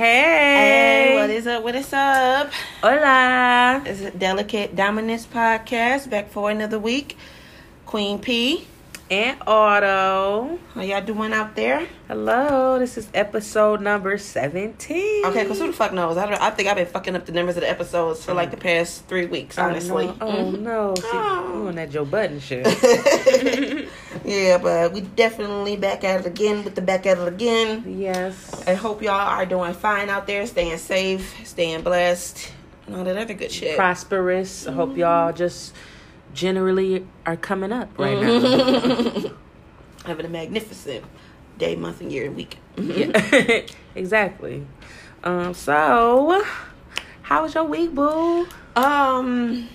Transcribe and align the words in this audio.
Hey. 0.00 1.08
Hey, 1.10 1.14
what 1.14 1.28
is 1.28 1.46
up? 1.46 1.62
What 1.62 1.74
is 1.74 1.92
up? 1.92 2.50
Hola. 2.82 3.82
This 3.84 4.00
is 4.00 4.10
Delicate 4.14 4.74
Dominance 4.74 5.26
Podcast 5.26 6.08
back 6.08 6.30
for 6.30 6.50
another 6.50 6.78
week. 6.78 7.18
Queen 7.84 8.18
P, 8.18 8.66
And 9.10 9.36
Auto. 9.46 10.58
how 10.74 10.80
y'all 10.80 11.02
doing 11.04 11.34
out 11.34 11.54
there? 11.54 11.86
Hello. 12.08 12.78
This 12.78 12.96
is 12.96 13.08
episode 13.12 13.82
number 13.82 14.16
17. 14.16 15.26
Okay, 15.26 15.42
because 15.42 15.58
who 15.58 15.66
the 15.66 15.72
fuck 15.74 15.92
knows? 15.92 16.16
I, 16.16 16.24
don't, 16.30 16.40
I 16.40 16.48
think 16.48 16.70
I've 16.70 16.76
been 16.76 16.86
fucking 16.86 17.14
up 17.14 17.26
the 17.26 17.32
numbers 17.32 17.56
of 17.58 17.60
the 17.60 17.68
episodes 17.68 18.24
for 18.24 18.32
like 18.32 18.50
the 18.52 18.56
past 18.56 19.04
three 19.06 19.26
weeks, 19.26 19.58
honestly. 19.58 20.06
Oh, 20.20 20.26
Mhm. 20.54 20.60
no. 20.60 20.94
See, 20.96 21.02
Oh. 21.12 21.66
on 21.68 21.74
that 21.74 21.90
Joe 21.90 22.06
Budden 22.06 22.40
shit. 22.40 22.64
yeah, 24.30 24.58
but 24.58 24.92
we 24.92 25.00
definitely 25.02 25.76
back 25.76 26.04
at 26.04 26.20
it 26.20 26.26
again 26.26 26.64
with 26.64 26.74
the 26.74 26.80
back 26.82 27.06
at 27.06 27.18
it 27.18 27.26
again. 27.28 27.84
yes. 27.98 28.62
I 28.66 28.74
hope 28.74 29.02
y'all 29.02 29.14
are 29.14 29.44
doing 29.46 29.74
fine 29.74 30.08
out 30.08 30.26
there, 30.26 30.46
staying 30.46 30.78
safe, 30.78 31.46
staying 31.46 31.82
blessed, 31.82 32.52
and 32.86 32.96
all 32.96 33.04
that 33.04 33.16
other 33.16 33.34
good 33.34 33.50
shit. 33.52 33.76
Prosperous. 33.76 34.66
I 34.66 34.72
hope 34.72 34.96
y'all 34.96 35.32
just 35.32 35.74
generally 36.34 37.06
are 37.26 37.36
coming 37.36 37.72
up 37.72 37.98
right 37.98 38.16
Mm-hmm. 38.16 39.26
now. 39.26 39.34
Having 40.06 40.26
a 40.26 40.28
magnificent 40.30 41.04
day, 41.58 41.76
month, 41.76 42.00
and 42.00 42.10
year 42.12 42.26
and 42.26 42.36
week. 42.36 42.56
Yeah. 42.76 43.66
exactly. 43.94 44.66
Um, 45.24 45.52
so, 45.52 46.42
how 47.22 47.42
was 47.42 47.54
your 47.54 47.64
week, 47.64 47.94
boo? 47.94 48.46
Um, 48.76 49.68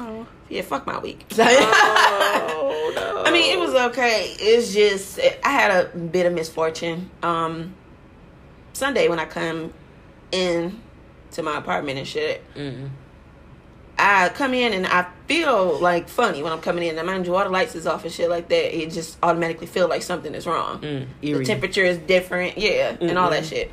Oh, 0.00 0.26
yeah, 0.48 0.62
fuck 0.62 0.86
my 0.86 0.98
week. 0.98 1.24
oh 1.38 2.92
no. 2.94 3.22
I 3.24 3.30
mean, 3.30 3.56
it 3.56 3.60
was 3.60 3.74
okay. 3.90 4.34
It's 4.38 4.72
just 4.74 5.20
I 5.44 5.50
had 5.50 5.70
a 5.70 5.96
bit 5.96 6.26
of 6.26 6.32
misfortune. 6.32 7.10
Um, 7.22 7.74
Sunday 8.72 9.08
when 9.08 9.18
I 9.20 9.24
come 9.24 9.72
in 10.32 10.80
to 11.32 11.42
my 11.42 11.58
apartment 11.58 11.98
and 11.98 12.06
shit, 12.08 12.42
Mm. 12.54 12.90
I 13.96 14.28
come 14.30 14.54
in 14.54 14.72
and 14.72 14.86
I 14.88 15.06
feel 15.28 15.78
like 15.78 16.08
funny 16.08 16.42
when 16.42 16.52
I'm 16.52 16.60
coming 16.60 16.82
in. 16.88 16.98
And 16.98 17.06
mind 17.06 17.26
you, 17.26 17.36
all 17.36 17.44
the 17.44 17.50
lights 17.50 17.76
is 17.76 17.86
off 17.86 18.02
and 18.04 18.12
shit 18.12 18.28
like 18.28 18.48
that. 18.48 18.76
It 18.76 18.90
just 18.90 19.16
automatically 19.22 19.68
feel 19.68 19.88
like 19.88 20.02
something 20.02 20.34
is 20.34 20.46
wrong. 20.48 20.80
Mm. 20.80 21.06
The 21.20 21.44
temperature 21.44 21.84
is 21.84 21.98
different, 21.98 22.58
yeah, 22.58 22.96
and 23.00 23.16
all 23.16 23.30
that 23.30 23.44
shit. 23.44 23.70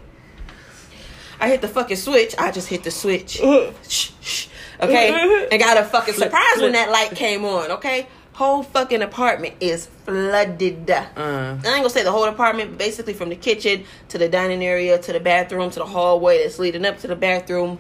I 1.40 1.48
hit 1.48 1.62
the 1.62 1.68
fucking 1.68 1.98
switch. 1.98 2.36
I 2.38 2.52
just 2.52 2.68
hit 2.68 2.84
the 2.84 2.92
switch. 2.92 3.38
shh, 3.90 4.12
shh, 4.22 4.48
okay, 4.82 5.48
and 5.52 5.62
got 5.62 5.78
a 5.78 5.84
fucking 5.84 6.14
surprise 6.14 6.58
when 6.60 6.74
that 6.74 6.90
light 6.92 7.12
came 7.12 7.46
on. 7.46 7.72
Okay, 7.72 8.08
whole 8.34 8.64
fucking 8.64 9.02
apartment 9.02 9.56
is 9.60 9.88
flooded. 10.06 10.90
Uh, 10.90 11.06
I 11.16 11.52
ain't 11.54 11.64
gonna 11.64 11.90
say 11.90 12.04
the 12.04 12.12
whole 12.12 12.26
apartment, 12.26 12.72
but 12.72 12.80
basically 12.80 13.14
from 13.14 13.30
the 13.30 13.36
kitchen 13.36 13.84
to 14.10 14.18
the 14.18 14.30
dining 14.30 14.64
area 14.64 14.98
to 14.98 15.14
the 15.14 15.20
bathroom 15.20 15.70
to 15.72 15.80
the 15.80 15.86
hallway 15.86 16.42
that's 16.42 16.60
leading 16.60 16.86
up 16.86 17.00
to 17.00 17.08
the 17.08 17.16
bathroom, 17.16 17.80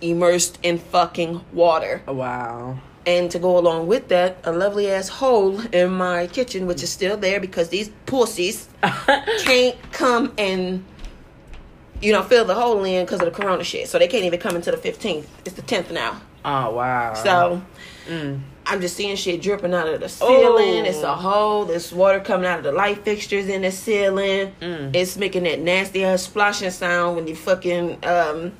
immersed 0.00 0.58
in 0.62 0.78
fucking 0.78 1.44
water. 1.52 2.02
wow. 2.06 2.78
And 3.06 3.30
to 3.30 3.38
go 3.38 3.56
along 3.56 3.86
with 3.86 4.08
that, 4.08 4.36
a 4.44 4.52
lovely 4.52 4.90
ass 4.90 5.08
hole 5.08 5.60
in 5.72 5.92
my 5.92 6.26
kitchen, 6.26 6.66
which 6.66 6.82
is 6.82 6.90
still 6.90 7.16
there 7.16 7.40
because 7.40 7.70
these 7.70 7.88
pussies 8.04 8.68
can't 8.82 9.76
come 9.92 10.34
and 10.36 10.84
you 12.02 12.12
know 12.12 12.22
fill 12.22 12.44
the 12.44 12.54
hole 12.54 12.84
in 12.84 13.06
because 13.06 13.20
of 13.20 13.26
the 13.26 13.30
corona 13.30 13.64
shit. 13.64 13.88
So 13.88 13.98
they 13.98 14.08
can't 14.08 14.24
even 14.24 14.40
come 14.40 14.56
until 14.56 14.74
the 14.74 14.80
fifteenth. 14.80 15.26
It's 15.46 15.54
the 15.54 15.62
tenth 15.62 15.90
now. 15.90 16.20
Oh 16.44 16.74
wow. 16.74 17.14
So 17.14 17.62
Mm. 18.08 18.40
I'm 18.64 18.80
just 18.80 18.96
seeing 18.96 19.16
shit 19.16 19.42
dripping 19.42 19.74
out 19.74 19.86
of 19.88 20.00
the 20.00 20.08
ceiling. 20.08 20.32
Oh. 20.82 20.84
It's 20.86 21.02
a 21.02 21.14
hole. 21.14 21.66
There's 21.66 21.92
water 21.92 22.20
coming 22.20 22.46
out 22.46 22.58
of 22.58 22.64
the 22.64 22.72
light 22.72 23.04
fixtures 23.04 23.48
in 23.48 23.62
the 23.62 23.70
ceiling. 23.70 24.54
Mm. 24.60 24.94
It's 24.94 25.16
making 25.18 25.44
that 25.44 25.60
nasty 25.60 26.04
ass 26.04 26.22
splashing 26.22 26.70
sound 26.70 27.16
when 27.16 27.26
you 27.26 27.34
fucking 27.36 27.98
um 28.06 28.52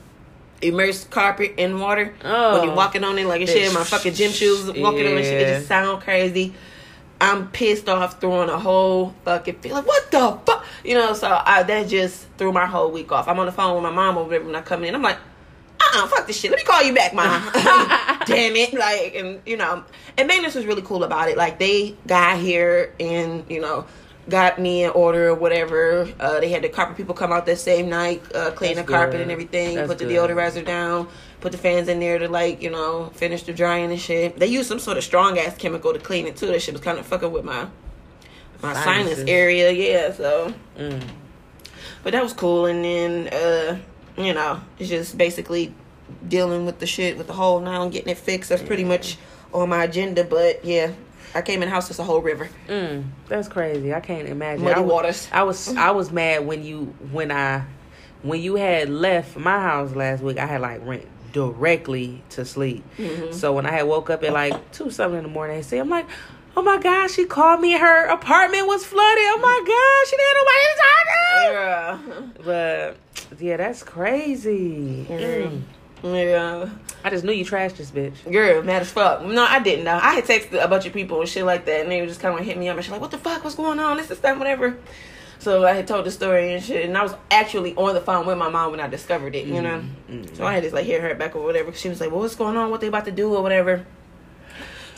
immerse 0.60 1.04
carpet 1.04 1.54
in 1.56 1.78
water. 1.78 2.14
Oh. 2.24 2.58
When 2.58 2.68
you're 2.68 2.76
walking 2.76 3.04
on 3.04 3.18
it 3.18 3.26
like 3.26 3.40
a 3.42 3.46
shit, 3.46 3.72
my 3.72 3.84
fucking 3.84 4.14
gym 4.14 4.32
shoes 4.32 4.66
walking 4.66 5.06
on 5.06 5.18
it, 5.18 5.24
shit, 5.24 5.40
it 5.42 5.54
just 5.56 5.68
sound 5.68 6.02
crazy. 6.02 6.52
I'm 7.20 7.48
pissed 7.48 7.88
off 7.88 8.20
throwing 8.20 8.48
a 8.48 8.58
whole 8.58 9.14
fucking 9.24 9.56
feel 9.60 9.74
like 9.74 9.86
what 9.86 10.10
the 10.10 10.38
fuck, 10.46 10.64
you 10.84 10.94
know. 10.94 11.14
So 11.14 11.26
I, 11.44 11.62
that 11.64 11.88
just 11.88 12.26
threw 12.38 12.52
my 12.52 12.66
whole 12.66 12.90
week 12.92 13.10
off. 13.12 13.26
I'm 13.28 13.38
on 13.40 13.46
the 13.46 13.52
phone 13.52 13.74
with 13.74 13.82
my 13.82 13.90
mom 13.90 14.18
over 14.18 14.30
there 14.30 14.42
when 14.42 14.54
I 14.54 14.60
come 14.62 14.84
in. 14.84 14.94
I'm 14.94 15.02
like, 15.02 15.18
uh, 15.80 16.04
uh 16.04 16.06
fuck 16.08 16.26
this 16.26 16.38
shit. 16.38 16.50
Let 16.50 16.58
me 16.58 16.64
call 16.64 16.82
you 16.82 16.94
back, 16.94 17.14
mom. 17.14 17.42
Damn 18.26 18.56
it, 18.56 18.74
like, 18.74 19.14
and 19.14 19.40
you 19.46 19.56
know, 19.56 19.84
and 20.16 20.28
maintenance 20.28 20.54
was 20.54 20.66
really 20.66 20.82
cool 20.82 21.04
about 21.04 21.28
it. 21.28 21.36
Like 21.36 21.58
they 21.58 21.96
got 22.06 22.38
here 22.38 22.94
and 23.00 23.44
you 23.48 23.60
know. 23.60 23.86
Got 24.28 24.58
me 24.58 24.84
an 24.84 24.90
order 24.90 25.30
or 25.30 25.34
whatever. 25.34 26.06
Uh, 26.20 26.38
they 26.38 26.50
had 26.50 26.60
the 26.62 26.68
carpet 26.68 26.98
people 26.98 27.14
come 27.14 27.32
out 27.32 27.46
that 27.46 27.56
same 27.58 27.88
night, 27.88 28.20
uh, 28.34 28.50
clean 28.50 28.74
That's 28.74 28.86
the 28.86 28.92
carpet 28.92 29.12
good. 29.12 29.20
and 29.22 29.30
everything. 29.30 29.76
That's 29.76 29.88
put 29.88 29.96
the 29.96 30.04
good. 30.04 30.28
deodorizer 30.30 30.62
down, 30.66 31.08
put 31.40 31.50
the 31.52 31.56
fans 31.56 31.88
in 31.88 31.98
there 31.98 32.18
to 32.18 32.28
like 32.28 32.60
you 32.60 32.68
know 32.68 33.06
finish 33.14 33.44
the 33.44 33.54
drying 33.54 33.90
and 33.90 33.98
shit. 33.98 34.38
They 34.38 34.48
used 34.48 34.68
some 34.68 34.80
sort 34.80 34.98
of 34.98 35.04
strong 35.04 35.38
ass 35.38 35.56
chemical 35.56 35.94
to 35.94 35.98
clean 35.98 36.26
it 36.26 36.36
too. 36.36 36.48
That 36.48 36.60
shit 36.60 36.74
was 36.74 36.82
kind 36.82 36.98
of 36.98 37.06
fucking 37.06 37.32
with 37.32 37.46
my 37.46 37.68
my 38.60 38.74
sinus 38.74 39.20
area. 39.20 39.70
Yeah, 39.70 40.12
so 40.12 40.52
Mm. 40.78 41.02
but 42.02 42.12
that 42.12 42.22
was 42.22 42.34
cool. 42.34 42.66
And 42.66 42.84
then 42.84 43.28
uh, 43.28 43.78
you 44.18 44.34
know 44.34 44.60
it's 44.78 44.88
just 44.88 45.16
basically 45.16 45.72
dealing 46.26 46.66
with 46.66 46.78
the 46.78 46.86
shit 46.86 47.16
with 47.18 47.26
the 47.26 47.32
hole 47.32 47.60
now 47.60 47.82
and 47.82 47.92
getting 47.92 48.08
it 48.10 48.18
fixed. 48.18 48.50
That's 48.50 48.62
pretty 48.62 48.84
much 48.84 49.16
on 49.52 49.68
my 49.68 49.84
agenda. 49.84 50.24
But 50.24 50.64
yeah, 50.64 50.92
I 51.34 51.42
came 51.42 51.62
in 51.62 51.68
the 51.68 51.74
house. 51.74 51.90
It's 51.90 51.98
a 51.98 52.04
whole 52.04 52.20
river, 52.20 52.48
Mm. 52.68 53.04
That's 53.28 53.48
crazy. 53.48 53.94
I 53.94 54.00
can't 54.00 54.28
imagine. 54.28 54.64
muddy 54.64 54.76
I 54.76 54.80
was, 54.80 54.90
waters. 54.92 55.28
I 55.32 55.42
was 55.42 55.76
I 55.76 55.90
was 55.90 56.10
mad 56.10 56.46
when 56.46 56.62
you 56.64 56.94
when 57.12 57.30
I 57.30 57.64
when 58.22 58.40
you 58.40 58.56
had 58.56 58.88
left 58.88 59.36
my 59.36 59.60
house 59.60 59.94
last 59.94 60.22
week. 60.22 60.38
I 60.38 60.46
had 60.46 60.60
like 60.60 60.84
went 60.84 61.06
directly 61.32 62.22
to 62.30 62.44
sleep. 62.44 62.82
Mhm. 62.98 63.32
So 63.34 63.52
when 63.52 63.66
I 63.66 63.70
had 63.72 63.82
woke 63.86 64.10
up 64.10 64.24
at 64.24 64.32
like 64.32 64.72
two 64.72 64.90
something 64.90 65.18
in 65.18 65.24
the 65.24 65.30
morning, 65.30 65.58
I 65.58 65.60
see 65.62 65.78
I'm 65.78 65.88
like. 65.90 66.06
Oh 66.58 66.62
my 66.62 66.76
gosh, 66.76 67.12
she 67.12 67.24
called 67.24 67.60
me. 67.60 67.78
Her 67.78 68.06
apartment 68.06 68.66
was 68.66 68.84
flooded. 68.84 69.22
Oh 69.26 69.38
my 69.40 69.62
gosh, 69.64 70.10
she 70.10 70.16
didn't 70.16 70.28
have 70.28 70.40
nobody 70.42 70.64
to 70.66 70.80
talk 70.82 71.04
to. 71.22 72.42
Yeah, 72.42 72.42
But 73.30 73.40
yeah, 73.40 73.56
that's 73.58 73.84
crazy. 73.84 75.06
Mm. 75.08 75.62
yeah. 76.02 76.68
I 77.04 77.10
just 77.10 77.22
knew 77.22 77.30
you 77.30 77.44
trashed 77.44 77.76
this 77.76 77.92
bitch. 77.92 78.28
Girl, 78.32 78.60
mad 78.64 78.82
as 78.82 78.90
fuck. 78.90 79.24
No, 79.24 79.44
I 79.44 79.60
didn't 79.60 79.84
know. 79.84 80.00
I 80.02 80.14
had 80.14 80.24
texted 80.24 80.60
a 80.60 80.66
bunch 80.66 80.84
of 80.84 80.92
people 80.92 81.20
and 81.20 81.28
shit 81.28 81.44
like 81.44 81.64
that, 81.66 81.82
and 81.82 81.92
they 81.92 82.00
were 82.00 82.08
just 82.08 82.18
kind 82.18 82.36
of 82.36 82.44
hit 82.44 82.58
me 82.58 82.68
up 82.68 82.74
and 82.74 82.84
shit 82.84 82.90
like, 82.90 83.02
"What 83.02 83.12
the 83.12 83.18
fuck? 83.18 83.44
What's 83.44 83.54
going 83.54 83.78
on? 83.78 83.96
This 83.96 84.10
is 84.10 84.18
that, 84.18 84.36
whatever." 84.36 84.76
So 85.38 85.64
I 85.64 85.74
had 85.74 85.86
told 85.86 86.06
the 86.06 86.10
story 86.10 86.54
and 86.54 86.60
shit, 86.64 86.86
and 86.86 86.98
I 86.98 87.04
was 87.04 87.14
actually 87.30 87.76
on 87.76 87.94
the 87.94 88.00
phone 88.00 88.26
with 88.26 88.36
my 88.36 88.48
mom 88.48 88.72
when 88.72 88.80
I 88.80 88.88
discovered 88.88 89.36
it, 89.36 89.46
you 89.46 89.62
know. 89.62 89.84
Mm. 90.10 90.36
So 90.36 90.44
I 90.44 90.54
had 90.54 90.64
to 90.64 90.74
like 90.74 90.86
hear 90.86 91.00
her 91.02 91.14
back 91.14 91.36
or 91.36 91.44
whatever. 91.44 91.72
she 91.72 91.88
was 91.88 92.00
like, 92.00 92.10
"Well, 92.10 92.18
what's 92.18 92.34
going 92.34 92.56
on? 92.56 92.72
What 92.72 92.80
they 92.80 92.88
about 92.88 93.04
to 93.04 93.12
do 93.12 93.32
or 93.32 93.44
whatever." 93.44 93.86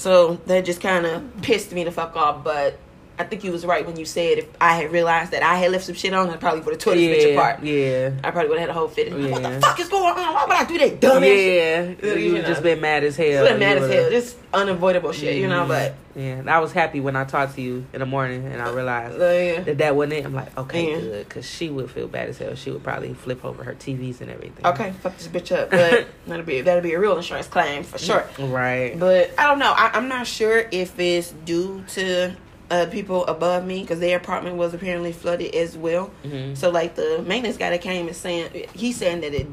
So 0.00 0.40
that 0.46 0.64
just 0.64 0.80
kind 0.80 1.04
of 1.04 1.42
pissed 1.42 1.72
me 1.72 1.84
the 1.84 1.92
fuck 1.92 2.16
off. 2.16 2.42
But 2.42 2.78
I 3.20 3.24
think 3.24 3.44
you 3.44 3.52
was 3.52 3.64
right 3.66 3.86
when 3.86 3.96
you 3.98 4.04
said 4.04 4.38
if 4.38 4.48
I 4.60 4.74
had 4.74 4.90
realized 4.92 5.30
that 5.32 5.42
I 5.42 5.56
had 5.56 5.70
left 5.70 5.84
some 5.84 5.94
shit 5.94 6.12
on, 6.14 6.30
I 6.30 6.36
probably 6.36 6.60
would 6.60 6.72
have 6.74 6.80
tore 6.80 6.94
this 6.94 7.16
bitch 7.24 7.28
yeah, 7.28 7.34
apart. 7.38 7.62
yeah, 7.62 8.10
I 8.24 8.30
probably 8.30 8.48
would 8.48 8.58
have 8.58 8.68
had 8.68 8.76
a 8.76 8.78
whole 8.78 8.88
fit. 8.88 9.12
Like, 9.12 9.30
what 9.32 9.42
the 9.42 9.60
fuck 9.60 9.78
is 9.78 9.88
going 9.88 10.04
on? 10.04 10.34
Why 10.34 10.44
would 10.46 10.56
I 10.56 10.64
do 10.64 10.78
that 10.78 11.00
dumb 11.00 11.18
ass 11.22 11.28
shit? 11.28 11.98
yeah. 12.02 12.14
You 12.14 12.18
You 12.18 12.32
know. 12.42 12.48
just 12.48 12.62
been 12.62 12.80
mad 12.80 13.04
as 13.04 13.16
hell. 13.16 13.44
Been 13.46 13.58
mad 13.60 13.78
You 13.78 13.84
as 13.84 13.92
hell. 13.92 14.10
Just 14.10 14.36
unavoidable 14.52 15.12
shit, 15.12 15.36
you 15.36 15.46
know. 15.48 15.64
Mhm. 15.64 15.68
But 15.68 15.94
Yeah, 16.16 16.42
I 16.48 16.58
was 16.58 16.72
happy 16.72 16.98
when 17.00 17.14
I 17.14 17.22
talked 17.24 17.54
to 17.54 17.60
you 17.62 17.84
in 17.92 18.00
the 18.00 18.06
morning 18.06 18.44
and 18.46 18.60
I 18.60 18.70
realized 18.72 19.20
uh, 19.20 19.24
yeah. 19.24 19.60
that 19.60 19.78
that 19.78 19.94
wasn't 19.94 20.14
it. 20.14 20.24
I'm 20.24 20.34
like, 20.34 20.58
okay, 20.58 20.90
Yeah. 20.90 20.98
good, 21.00 21.28
because 21.28 21.48
she 21.48 21.68
would 21.68 21.88
feel 21.90 22.08
bad 22.08 22.28
as 22.30 22.38
hell. 22.38 22.54
She 22.56 22.70
would 22.72 22.82
probably 22.82 23.14
flip 23.14 23.44
over 23.44 23.62
her 23.62 23.74
TVs 23.74 24.20
and 24.20 24.28
everything. 24.30 24.66
Okay, 24.66 24.92
fuck 25.02 25.16
this 25.18 25.28
bitch 25.28 25.56
up. 25.56 25.70
But 25.70 26.06
that'll 26.26 26.44
be 26.44 26.62
that'll 26.62 26.82
be 26.82 26.94
a 26.94 26.98
real 26.98 27.16
insurance 27.16 27.46
claim 27.46 27.84
for 27.84 27.98
sure. 27.98 28.24
Right. 28.38 28.98
But 28.98 29.30
I 29.38 29.46
don't 29.46 29.58
know. 29.60 29.72
I, 29.76 29.90
I'm 29.94 30.08
not 30.08 30.26
sure 30.26 30.64
if 30.72 30.98
it's 30.98 31.30
due 31.44 31.84
to 31.94 32.32
uh, 32.70 32.86
people 32.86 33.24
above 33.26 33.64
me 33.66 33.80
because 33.82 33.98
their 34.00 34.16
apartment 34.16 34.56
was 34.56 34.72
apparently 34.74 35.12
flooded 35.12 35.54
as 35.54 35.76
well. 35.76 36.06
hmm 36.22 36.54
So 36.54 36.70
like 36.70 36.94
the 36.94 37.22
maintenance 37.26 37.56
guy 37.56 37.70
that 37.70 37.82
came 37.82 38.08
is 38.08 38.16
saying 38.16 38.68
he's 38.74 38.96
saying 38.96 39.20
that 39.22 39.34
it 39.34 39.46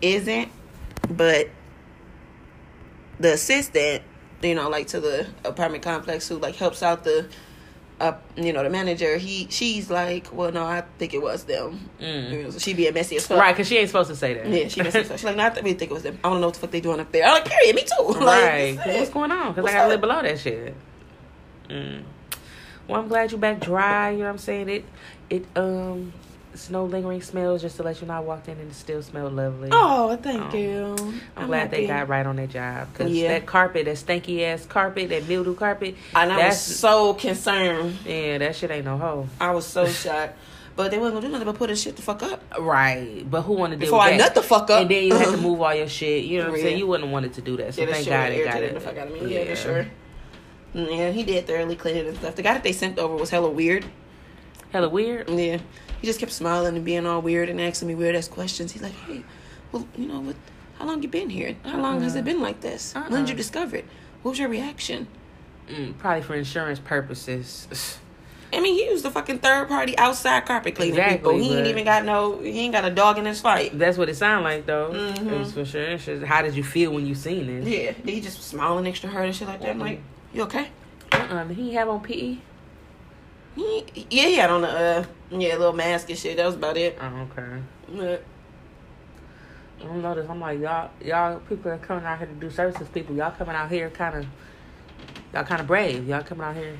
isn't, 0.00 0.50
but 1.10 1.48
the 3.20 3.34
assistant, 3.34 4.02
you 4.42 4.54
know, 4.54 4.68
like 4.68 4.88
to 4.88 5.00
the 5.00 5.26
apartment 5.44 5.82
complex 5.84 6.28
who 6.28 6.38
like 6.38 6.56
helps 6.56 6.82
out 6.82 7.04
the. 7.04 7.28
Uh, 8.00 8.16
you 8.34 8.52
know 8.52 8.64
the 8.64 8.70
manager. 8.70 9.16
He 9.16 9.46
she's 9.48 9.88
like, 9.88 10.26
well, 10.32 10.50
no, 10.50 10.64
I 10.64 10.82
think 10.98 11.14
it 11.14 11.22
was 11.22 11.44
them. 11.44 11.88
Mm. 12.00 12.30
You 12.32 12.42
know, 12.42 12.50
so 12.50 12.58
she 12.58 12.74
being 12.74 12.92
messy 12.92 13.14
as 13.14 13.28
fuck. 13.28 13.38
Right, 13.38 13.52
because 13.52 13.68
she 13.68 13.78
ain't 13.78 13.90
supposed 13.90 14.10
to 14.10 14.16
say 14.16 14.34
that. 14.34 14.48
Yeah, 14.48 14.66
she 14.66 14.82
messy 14.82 15.00
as 15.00 15.06
fuck. 15.06 15.18
She's 15.18 15.24
like, 15.24 15.36
no, 15.36 15.44
I 15.46 15.50
th- 15.50 15.62
really 15.62 15.78
think 15.78 15.92
it 15.92 15.94
was 15.94 16.02
them. 16.02 16.18
I 16.24 16.28
don't 16.30 16.40
know 16.40 16.48
what 16.48 16.54
the 16.54 16.60
fuck 16.60 16.72
they 16.72 16.80
doing 16.80 16.98
up 16.98 17.12
there. 17.12 17.24
I'm 17.24 17.34
like, 17.34 17.44
period, 17.44 17.76
me 17.76 17.82
too. 17.84 18.04
Like, 18.20 18.24
right. 18.24 18.78
What's 18.86 19.10
going 19.10 19.30
on? 19.30 19.52
Because 19.52 19.70
I 19.70 19.72
gotta 19.74 19.84
up? 19.84 19.88
live 19.90 20.00
below 20.00 20.20
that 20.20 20.40
shit. 20.40 20.74
Mm. 21.68 22.02
Well, 22.88 23.00
I'm 23.00 23.08
glad 23.08 23.32
you 23.32 23.38
back 23.38 23.60
dry. 23.60 24.10
You 24.10 24.18
know 24.18 24.24
what 24.24 24.30
I'm 24.30 24.38
saying? 24.38 24.68
It, 24.68 24.84
it, 25.30 25.44
um, 25.56 26.12
it's 26.52 26.68
no 26.68 26.84
lingering 26.84 27.22
smells. 27.22 27.62
Just 27.62 27.76
to 27.76 27.82
let 27.82 28.00
you 28.00 28.06
know, 28.06 28.14
I 28.14 28.20
walked 28.20 28.48
in 28.48 28.58
and 28.58 28.70
it 28.70 28.74
still 28.74 29.02
smelled 29.02 29.32
lovely. 29.34 29.70
Oh, 29.72 30.14
thank 30.16 30.52
Oh. 30.52 30.56
you. 30.56 31.14
I'm, 31.36 31.46
glad 31.46 31.70
they 31.70 31.86
got 31.86 32.08
right 32.08 32.26
on 32.26 32.36
their 32.36 32.46
job 32.46 32.88
because 32.92 33.10
Yeah. 33.12 33.28
that 33.28 33.46
carpet, 33.46 33.86
that 33.86 33.96
stanky 33.96 34.42
ass 34.42 34.66
carpet, 34.66 35.08
that 35.10 35.26
mildew 35.28 35.54
carpet, 35.54 35.94
And 36.14 36.30
I 36.32 36.48
was 36.48 36.60
so 36.60 37.14
concerned. 37.14 37.96
yeah, 38.04 38.38
that 38.38 38.56
shit 38.56 38.70
ain't 38.70 38.84
no 38.84 38.98
hoe. 38.98 39.28
I 39.40 39.52
was 39.52 39.66
so 39.66 39.86
shocked. 39.86 40.36
but 40.74 40.90
they 40.90 40.98
wasn't 40.98 41.16
gonna 41.16 41.26
do 41.26 41.32
nothing 41.32 41.46
but 41.46 41.56
put 41.56 41.68
his 41.70 41.80
shit 41.82 41.96
the 41.96 42.02
fuck 42.02 42.22
up. 42.22 42.42
Right. 42.58 43.24
But 43.30 43.42
who 43.42 43.52
wanted 43.54 43.76
to 43.80 43.86
deal 43.86 43.92
Before 43.92 44.00
I 44.00 44.16
nut 44.16 44.34
the 44.34 44.42
fuck 44.42 44.70
up. 44.70 44.82
And 44.82 44.90
then 44.90 45.04
you 45.04 45.14
had 45.14 45.30
to 45.30 45.36
move 45.48 45.60
all 45.60 45.74
your 45.74 45.86
shit. 45.88 46.24
You 46.24 46.38
know 46.38 46.44
what 46.44 46.50
I'm 46.52 46.56
Yeah. 46.58 46.62
saying? 46.64 46.78
You 46.78 46.86
wouldn't 46.86 47.04
have 47.06 47.12
wanted 47.12 47.34
to 47.34 47.40
do 47.42 47.56
that. 47.58 47.74
So 47.74 47.82
Yeah, 47.82 47.86
thank 47.92 48.04
shit 48.04 48.12
God 48.12 48.30
they 48.32 48.44
got 48.44 48.62
it. 48.62 48.74
the 48.74 48.80
fuck 48.80 48.96
out 48.98 49.06
of 49.08 49.12
me. 49.22 49.34
Yeah, 49.34 49.44
for 49.44 49.56
sure. 49.56 49.86
Mm, 50.74 50.96
Yeah, 50.96 51.10
he 51.10 51.22
did 51.22 51.46
thoroughly 51.46 51.76
clean 51.76 51.96
it 51.96 52.06
and 52.06 52.16
stuff. 52.16 52.34
The 52.36 52.42
guy 52.42 52.54
that 52.54 52.62
they 52.62 52.72
sent 52.72 52.98
over 52.98 53.14
was 53.16 53.30
hella 53.30 53.50
weird. 53.50 53.84
Hella 54.72 54.88
weird. 54.88 55.28
Yeah, 55.28 55.58
he 56.00 56.06
just 56.06 56.18
kept 56.20 56.32
smiling 56.32 56.76
and 56.76 56.84
being 56.84 57.06
all 57.06 57.20
weird 57.20 57.48
and 57.48 57.60
asking 57.60 57.88
me 57.88 57.94
weird 57.94 58.14
ass 58.14 58.28
questions. 58.28 58.72
He's 58.72 58.82
like, 58.82 58.94
"Hey, 59.06 59.22
well, 59.70 59.86
you 59.96 60.06
know 60.06 60.20
what? 60.20 60.36
How 60.78 60.86
long 60.86 61.02
you 61.02 61.08
been 61.08 61.28
here? 61.30 61.56
How 61.64 61.78
long 61.80 62.00
has 62.02 62.16
it 62.16 62.24
been 62.24 62.40
like 62.40 62.60
this? 62.60 62.94
When 62.94 63.10
did 63.10 63.28
you 63.28 63.34
Uh-uh. 63.34 63.36
discover 63.36 63.76
it? 63.76 63.84
What 64.22 64.30
was 64.30 64.38
your 64.38 64.48
reaction?" 64.48 65.06
Mm, 65.68 65.96
probably 65.98 66.22
for 66.22 66.34
insurance 66.34 66.78
purposes. 66.78 67.98
I 68.54 68.60
mean, 68.60 68.74
he 68.74 68.84
used 68.90 69.04
a 69.06 69.10
fucking 69.10 69.38
third 69.38 69.68
party 69.68 69.96
outside 69.96 70.44
carpet 70.44 70.74
cleaning 70.74 70.94
Exactly, 70.98 71.16
people. 71.18 71.38
He 71.38 71.56
ain't 71.56 71.66
even 71.68 71.84
got 71.84 72.04
no. 72.04 72.38
He 72.40 72.60
ain't 72.60 72.72
got 72.72 72.84
a 72.84 72.90
dog 72.90 73.16
in 73.18 73.24
his 73.24 73.40
fight. 73.40 73.78
That's 73.78 73.96
what 73.96 74.08
it 74.10 74.16
sounded 74.16 74.44
like, 74.44 74.66
though. 74.66 74.90
Mhm. 74.92 75.32
It 75.32 75.38
was 75.38 75.52
for 75.52 75.64
sure. 75.64 75.96
How 76.26 76.42
did 76.42 76.54
you 76.54 76.62
feel 76.64 76.90
when 76.92 77.06
you 77.06 77.14
seen 77.14 77.48
it? 77.48 77.64
Yeah, 77.66 77.92
he 78.10 78.20
just 78.20 78.42
smiling 78.42 78.90
to 78.92 79.06
her 79.08 79.22
and 79.22 79.34
shit 79.34 79.48
like 79.48 79.60
that. 79.60 79.70
I'm 79.70 79.78
like, 79.78 80.00
you 80.32 80.42
okay? 80.42 80.68
Uh-uh. 81.12 81.44
Did 81.44 81.56
he 81.56 81.74
have 81.74 81.88
on 81.88 82.00
PE? 82.02 82.36
He, 83.54 83.84
yeah, 84.10 84.22
he 84.26 84.34
had 84.36 84.50
on 84.50 84.64
a 84.64 84.66
uh, 84.66 85.04
yeah 85.30 85.56
little 85.56 85.74
mask 85.74 86.08
and 86.08 86.18
shit. 86.18 86.36
That 86.38 86.46
was 86.46 86.54
about 86.54 86.76
it. 86.78 86.98
Oh, 87.00 87.28
okay. 87.38 87.62
But, 87.94 88.24
I 89.80 89.84
don't 89.84 90.00
know 90.00 90.14
this. 90.14 90.28
I'm 90.30 90.40
like 90.40 90.58
y'all, 90.60 90.90
y'all 91.04 91.38
people 91.40 91.70
are 91.70 91.78
coming 91.78 92.04
out 92.04 92.18
here 92.18 92.28
to 92.28 92.32
do 92.34 92.50
services. 92.50 92.88
People, 92.88 93.14
y'all 93.16 93.32
coming 93.32 93.54
out 93.54 93.70
here 93.70 93.90
kind 93.90 94.16
of, 94.18 94.26
y'all 95.34 95.44
kind 95.44 95.60
of 95.60 95.66
brave. 95.66 96.08
Y'all 96.08 96.22
coming 96.22 96.44
out 96.44 96.56
here. 96.56 96.76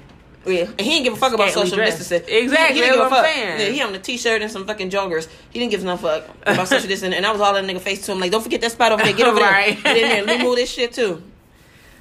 Yeah, 0.46 0.62
and 0.64 0.80
he 0.80 0.90
didn't 0.90 1.04
give 1.04 1.12
a 1.12 1.16
fuck 1.16 1.34
about 1.34 1.50
social 1.50 1.76
dressed. 1.76 1.98
distancing. 1.98 2.34
Exactly, 2.34 2.78
he, 2.78 2.82
he 2.82 2.90
didn't 2.90 2.98
give 3.02 3.06
a 3.06 3.10
fuck. 3.10 3.26
Yeah, 3.26 3.58
he 3.68 3.80
on 3.82 3.94
a 3.94 3.98
t-shirt 3.98 4.42
and 4.42 4.50
some 4.50 4.66
fucking 4.66 4.90
joggers. 4.90 5.28
He 5.50 5.58
didn't 5.60 5.70
give 5.72 5.84
no 5.84 5.96
fuck 5.96 6.24
about 6.42 6.66
social 6.68 6.88
distancing, 6.88 7.12
and 7.16 7.24
I 7.26 7.32
was 7.32 7.40
all 7.40 7.54
in 7.56 7.66
the 7.66 7.72
nigga 7.74 7.80
face 7.80 8.04
to 8.06 8.12
him 8.12 8.18
like, 8.18 8.32
"Don't 8.32 8.42
forget 8.42 8.60
that 8.62 8.72
spot 8.72 8.92
over 8.92 9.04
there. 9.04 9.12
Get 9.12 9.28
over 9.28 9.40
Right. 9.40 9.78
there. 9.84 9.94
Get 9.94 10.02
in 10.02 10.08
there. 10.08 10.24
Let 10.24 10.38
me 10.38 10.44
move 10.44 10.56
this 10.56 10.70
shit 10.70 10.92
too." 10.94 11.22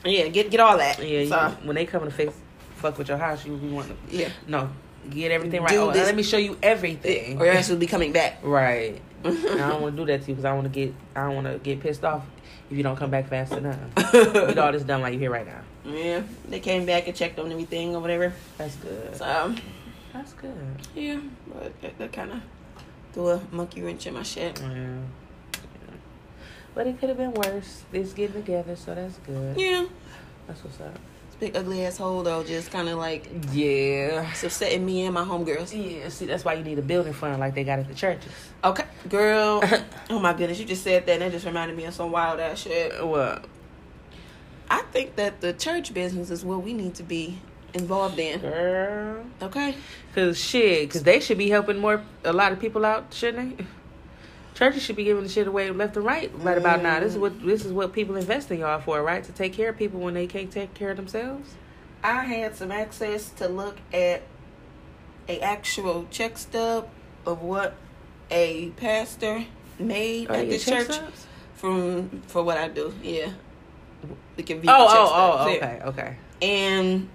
Yeah, 0.05 0.27
get 0.29 0.49
get 0.51 0.59
all 0.59 0.77
that. 0.77 0.97
Yeah, 0.99 1.25
So, 1.27 1.47
you, 1.61 1.67
when 1.67 1.75
they 1.75 1.85
come 1.85 2.03
to 2.03 2.11
fix, 2.11 2.33
fuck 2.75 2.97
with 2.97 3.07
your 3.09 3.17
house, 3.17 3.45
you, 3.45 3.55
you 3.57 3.73
want 3.73 3.89
to 3.89 4.15
yeah. 4.17 4.29
no 4.47 4.69
get 5.09 5.31
everything 5.31 5.61
right. 5.61 5.69
Do 5.69 5.81
Oh, 5.81 5.91
this- 5.91 6.05
let 6.05 6.15
me 6.15 6.23
show 6.23 6.37
you 6.37 6.57
everything. 6.61 7.39
Or 7.39 7.45
else 7.47 7.69
will 7.69 7.77
be 7.77 7.87
coming 7.87 8.11
back. 8.11 8.39
Right. 8.43 9.01
I 9.25 9.29
don't 9.29 9.81
want 9.81 9.95
to 9.95 10.01
do 10.01 10.05
that 10.11 10.21
to 10.23 10.27
you 10.29 10.33
because 10.35 10.45
I 10.45 10.53
want 10.53 10.65
to 10.65 10.69
get 10.69 10.93
I 11.15 11.25
don't 11.25 11.35
want 11.35 11.47
to 11.47 11.59
get 11.59 11.79
pissed 11.79 12.03
off 12.03 12.23
if 12.69 12.77
you 12.77 12.83
don't 12.83 12.95
come 12.95 13.11
back 13.11 13.27
fast 13.27 13.51
enough. 13.53 13.77
Get 14.13 14.57
all 14.57 14.71
this 14.71 14.83
done 14.83 15.01
like 15.01 15.11
you're 15.13 15.19
here 15.19 15.31
right 15.31 15.45
now. 15.45 15.61
Yeah, 15.85 16.21
they 16.47 16.59
came 16.61 16.85
back 16.85 17.07
and 17.07 17.15
checked 17.15 17.37
on 17.37 17.51
everything 17.51 17.95
or 17.95 17.99
whatever. 17.99 18.33
That's 18.57 18.75
good. 18.77 19.15
So 19.15 19.53
That's 20.13 20.33
good. 20.33 20.55
yeah, 20.95 21.19
but 21.53 21.79
that, 21.81 21.97
that 21.99 22.13
kind 22.13 22.31
of 22.31 22.41
threw 23.13 23.29
a 23.29 23.41
monkey 23.51 23.81
wrench 23.81 24.07
in 24.07 24.13
my 24.13 24.23
shit. 24.23 24.59
Yeah. 24.61 24.97
But 26.73 26.87
it 26.87 26.99
could 26.99 27.09
have 27.09 27.17
been 27.17 27.33
worse. 27.33 27.83
It's 27.91 28.13
getting 28.13 28.35
together, 28.41 28.75
so 28.75 28.95
that's 28.95 29.17
good. 29.19 29.59
Yeah, 29.59 29.85
That's 30.47 30.63
what's 30.63 30.79
up. 30.79 30.93
this 30.93 31.35
big 31.39 31.55
ugly 31.55 31.85
asshole 31.85 32.23
though, 32.23 32.43
just 32.43 32.71
kind 32.71 32.87
of 32.87 32.97
like 32.97 33.27
Yeah. 33.51 34.29
it's 34.31 34.43
upsetting 34.43 34.85
me 34.85 35.03
and 35.05 35.13
my 35.13 35.23
homegirls. 35.23 35.73
Yeah, 35.73 36.07
see, 36.09 36.25
that's 36.27 36.45
why 36.45 36.53
you 36.53 36.63
need 36.63 36.79
a 36.79 36.81
building 36.81 37.11
fund 37.13 37.39
like 37.39 37.55
they 37.55 37.63
got 37.65 37.79
at 37.79 37.87
the 37.89 37.93
churches. 37.93 38.31
Okay, 38.63 38.85
girl. 39.09 39.61
oh 40.09 40.19
my 40.19 40.31
goodness, 40.33 40.59
you 40.59 40.65
just 40.65 40.83
said 40.83 41.05
that. 41.07 41.11
and 41.13 41.21
That 41.23 41.31
just 41.31 41.45
reminded 41.45 41.75
me 41.75 41.83
of 41.85 41.93
some 41.93 42.09
wild 42.11 42.39
ass 42.39 42.59
shit. 42.59 43.05
What? 43.05 43.43
I 44.69 44.81
think 44.93 45.17
that 45.17 45.41
the 45.41 45.51
church 45.51 45.93
business 45.93 46.29
is 46.31 46.45
what 46.45 46.63
we 46.63 46.71
need 46.73 46.95
to 46.95 47.03
be 47.03 47.37
involved 47.73 48.17
in. 48.17 48.39
Girl. 48.39 49.25
Okay. 49.41 49.75
Cause 50.15 50.37
shit, 50.39 50.89
cause 50.89 51.03
they 51.03 51.19
should 51.19 51.37
be 51.37 51.49
helping 51.49 51.79
more 51.79 52.01
a 52.23 52.31
lot 52.31 52.53
of 52.53 52.59
people 52.61 52.85
out, 52.85 53.13
shouldn't 53.13 53.57
they? 53.57 53.65
Churches 54.53 54.83
should 54.83 54.95
be 54.97 55.03
giving 55.05 55.23
the 55.23 55.29
shit 55.29 55.47
away 55.47 55.69
left 55.71 55.95
and 55.95 56.05
right 56.05 56.31
right 56.35 56.57
about 56.57 56.83
now. 56.83 56.99
This 56.99 57.13
is 57.13 57.17
what 57.17 57.43
this 57.45 57.65
is 57.65 57.71
what 57.71 57.93
people 57.93 58.15
invest 58.15 58.51
in 58.51 58.59
y'all 58.59 58.79
for, 58.81 59.01
right? 59.01 59.23
To 59.23 59.31
take 59.31 59.53
care 59.53 59.69
of 59.69 59.77
people 59.77 59.99
when 59.99 60.13
they 60.13 60.27
can't 60.27 60.51
take 60.51 60.73
care 60.73 60.91
of 60.91 60.97
themselves. 60.97 61.55
I 62.03 62.23
had 62.25 62.55
some 62.55 62.71
access 62.71 63.29
to 63.31 63.47
look 63.47 63.77
at 63.93 64.23
a 65.29 65.39
actual 65.39 66.07
check 66.11 66.37
stub 66.37 66.89
of 67.25 67.41
what 67.41 67.75
a 68.29 68.69
pastor 68.71 69.45
made 69.79 70.27
Oh, 70.29 70.33
at 70.35 70.45
you 70.45 70.51
this 70.51 70.65
get 70.65 70.77
check 70.79 70.87
church 70.87 70.95
stubs? 70.97 71.25
from 71.55 72.21
for 72.27 72.43
what 72.43 72.57
I 72.57 72.67
do. 72.67 72.93
Yeah. 73.01 73.31
We 74.35 74.43
can 74.43 74.59
view 74.61 74.69
Oh, 74.71 74.87
oh, 74.89 75.11
oh, 75.13 75.47
yeah. 75.47 75.55
okay, 75.57 75.81
okay. 75.85 76.15
And 76.41 77.07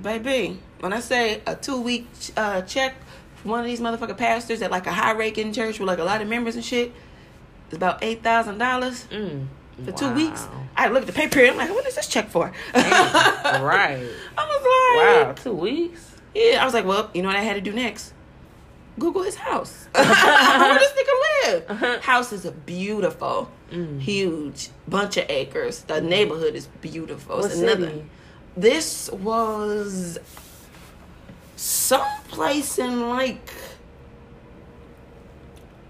baby, 0.00 0.58
when 0.80 0.92
I 0.94 1.00
say 1.00 1.42
a 1.46 1.54
two 1.54 1.80
week 1.80 2.08
uh, 2.36 2.62
check, 2.62 2.94
one 3.44 3.60
of 3.60 3.66
these 3.66 3.80
motherfucking 3.80 4.16
pastors 4.18 4.62
at 4.62 4.70
like 4.70 4.86
a 4.86 4.92
high 4.92 5.12
ranking 5.12 5.52
church 5.52 5.78
with 5.78 5.86
like 5.88 5.98
a 5.98 6.04
lot 6.04 6.20
of 6.20 6.28
members 6.28 6.54
and 6.56 6.64
shit, 6.64 6.92
It's 7.66 7.76
about 7.76 8.02
eight 8.02 8.22
thousand 8.22 8.58
dollars 8.58 9.06
Mm. 9.10 9.46
for 9.84 9.92
two 9.92 10.12
weeks. 10.12 10.46
I 10.76 10.88
look 10.88 11.02
at 11.02 11.06
the 11.06 11.12
pay 11.12 11.28
period. 11.28 11.52
I'm 11.52 11.56
like, 11.58 11.70
what 11.70 11.86
is 11.86 11.94
this 11.96 12.06
check 12.06 12.28
for? 12.30 12.52
Damn, 12.72 12.82
right. 13.62 14.06
I 14.38 14.46
was 14.46 15.26
like, 15.26 15.26
Wow, 15.26 15.32
two 15.42 15.52
weeks. 15.54 16.14
Yeah, 16.34 16.62
I 16.62 16.64
was 16.64 16.74
like, 16.74 16.84
well, 16.86 17.10
you 17.14 17.22
know 17.22 17.28
what 17.28 17.36
I 17.36 17.42
had 17.42 17.54
to 17.54 17.60
do 17.60 17.72
next? 17.72 18.12
Google 18.98 19.22
his 19.22 19.36
house. 19.36 19.88
Where 19.94 20.04
this 20.04 20.92
nigga 20.92 21.70
live? 21.80 22.02
House 22.02 22.32
is 22.32 22.44
beautiful, 22.66 23.48
Mm. 23.72 24.00
huge, 24.00 24.68
bunch 24.88 25.16
of 25.16 25.26
acres. 25.30 25.82
The 25.82 26.00
neighborhood 26.00 26.54
is 26.56 26.66
beautiful. 26.80 27.36
What 27.36 27.46
It's 27.46 27.54
city? 27.54 27.72
another. 27.72 28.02
This 28.56 29.08
was 29.12 30.18
someplace 31.60 32.78
in 32.78 33.08
like 33.10 33.38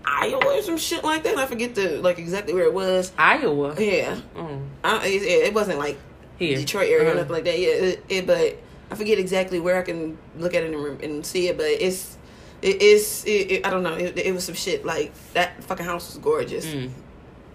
Iowa 0.04 0.44
or 0.58 0.62
some 0.62 0.76
shit 0.78 1.04
like 1.04 1.22
that. 1.22 1.36
I 1.38 1.46
forget 1.46 1.74
the 1.74 2.00
like 2.00 2.18
exactly 2.18 2.52
where 2.54 2.64
it 2.64 2.74
was. 2.74 3.12
Iowa. 3.16 3.74
Yeah, 3.78 4.16
Mm. 4.34 4.66
I, 4.82 5.06
it, 5.06 5.22
it 5.48 5.54
wasn't 5.54 5.78
like 5.78 5.98
Here. 6.38 6.56
Detroit 6.56 6.88
area 6.88 7.04
or 7.04 7.06
Uh-huh. 7.10 7.14
nothing 7.20 7.32
like 7.32 7.44
that. 7.44 7.58
Yeah, 7.58 7.68
it, 7.68 8.04
it, 8.08 8.26
but 8.26 8.56
I 8.90 8.94
forget 8.96 9.18
exactly 9.18 9.60
where 9.60 9.78
I 9.78 9.82
can 9.82 10.18
look 10.36 10.54
at 10.54 10.64
it 10.64 10.74
and, 10.74 11.02
and 11.02 11.24
see 11.24 11.48
it. 11.48 11.56
But 11.56 11.66
it's 11.66 12.16
it 12.62 12.82
is 12.82 13.24
it, 13.26 13.64
I 13.64 13.70
don't 13.70 13.82
know. 13.84 13.94
It, 13.94 14.18
it 14.18 14.34
was 14.34 14.44
some 14.44 14.54
shit 14.56 14.84
like 14.84 15.12
that. 15.34 15.62
Fucking 15.64 15.86
house 15.86 16.08
was 16.08 16.18
gorgeous. 16.18 16.66
Mm. 16.66 16.90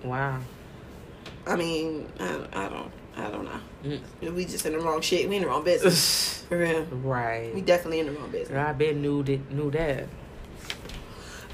Wow. 0.04 0.40
I 1.46 1.56
mean, 1.58 2.08
I, 2.20 2.40
I 2.54 2.70
don't 2.70 2.92
I 3.18 3.30
don't 3.30 3.44
know. 3.46 3.60
Mm. 3.86 4.34
We 4.34 4.46
just 4.46 4.66
in 4.66 4.74
the 4.74 4.80
wrong 4.80 5.02
shit. 5.02 5.30
We 5.30 5.36
in 5.36 5.44
the 5.44 5.48
wrong 5.48 5.64
business. 5.64 6.44
For 6.50 6.58
real. 6.58 6.84
Right. 6.86 7.54
We 7.54 7.62
definitely 7.62 8.00
in 8.00 8.08
the 8.08 8.12
wrong 8.14 8.32
business. 8.32 8.58
I 8.58 8.74
bet 8.74 8.96
knew 8.96 9.22
that 9.24 9.52
knew 9.52 9.70
that. 9.72 10.08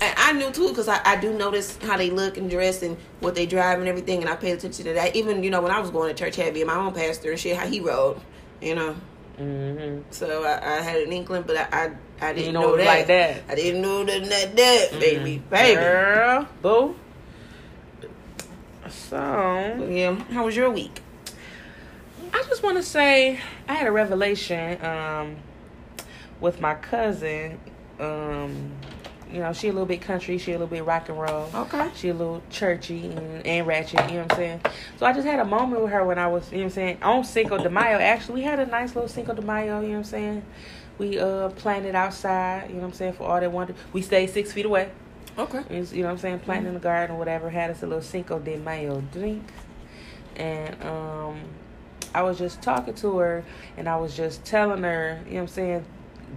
And 0.03 0.13
I 0.17 0.31
knew 0.31 0.49
too 0.51 0.69
because 0.69 0.87
I, 0.87 0.99
I 1.05 1.15
do 1.19 1.33
notice 1.33 1.77
how 1.83 1.95
they 1.97 2.09
look 2.09 2.37
and 2.37 2.49
dress 2.49 2.81
and 2.81 2.97
what 3.19 3.35
they 3.35 3.45
drive 3.45 3.79
and 3.79 3.87
everything, 3.87 4.21
and 4.21 4.29
I 4.29 4.35
paid 4.35 4.53
attention 4.53 4.85
to 4.85 4.93
that. 4.93 5.15
Even 5.15 5.43
you 5.43 5.49
know 5.51 5.61
when 5.61 5.71
I 5.71 5.79
was 5.79 5.91
going 5.91 6.13
to 6.13 6.23
church, 6.23 6.37
heavy, 6.37 6.63
my 6.63 6.75
own 6.75 6.93
pastor 6.93 7.31
and 7.31 7.39
shit, 7.39 7.55
how 7.57 7.67
he 7.67 7.79
rode, 7.81 8.19
you 8.61 8.75
know. 8.75 8.95
Mm-hmm. 9.39 10.01
So 10.11 10.43
I, 10.43 10.77
I 10.77 10.81
had 10.81 11.01
an 11.01 11.11
inkling, 11.11 11.43
but 11.43 11.55
I 11.57 11.67
I, 11.71 11.91
I 12.29 12.33
didn't 12.33 12.47
You 12.47 12.51
know, 12.53 12.61
know, 12.61 12.77
that. 12.77 12.85
like 12.85 13.07
that. 13.07 13.43
I 13.49 13.55
didn't 13.55 13.81
know 13.81 14.03
that 14.03 14.23
that 14.29 14.55
that 14.55 14.99
baby 14.99 15.41
Mm. 15.45 15.49
baby. 15.49 15.75
Girl, 15.81 16.47
boo. 16.61 16.95
So 18.89 19.87
Yeah, 19.89 20.15
how 20.33 20.45
was 20.45 20.55
your 20.55 20.69
week? 20.71 21.01
I 22.33 22.43
just 22.47 22.63
want 22.63 22.77
to 22.77 22.83
say 22.83 23.39
I 23.67 23.73
had 23.73 23.87
a 23.87 23.91
revelation 23.91 24.83
um, 24.83 25.37
with 26.39 26.61
my 26.61 26.75
cousin. 26.75 27.59
Um, 27.99 28.71
you 29.31 29.39
know, 29.39 29.53
she 29.53 29.69
a 29.69 29.71
little 29.71 29.85
bit 29.85 30.01
country, 30.01 30.37
she 30.37 30.51
a 30.51 30.55
little 30.55 30.67
bit 30.67 30.83
rock 30.83 31.07
and 31.07 31.19
roll. 31.19 31.49
Okay. 31.53 31.89
She 31.95 32.09
a 32.09 32.13
little 32.13 32.41
churchy 32.49 33.05
and, 33.05 33.45
and 33.45 33.65
ratchet, 33.65 34.09
you 34.09 34.17
know 34.17 34.23
what 34.23 34.33
I'm 34.33 34.37
saying? 34.37 34.61
So 34.97 35.05
I 35.05 35.13
just 35.13 35.25
had 35.25 35.39
a 35.39 35.45
moment 35.45 35.81
with 35.81 35.91
her 35.91 36.05
when 36.05 36.19
I 36.19 36.27
was, 36.27 36.51
you 36.51 36.57
know 36.57 36.63
what 36.63 36.71
I'm 36.71 36.75
saying, 36.75 37.03
on 37.03 37.23
Cinco 37.23 37.57
de 37.57 37.69
Mayo. 37.69 37.97
Actually, 37.97 38.35
we 38.35 38.41
had 38.41 38.59
a 38.59 38.65
nice 38.65 38.93
little 38.93 39.07
Cinco 39.07 39.33
de 39.33 39.41
Mayo, 39.41 39.79
you 39.79 39.87
know 39.87 39.93
what 39.93 39.97
I'm 39.99 40.03
saying? 40.03 40.45
We 40.97 41.17
uh 41.17 41.49
planted 41.51 41.95
outside, 41.95 42.69
you 42.69 42.75
know 42.75 42.81
what 42.81 42.87
I'm 42.87 42.93
saying, 42.93 43.13
for 43.13 43.23
all 43.23 43.39
that 43.39 43.51
wanted. 43.51 43.75
We 43.93 44.01
stayed 44.01 44.29
six 44.29 44.51
feet 44.51 44.65
away. 44.65 44.91
Okay. 45.37 45.63
You 45.69 46.01
know 46.01 46.07
what 46.07 46.11
I'm 46.11 46.17
saying, 46.17 46.39
planting 46.39 46.67
in 46.67 46.73
the 46.73 46.81
garden 46.81 47.15
or 47.15 47.19
whatever, 47.19 47.49
had 47.49 47.71
us 47.71 47.83
a 47.83 47.87
little 47.87 48.03
Cinco 48.03 48.39
de 48.39 48.57
Mayo 48.57 49.01
drink. 49.13 49.43
And 50.35 50.83
um 50.83 51.39
I 52.13 52.23
was 52.23 52.37
just 52.37 52.61
talking 52.61 52.93
to 52.95 53.17
her 53.19 53.43
and 53.77 53.87
I 53.87 53.97
was 53.97 54.15
just 54.15 54.43
telling 54.45 54.83
her, 54.83 55.19
you 55.25 55.31
know 55.31 55.35
what 55.37 55.41
I'm 55.43 55.47
saying, 55.49 55.85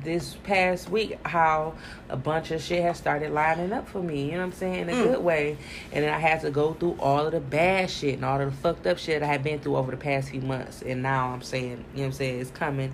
this 0.03 0.35
past 0.43 0.91
week 0.91 1.19
how 1.25 1.75
a 2.09 2.17
bunch 2.17 2.51
of 2.51 2.61
shit 2.61 2.83
has 2.83 2.99
started 2.99 3.31
lining 3.33 3.73
up 3.73 3.89
for 3.89 4.03
me, 4.03 4.25
you 4.27 4.33
know 4.33 4.39
what 4.39 4.45
I'm 4.47 4.53
saying, 4.53 4.81
in 4.81 4.89
a 4.89 4.93
Mm. 4.93 5.03
good 5.03 5.23
way. 5.23 5.57
And 5.93 6.05
then 6.05 6.13
I 6.13 6.19
had 6.19 6.41
to 6.41 6.51
go 6.51 6.75
through 6.75 6.97
all 6.99 7.27
of 7.27 7.33
the 7.33 7.41
bad 7.41 7.89
shit 7.91 8.15
and 8.15 8.25
all 8.25 8.41
of 8.41 8.51
the 8.51 8.57
fucked 8.57 8.87
up 8.89 8.99
shit 8.99 9.23
I 9.23 9.27
had 9.27 9.45
been 9.45 9.61
through 9.61 9.77
over 9.77 9.91
the 9.93 9.97
past 9.97 10.31
few 10.31 10.41
months. 10.41 10.83
And 10.83 11.01
now 11.03 11.29
I'm 11.29 11.43
saying, 11.43 11.71
you 11.71 11.77
know 11.77 11.81
what 11.95 12.05
I'm 12.07 12.13
saying, 12.13 12.41
it's 12.41 12.51
coming 12.51 12.93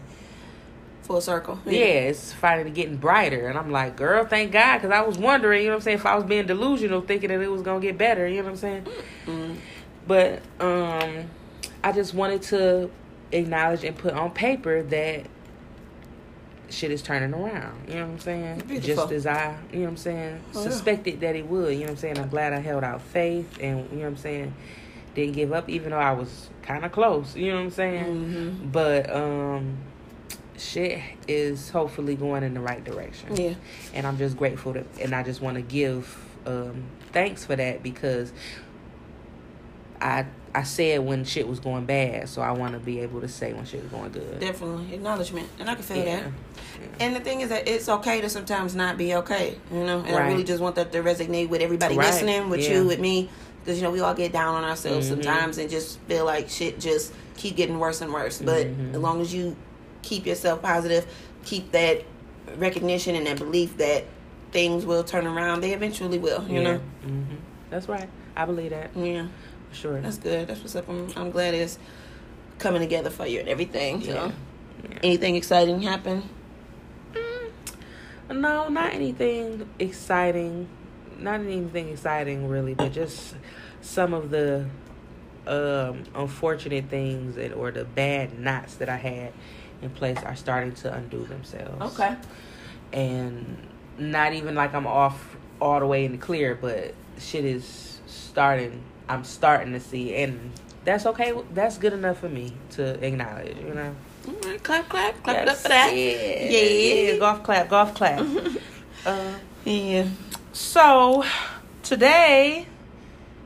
Full 1.02 1.20
circle. 1.22 1.58
yeah, 1.66 1.80
it's 2.10 2.32
finally 2.32 2.70
getting 2.70 2.96
brighter. 2.96 3.48
And 3.48 3.58
I'm 3.58 3.70
like, 3.72 3.96
girl, 3.96 4.24
thank 4.26 4.52
God. 4.52 4.76
Because 4.76 4.92
I 4.92 5.00
was 5.00 5.18
wondering, 5.18 5.62
you 5.62 5.68
know 5.68 5.72
what 5.74 5.80
I'm 5.80 5.82
saying, 5.84 5.96
if 5.98 6.06
I 6.06 6.14
was 6.14 6.24
being 6.24 6.46
delusional, 6.46 7.00
thinking 7.00 7.30
that 7.30 7.40
it 7.40 7.50
was 7.50 7.62
going 7.62 7.80
to 7.80 7.86
get 7.86 7.98
better, 7.98 8.28
you 8.28 8.36
know 8.36 8.42
what 8.44 8.50
I'm 8.50 8.56
saying? 8.56 8.86
Mm. 9.26 9.56
But 10.06 10.42
um, 10.60 11.24
I 11.82 11.92
just 11.92 12.14
wanted 12.14 12.42
to 12.42 12.90
acknowledge 13.32 13.84
and 13.84 13.96
put 13.96 14.12
on 14.14 14.30
paper 14.32 14.82
that 14.82 15.26
shit 16.68 16.90
is 16.90 17.02
turning 17.02 17.34
around. 17.34 17.88
You 17.88 17.94
know 17.94 18.06
what 18.06 18.12
I'm 18.12 18.18
saying? 18.20 18.58
Beautiful. 18.68 18.94
Just 19.08 19.12
as 19.12 19.26
I, 19.26 19.56
you 19.72 19.78
know 19.78 19.84
what 19.84 19.90
I'm 19.90 19.96
saying, 19.96 20.40
Oh, 20.54 20.62
yeah. 20.62 20.70
suspected 20.70 21.20
that 21.20 21.34
it 21.36 21.46
would. 21.46 21.72
You 21.72 21.80
know 21.80 21.84
what 21.86 21.90
I'm 21.92 21.96
saying? 21.96 22.18
I'm 22.18 22.28
glad 22.28 22.52
I 22.52 22.60
held 22.60 22.84
out 22.84 23.02
faith 23.02 23.58
and 23.60 23.88
you 23.90 23.96
know 23.96 24.02
what 24.02 24.06
I'm 24.08 24.16
saying, 24.16 24.54
didn't 25.14 25.34
give 25.34 25.52
up 25.52 25.68
even 25.68 25.90
though 25.90 25.98
I 25.98 26.12
was 26.12 26.48
kind 26.62 26.84
of 26.84 26.92
close. 26.92 27.34
You 27.34 27.50
know 27.52 27.56
what 27.56 27.62
I'm 27.64 27.70
saying? 27.70 28.04
hmm 28.58 28.66
But 28.70 29.12
um, 29.14 29.78
shit 30.56 31.00
is 31.26 31.70
hopefully 31.70 32.14
going 32.14 32.42
in 32.44 32.54
the 32.54 32.60
right 32.60 32.84
direction. 32.84 33.34
Yeah. 33.36 33.54
And 33.94 34.06
I'm 34.06 34.18
just 34.18 34.36
grateful 34.36 34.74
to, 34.74 34.84
and 35.00 35.14
I 35.14 35.22
just 35.22 35.40
want 35.40 35.56
to 35.56 35.62
give 35.62 36.16
um 36.46 36.84
thanks 37.12 37.44
for 37.44 37.54
that 37.56 37.82
because 37.82 38.32
I 40.00 40.24
I 40.54 40.64
said 40.64 41.00
when 41.00 41.24
shit 41.24 41.46
was 41.46 41.60
going 41.60 41.84
bad, 41.86 42.28
so 42.28 42.42
I 42.42 42.50
want 42.50 42.72
to 42.74 42.80
be 42.80 43.00
able 43.00 43.20
to 43.20 43.28
say 43.28 43.52
when 43.52 43.64
shit 43.64 43.82
was 43.82 43.92
going 43.92 44.10
good. 44.10 44.40
Definitely 44.40 44.92
acknowledgement, 44.94 45.48
and 45.60 45.70
I 45.70 45.74
can 45.74 45.84
feel 45.84 45.98
Yeah. 45.98 46.20
that. 46.22 46.32
And 46.98 47.14
the 47.14 47.20
thing 47.20 47.40
is 47.40 47.50
that 47.50 47.68
it's 47.68 47.88
okay 47.88 48.20
to 48.20 48.28
sometimes 48.28 48.74
not 48.74 48.98
be 48.98 49.14
okay, 49.16 49.56
you 49.72 49.84
know. 49.84 50.02
And 50.04 50.16
I 50.16 50.26
really 50.28 50.44
just 50.44 50.60
want 50.60 50.74
that 50.74 50.90
to 50.92 51.02
resonate 51.02 51.48
with 51.48 51.60
everybody 51.60 51.96
Right. 51.96 52.06
listening, 52.12 52.50
with 52.50 52.60
Yeah. 52.60 52.80
you, 52.80 52.86
with 52.86 52.98
me, 52.98 53.30
because 53.64 53.78
you 53.78 53.84
know 53.84 53.90
we 53.92 54.00
all 54.00 54.14
get 54.14 54.32
down 54.32 54.54
on 54.56 54.64
ourselves 54.64 55.06
Mhm. 55.06 55.10
sometimes 55.10 55.58
and 55.58 55.70
just 55.70 56.00
feel 56.08 56.24
like 56.24 56.48
shit 56.48 56.80
just 56.80 57.12
keep 57.36 57.56
getting 57.56 57.78
worse 57.78 58.00
and 58.00 58.12
worse. 58.12 58.38
But 58.44 58.66
Mhm. 58.66 58.94
as 58.94 59.00
long 59.00 59.20
as 59.20 59.32
you 59.32 59.54
keep 60.02 60.26
yourself 60.26 60.62
positive, 60.62 61.06
keep 61.44 61.70
that 61.72 62.02
recognition 62.58 63.14
and 63.14 63.26
that 63.26 63.38
belief 63.38 63.76
that 63.78 64.04
things 64.50 64.84
will 64.84 65.04
turn 65.04 65.26
around, 65.28 65.60
they 65.60 65.72
eventually 65.72 66.18
will. 66.18 66.44
You 66.48 66.60
know. 66.62 66.80
hmm 67.04 67.22
That's 67.70 67.88
right. 67.88 68.08
I 68.36 68.44
believe 68.46 68.70
that 68.70 68.90
Yeah, 68.96 69.26
sure. 69.72 70.00
that's 70.00 70.18
good. 70.18 70.48
That's 70.48 70.60
what's 70.60 70.76
up. 70.76 70.88
I'm, 70.88 71.10
I'm 71.16 71.30
glad 71.30 71.54
it's 71.54 71.78
coming 72.58 72.80
together 72.80 73.10
for 73.10 73.26
you 73.26 73.40
and 73.40 73.48
everything. 73.48 74.02
So. 74.02 74.12
Yeah. 74.12 74.32
Anything 75.02 75.36
exciting 75.36 75.82
happen? 75.82 76.28
No, 78.30 78.68
not 78.68 78.94
anything 78.94 79.68
exciting. 79.78 80.68
Not 81.18 81.40
anything 81.40 81.88
exciting 81.88 82.48
really, 82.48 82.74
but 82.74 82.92
just 82.92 83.34
some 83.80 84.14
of 84.14 84.30
the 84.30 84.66
um, 85.46 86.04
unfortunate 86.14 86.88
things 86.88 87.36
and, 87.36 87.52
or 87.54 87.70
the 87.70 87.84
bad 87.84 88.38
knots 88.38 88.76
that 88.76 88.88
I 88.88 88.96
had 88.96 89.32
in 89.82 89.90
place 89.90 90.18
are 90.18 90.36
starting 90.36 90.72
to 90.74 90.94
undo 90.94 91.24
themselves. 91.24 91.98
Okay. 91.98 92.16
And 92.92 93.56
not 93.98 94.32
even 94.32 94.54
like 94.54 94.74
I'm 94.74 94.86
off 94.86 95.36
all 95.60 95.80
the 95.80 95.86
way 95.86 96.04
in 96.04 96.12
the 96.12 96.18
clear, 96.18 96.54
but 96.54 96.94
shit 97.18 97.44
is 97.44 98.00
starting. 98.06 98.82
I'm 99.10 99.24
starting 99.24 99.72
to 99.72 99.80
see, 99.80 100.14
and 100.14 100.52
that's 100.84 101.04
okay. 101.06 101.32
That's 101.52 101.78
good 101.78 101.92
enough 101.92 102.18
for 102.20 102.28
me 102.28 102.52
to 102.70 103.04
acknowledge. 103.04 103.56
You 103.58 103.74
know. 103.74 103.94
Right, 104.44 104.62
clap, 104.62 104.88
clap, 104.88 105.22
clap 105.22 105.42
it 105.42 105.48
up 105.48 105.56
for 105.56 105.68
that. 105.68 105.92
Yeah. 105.96 106.50
Yeah. 106.50 107.12
yeah. 107.12 107.18
Golf 107.18 107.42
clap. 107.42 107.68
Golf 107.68 107.94
clap. 107.94 108.20
uh, 109.06 109.32
Yeah. 109.64 110.06
so 110.52 111.24
today 111.82 112.66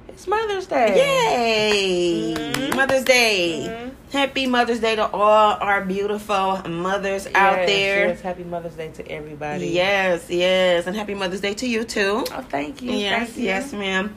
it's 0.08 0.26
Mother's 0.26 0.66
Day. 0.66 0.96
Yay! 0.96 2.34
Mhm. 2.34 2.76
Mother's 2.76 3.04
Day. 3.04 3.66
Mhm. 3.68 3.90
Happy 4.12 4.46
Mother's 4.46 4.80
Day 4.80 4.94
to 4.96 5.06
all 5.10 5.56
our 5.60 5.84
beautiful 5.84 6.60
mothers 6.68 7.26
out 7.34 7.66
there. 7.66 8.08
Yes, 8.08 8.20
happy 8.20 8.44
Mother's 8.44 8.74
Day 8.74 8.90
to 8.94 9.08
everybody. 9.10 9.68
Yes, 9.68 10.28
yes, 10.28 10.86
and 10.86 10.94
happy 10.94 11.14
Mother's 11.14 11.40
Day 11.40 11.54
to 11.54 11.66
you 11.66 11.82
too. 11.84 12.24
Oh, 12.30 12.44
thank 12.48 12.80
you. 12.82 12.92
Yes, 12.92 13.26
thank 13.28 13.38
you. 13.38 13.44
yes, 13.44 13.72
ma'am. 13.72 14.14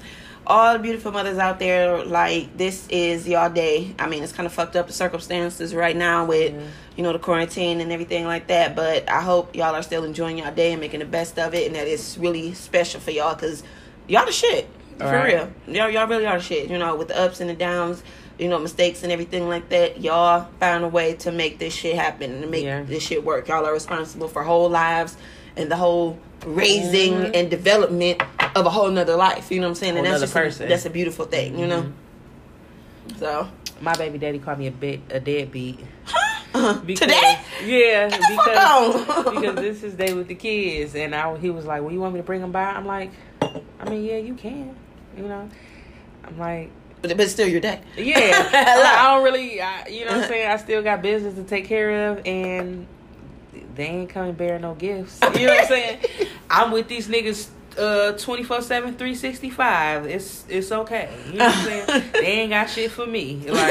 All 0.49 0.71
the 0.71 0.79
beautiful 0.79 1.11
mothers 1.11 1.37
out 1.37 1.59
there, 1.59 2.05
like 2.05 2.55
this 2.55 2.87
is 2.87 3.27
your 3.27 3.49
day. 3.49 3.93
I 3.99 4.07
mean, 4.07 4.23
it's 4.23 4.31
kind 4.31 4.47
of 4.47 4.53
fucked 4.53 4.77
up 4.77 4.87
the 4.87 4.93
circumstances 4.93 5.75
right 5.75 5.95
now 5.95 6.23
with 6.23 6.53
Yeah. 6.53 6.61
you 6.95 7.03
know 7.03 7.11
the 7.11 7.19
quarantine 7.19 7.81
and 7.81 7.91
everything 7.91 8.23
like 8.25 8.47
that. 8.47 8.73
But 8.73 9.09
I 9.09 9.21
hope 9.21 9.55
y'all 9.57 9.75
are 9.75 9.83
still 9.83 10.05
enjoying 10.05 10.37
your 10.37 10.49
day 10.51 10.71
and 10.71 10.79
making 10.79 11.01
the 11.01 11.05
best 11.05 11.37
of 11.37 11.53
it, 11.53 11.67
and 11.67 11.75
that 11.75 11.85
it's 11.87 12.17
really 12.17 12.53
special 12.53 13.01
for 13.01 13.11
y'all 13.11 13.35
because 13.35 13.61
y'all 14.07 14.25
the 14.25 14.31
shit 14.31 14.69
for 14.97 15.03
Right. 15.03 15.33
real. 15.33 15.49
Y'all, 15.67 15.89
y'all 15.89 16.07
really 16.07 16.25
are 16.25 16.37
the 16.37 16.43
shit. 16.43 16.69
You 16.69 16.77
know, 16.77 16.95
with 16.95 17.09
the 17.09 17.19
ups 17.19 17.41
and 17.41 17.49
the 17.49 17.53
downs, 17.53 18.01
you 18.39 18.47
know, 18.47 18.57
mistakes 18.57 19.03
and 19.03 19.11
everything 19.11 19.49
like 19.49 19.67
that. 19.69 19.99
Y'all 20.01 20.47
found 20.61 20.85
a 20.85 20.87
way 20.87 21.13
to 21.15 21.31
make 21.33 21.59
this 21.59 21.73
shit 21.73 21.95
happen 21.97 22.31
and 22.31 22.41
to 22.43 22.47
make 22.47 22.63
Yeah. 22.63 22.83
this 22.83 23.03
shit 23.03 23.25
work. 23.25 23.49
Y'all 23.49 23.65
are 23.65 23.73
responsible 23.73 24.29
for 24.29 24.43
whole 24.43 24.69
lives 24.69 25.17
and 25.57 25.71
the 25.71 25.75
whole 25.75 26.17
raising 26.45 27.13
Mhm. 27.13 27.31
and 27.35 27.49
development 27.49 28.21
of 28.55 28.65
a 28.65 28.69
whole 28.69 28.89
nother 28.89 29.15
life. 29.15 29.51
You 29.51 29.59
know 29.59 29.67
what 29.67 29.71
I'm 29.71 29.75
saying? 29.75 29.97
And 29.97 30.05
that's 30.05 30.21
just 30.21 30.33
person. 30.33 30.67
A, 30.67 30.69
that's 30.69 30.85
a 30.85 30.89
beautiful 30.89 31.25
thing. 31.25 31.57
You 31.59 31.67
know. 31.67 31.81
Mhm. 31.83 33.19
So 33.19 33.47
My 33.79 33.93
baby 33.95 34.17
daddy 34.17 34.39
called 34.39 34.57
me 34.57 34.67
a 34.67 34.71
bit 34.71 35.01
a 35.11 35.19
deadbeat. 35.19 35.79
Because, 36.85 37.01
today, 37.07 37.37
Yeah, 37.65 38.09
Get 38.09 38.19
the 38.19 38.35
fuck 38.37 39.25
because 39.25 39.35
because 39.35 39.55
this 39.55 39.83
is 39.83 39.93
day 39.93 40.13
with 40.15 40.27
the 40.27 40.33
kids, 40.33 40.95
and 40.95 41.13
I 41.13 41.37
he 41.37 41.51
was 41.51 41.65
like, 41.65 41.83
"Well, 41.83 41.91
you 41.91 41.99
want 41.99 42.15
me 42.15 42.19
to 42.19 42.23
bring 42.23 42.41
them 42.41 42.51
by?" 42.51 42.63
I'm 42.63 42.87
like, 42.87 43.11
"I 43.41 43.89
mean, 43.89 44.03
yeah, 44.03 44.17
you 44.17 44.33
can." 44.33 44.75
You 45.15 45.23
know, 45.27 45.47
I'm 46.25 46.39
like, 46.39 46.71
but, 47.03 47.15
but 47.15 47.29
still 47.29 47.47
your 47.47 47.59
day. 47.61 47.81
Yeah, 47.95 48.15
I, 48.53 48.95
I 48.97 49.13
don't 49.13 49.23
really, 49.23 49.61
I, 49.61 49.87
you 49.87 50.05
know 50.05 50.13
what 50.13 50.23
I'm 50.23 50.27
saying. 50.29 50.49
I 50.49 50.57
still 50.57 50.81
got 50.81 51.03
business 51.03 51.35
to 51.35 51.43
take 51.43 51.65
care 51.65 52.09
of, 52.09 52.25
and 52.25 52.87
they 53.77 53.85
ain't 53.85 54.09
coming 54.09 54.33
bearing 54.33 54.61
no 54.63 54.73
gifts. 54.75 55.19
You 55.21 55.45
know 55.47 55.53
what 55.53 55.61
I'm 55.61 55.67
saying? 55.67 55.99
I'm 56.49 56.71
with 56.71 56.87
these 56.87 57.07
niggas. 57.07 57.49
Uh, 57.77 58.13
24 58.17 58.63
7 58.63 58.95
365 58.97 60.07
it's 60.07 60.45
it's 60.49 60.71
okay 60.71 61.09
you 61.27 61.37
know 61.37 61.45
what 61.45 61.55
i'm 61.57 61.63
saying 61.63 62.03
they 62.13 62.25
ain't 62.25 62.49
got 62.49 62.67
shit 62.67 62.89
for 62.89 63.05
me 63.05 63.35
like 63.47 63.69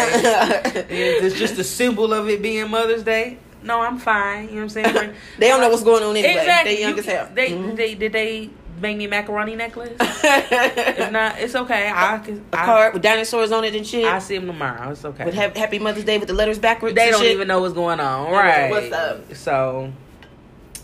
it's 0.89 1.37
just 1.37 1.59
a 1.59 1.65
symbol 1.65 2.13
of 2.15 2.29
it 2.29 2.41
being 2.41 2.71
mother's 2.71 3.03
day 3.03 3.37
no 3.65 3.81
i'm 3.81 3.99
fine 3.99 4.45
you 4.45 4.51
know 4.51 4.57
what 4.59 4.63
i'm 4.63 4.69
saying 4.69 5.13
they 5.41 5.49
don't 5.49 5.61
know 5.61 5.69
what's 5.69 5.83
going 5.83 6.05
on 6.05 6.17
anyway. 6.17 6.35
exactly 6.41 6.75
They 6.77 6.81
young 6.83 6.93
You- 6.93 6.99
as 7.01 7.05
hell. 7.07 7.29
they, 7.35 7.51
Mhm. 7.51 7.75
they 7.77 7.95
did 7.97 8.13
they 8.13 8.51
make 8.81 8.97
me 8.97 9.05
a 9.07 9.09
macaroni 9.09 9.57
necklace 9.57 9.97
if 10.01 11.11
not 11.13 11.39
it's 11.39 11.55
okay 11.55 11.91
i 11.95 12.19
can 12.19 12.45
a 12.53 12.57
I, 12.61 12.65
card 12.65 12.93
with 12.95 13.03
dinosaurs 13.03 13.53
on 13.53 13.65
it 13.65 13.75
and 13.75 13.87
shit. 13.87 14.05
I 14.05 14.19
see 14.19 14.37
them 14.37 14.47
tomorrow. 14.47 14.91
It's 14.91 15.05
okay. 15.05 15.25
with 15.25 15.35
hap- 15.35 15.57
Happy 15.57 15.79
Mother's 15.79 16.05
Day 16.05 16.19
with 16.19 16.29
the 16.29 16.35
letters 16.35 16.59
backwards. 16.59 16.95
they 16.95 17.11
don't 17.11 17.21
shit. 17.23 17.33
even 17.33 17.49
know 17.49 17.61
what's 17.61 17.75
going 17.75 18.01
on, 18.01 18.31
right? 18.33 18.71
what's 18.71 18.93
up? 18.93 19.35
So, 19.35 19.93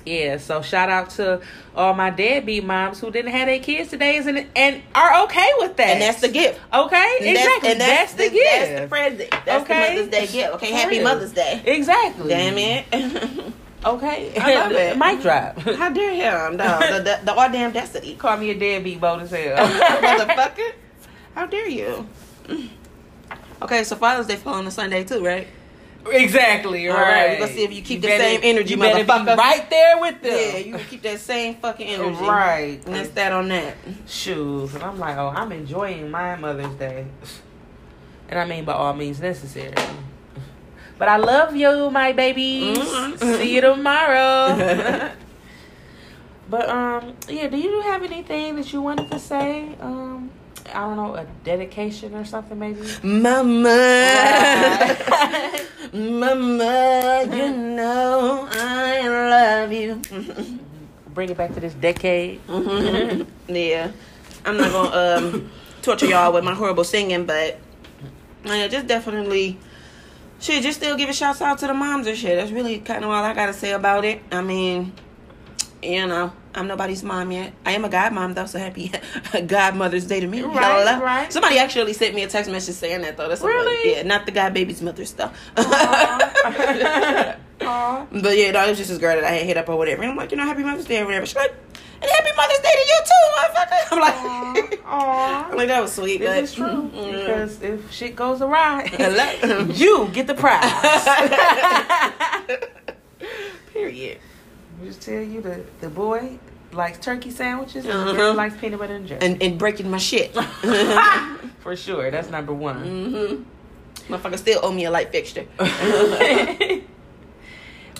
yeah. 0.06 0.38
So 0.38 0.62
shout 0.62 0.88
out 0.88 1.10
to 1.10 1.40
all 1.76 1.94
my 1.94 2.10
deadbeat 2.10 2.64
moms 2.64 3.00
who 3.00 3.10
didn't 3.10 3.32
have 3.32 3.46
their 3.46 3.60
kids 3.60 3.90
today 3.90 4.18
and 4.18 4.46
and 4.56 4.82
are 4.94 5.24
okay 5.24 5.48
with 5.58 5.76
that. 5.76 5.88
And 5.88 6.02
that's 6.02 6.20
the 6.20 6.28
gift. 6.28 6.60
okay. 6.72 7.16
And 7.20 7.28
exactly. 7.28 7.70
and 7.72 7.80
that's, 7.80 8.14
the 8.14 8.30
gift. 8.30 8.44
That's 8.44 8.80
the 8.82 8.88
present. 8.88 9.30
That's 9.44 9.62
Okay. 9.64 9.74
the 9.74 10.02
Mother's 10.02 10.10
Day 10.10 10.26
gift. 10.26 10.54
Okay, 10.54 10.70
For 10.70 10.76
Happy 10.76 10.94
real. 10.96 11.04
Mother's 11.04 11.32
Day. 11.32 11.62
exactly. 11.64 12.28
Damn 12.28 12.58
it. 12.58 13.52
Okay. 13.84 14.32
I 14.40 14.54
love 14.54 14.72
it. 14.72 14.96
Mic 14.98 15.22
drop. 15.22 15.58
How 15.58 15.90
dare 15.90 16.14
him, 16.48 16.56
dog. 16.56 16.82
The, 16.82 16.98
the, 17.00 17.20
the 17.24 17.34
all 17.34 17.48
destiny. 17.50 18.14
Call 18.16 18.36
me 18.36 18.50
a 18.50 18.54
deadbeat 18.58 19.00
bold 19.00 19.22
as 19.22 19.30
hell. 19.30 19.56
Motherfucker. 19.66 20.72
How 21.34 21.46
dare 21.46 21.68
you? 21.68 22.06
Okay, 23.62 23.84
so 23.84 23.96
Father's 23.96 24.26
Day 24.26 24.36
fall 24.36 24.54
on 24.54 24.66
a 24.66 24.70
Sunday 24.70 25.04
too, 25.04 25.24
right? 25.24 25.46
exactly. 26.10 26.88
All 26.88 26.96
Right. 26.96 27.02
right, 27.12 27.30
we're 27.30 27.46
gonna 27.46 27.52
see 27.52 27.62
if 27.62 27.72
you 27.72 27.80
keep 27.80 28.00
the 28.02 28.08
better- 28.08 28.24
same 28.24 28.40
energy, 28.42 28.74
you 28.74 28.76
motherfucker. 28.76 29.36
right 29.36 29.70
there 29.70 29.98
with 30.00 30.20
them. 30.20 30.32
Yeah, 30.32 30.56
you 30.58 30.78
keep 30.90 31.00
that 31.02 31.20
same 31.20 31.54
fucking 31.54 31.86
energy. 31.86 32.20
Right. 32.24 32.80
And 32.84 32.94
that's 32.96 33.10
that 33.10 33.32
on 33.32 33.48
that. 33.48 33.76
shoes. 34.08 34.74
And 34.74 34.82
I'm 34.82 34.98
like, 34.98 35.16
oh, 35.16 35.28
I'm 35.28 35.52
enjoying 35.52 36.10
my 36.10 36.34
Mother's 36.36 36.74
Day. 36.74 37.06
And 38.28 38.38
I 38.40 38.44
mean 38.46 38.64
by 38.64 38.72
all 38.72 38.92
means 38.94 39.20
necessary. 39.20 39.74
But 41.02 41.08
I 41.08 41.16
love 41.16 41.56
you, 41.56 41.90
my 41.90 42.12
babies. 42.12 42.78
Mhm. 42.78 43.18
See 43.18 43.56
you 43.56 43.60
tomorrow. 43.60 44.54
but 46.48 46.68
um, 46.70 47.14
yeah, 47.26 47.48
do 47.48 47.58
you 47.58 47.80
have 47.90 48.04
anything 48.04 48.54
that 48.54 48.72
you 48.72 48.80
wanted 48.80 49.10
to 49.10 49.18
say? 49.18 49.74
Um, 49.80 50.30
I 50.72 50.78
don't 50.86 50.94
know, 50.94 51.16
a 51.16 51.26
dedication 51.42 52.14
or 52.14 52.24
something 52.24 52.56
maybe? 52.56 52.86
Mama, 53.02 53.66
Mama, 55.92 57.26
you 57.34 57.50
know 57.50 58.46
I 58.52 59.02
love 59.02 59.72
you. 59.72 60.00
Bring 61.14 61.30
it 61.30 61.36
back 61.36 61.52
to 61.54 61.58
this 61.58 61.74
decade. 61.74 62.46
Mhm. 62.46 63.26
yeah, 63.48 63.90
I'm 64.46 64.56
not 64.56 64.70
gonna 64.70 65.16
um, 65.26 65.50
torture 65.82 66.06
y'all 66.06 66.32
with 66.32 66.44
my 66.44 66.54
horrible 66.54 66.84
singing, 66.84 67.26
but 67.26 67.58
yeah, 68.44 68.68
just 68.68 68.86
definitely. 68.86 69.58
Shit, 70.42 70.62
just 70.64 70.78
still 70.78 70.96
giving 70.96 71.14
shouts 71.14 71.40
out 71.40 71.58
to 71.58 71.66
the 71.68 71.72
moms 71.74 72.06
and 72.08 72.18
shit. 72.18 72.36
That's 72.36 72.50
really 72.50 72.80
kind 72.80 73.04
of 73.04 73.10
all 73.10 73.22
I 73.24 73.32
gotta 73.32 73.52
say 73.52 73.72
about 73.72 74.04
it. 74.04 74.20
I 74.32 74.42
mean, 74.42 74.92
you 75.82 76.04
know, 76.06 76.32
I'm 76.54 76.66
nobody's 76.66 77.02
mom 77.04 77.30
yet. 77.30 77.52
I 77.64 77.72
am 77.72 77.84
a 77.84 77.88
godmom 77.88 78.34
though, 78.34 78.46
so 78.46 78.58
happy 78.58 78.90
God 79.46 79.76
Mother's 79.76 80.04
Day 80.04 80.18
to 80.20 80.26
me. 80.26 80.42
Right, 80.42 80.56
Hello. 80.84 81.00
right. 81.00 81.32
Somebody 81.32 81.58
actually 81.58 81.92
sent 81.92 82.14
me 82.16 82.24
a 82.24 82.28
text 82.28 82.50
message 82.50 82.74
saying 82.74 83.02
that 83.02 83.16
though. 83.16 83.28
That's 83.28 83.40
Really? 83.40 83.92
yeah, 83.92 84.02
not 84.02 84.26
the 84.26 84.32
God 84.32 84.52
baby's 84.52 84.82
mother's 84.82 85.12
though. 85.12 85.30
Aw. 85.56 87.36
Aw. 87.62 88.06
But 88.10 88.36
yeah, 88.36 88.50
no, 88.50 88.64
it 88.64 88.70
was 88.70 88.78
just 88.78 88.90
this 88.90 88.98
girl 88.98 89.14
that 89.14 89.24
I 89.24 89.30
had 89.30 89.46
hit 89.46 89.56
up 89.56 89.68
or 89.68 89.76
whatever. 89.78 90.02
And 90.02 90.10
I'm 90.10 90.16
like, 90.16 90.32
you 90.32 90.36
know, 90.36 90.44
happy 90.44 90.64
Mother's 90.64 90.86
Day 90.86 91.00
or 91.00 91.04
whatever. 91.06 91.24
She's 91.26 91.36
like, 91.36 91.54
happy 92.22 92.36
Mother's 92.36 92.58
Day 92.58 92.72
to 92.72 92.84
you 92.92 93.00
too, 93.10 93.24
motherfucker. 93.36 93.82
I'm 93.92 94.00
like, 94.00 94.80
Aw. 94.86 95.48
I'm 95.50 95.56
like 95.56 95.68
that 95.68 95.80
was 95.82 95.92
sweet. 95.92 96.18
but, 96.20 96.40
This 96.40 96.50
is 96.50 96.56
true 96.56 96.90
Mm. 96.94 97.12
because 97.12 97.62
if 97.62 97.90
shit 97.92 98.14
goes 98.16 98.40
awry, 98.42 98.84
you 99.74 100.08
get 100.12 100.26
the 100.26 100.34
prize. 100.34 101.04
Period. 103.72 104.18
Just 104.84 105.00
tell 105.02 105.22
you 105.22 105.40
the 105.40 105.64
the 105.80 105.88
boy 105.88 106.38
likes 106.72 106.98
turkey 106.98 107.30
sandwiches 107.30 107.84
and 107.84 107.94
Uh-huh. 107.94 108.12
girl 108.12 108.34
likes 108.34 108.56
peanut 108.56 108.78
butter 108.80 108.94
and 108.96 109.06
jelly. 109.06 109.24
And 109.24 109.42
and 109.42 109.58
breaking 109.58 109.90
my 109.90 109.98
shit. 109.98 110.34
For 111.60 111.76
sure, 111.76 112.10
that's 112.10 112.28
number 112.30 112.52
one. 112.52 112.84
mm-hmm. 112.84 114.12
Motherfucker 114.12 114.38
still 114.38 114.60
owe 114.64 114.72
me 114.72 114.84
a 114.84 114.90
light 114.90 115.12
fixture. 115.12 115.46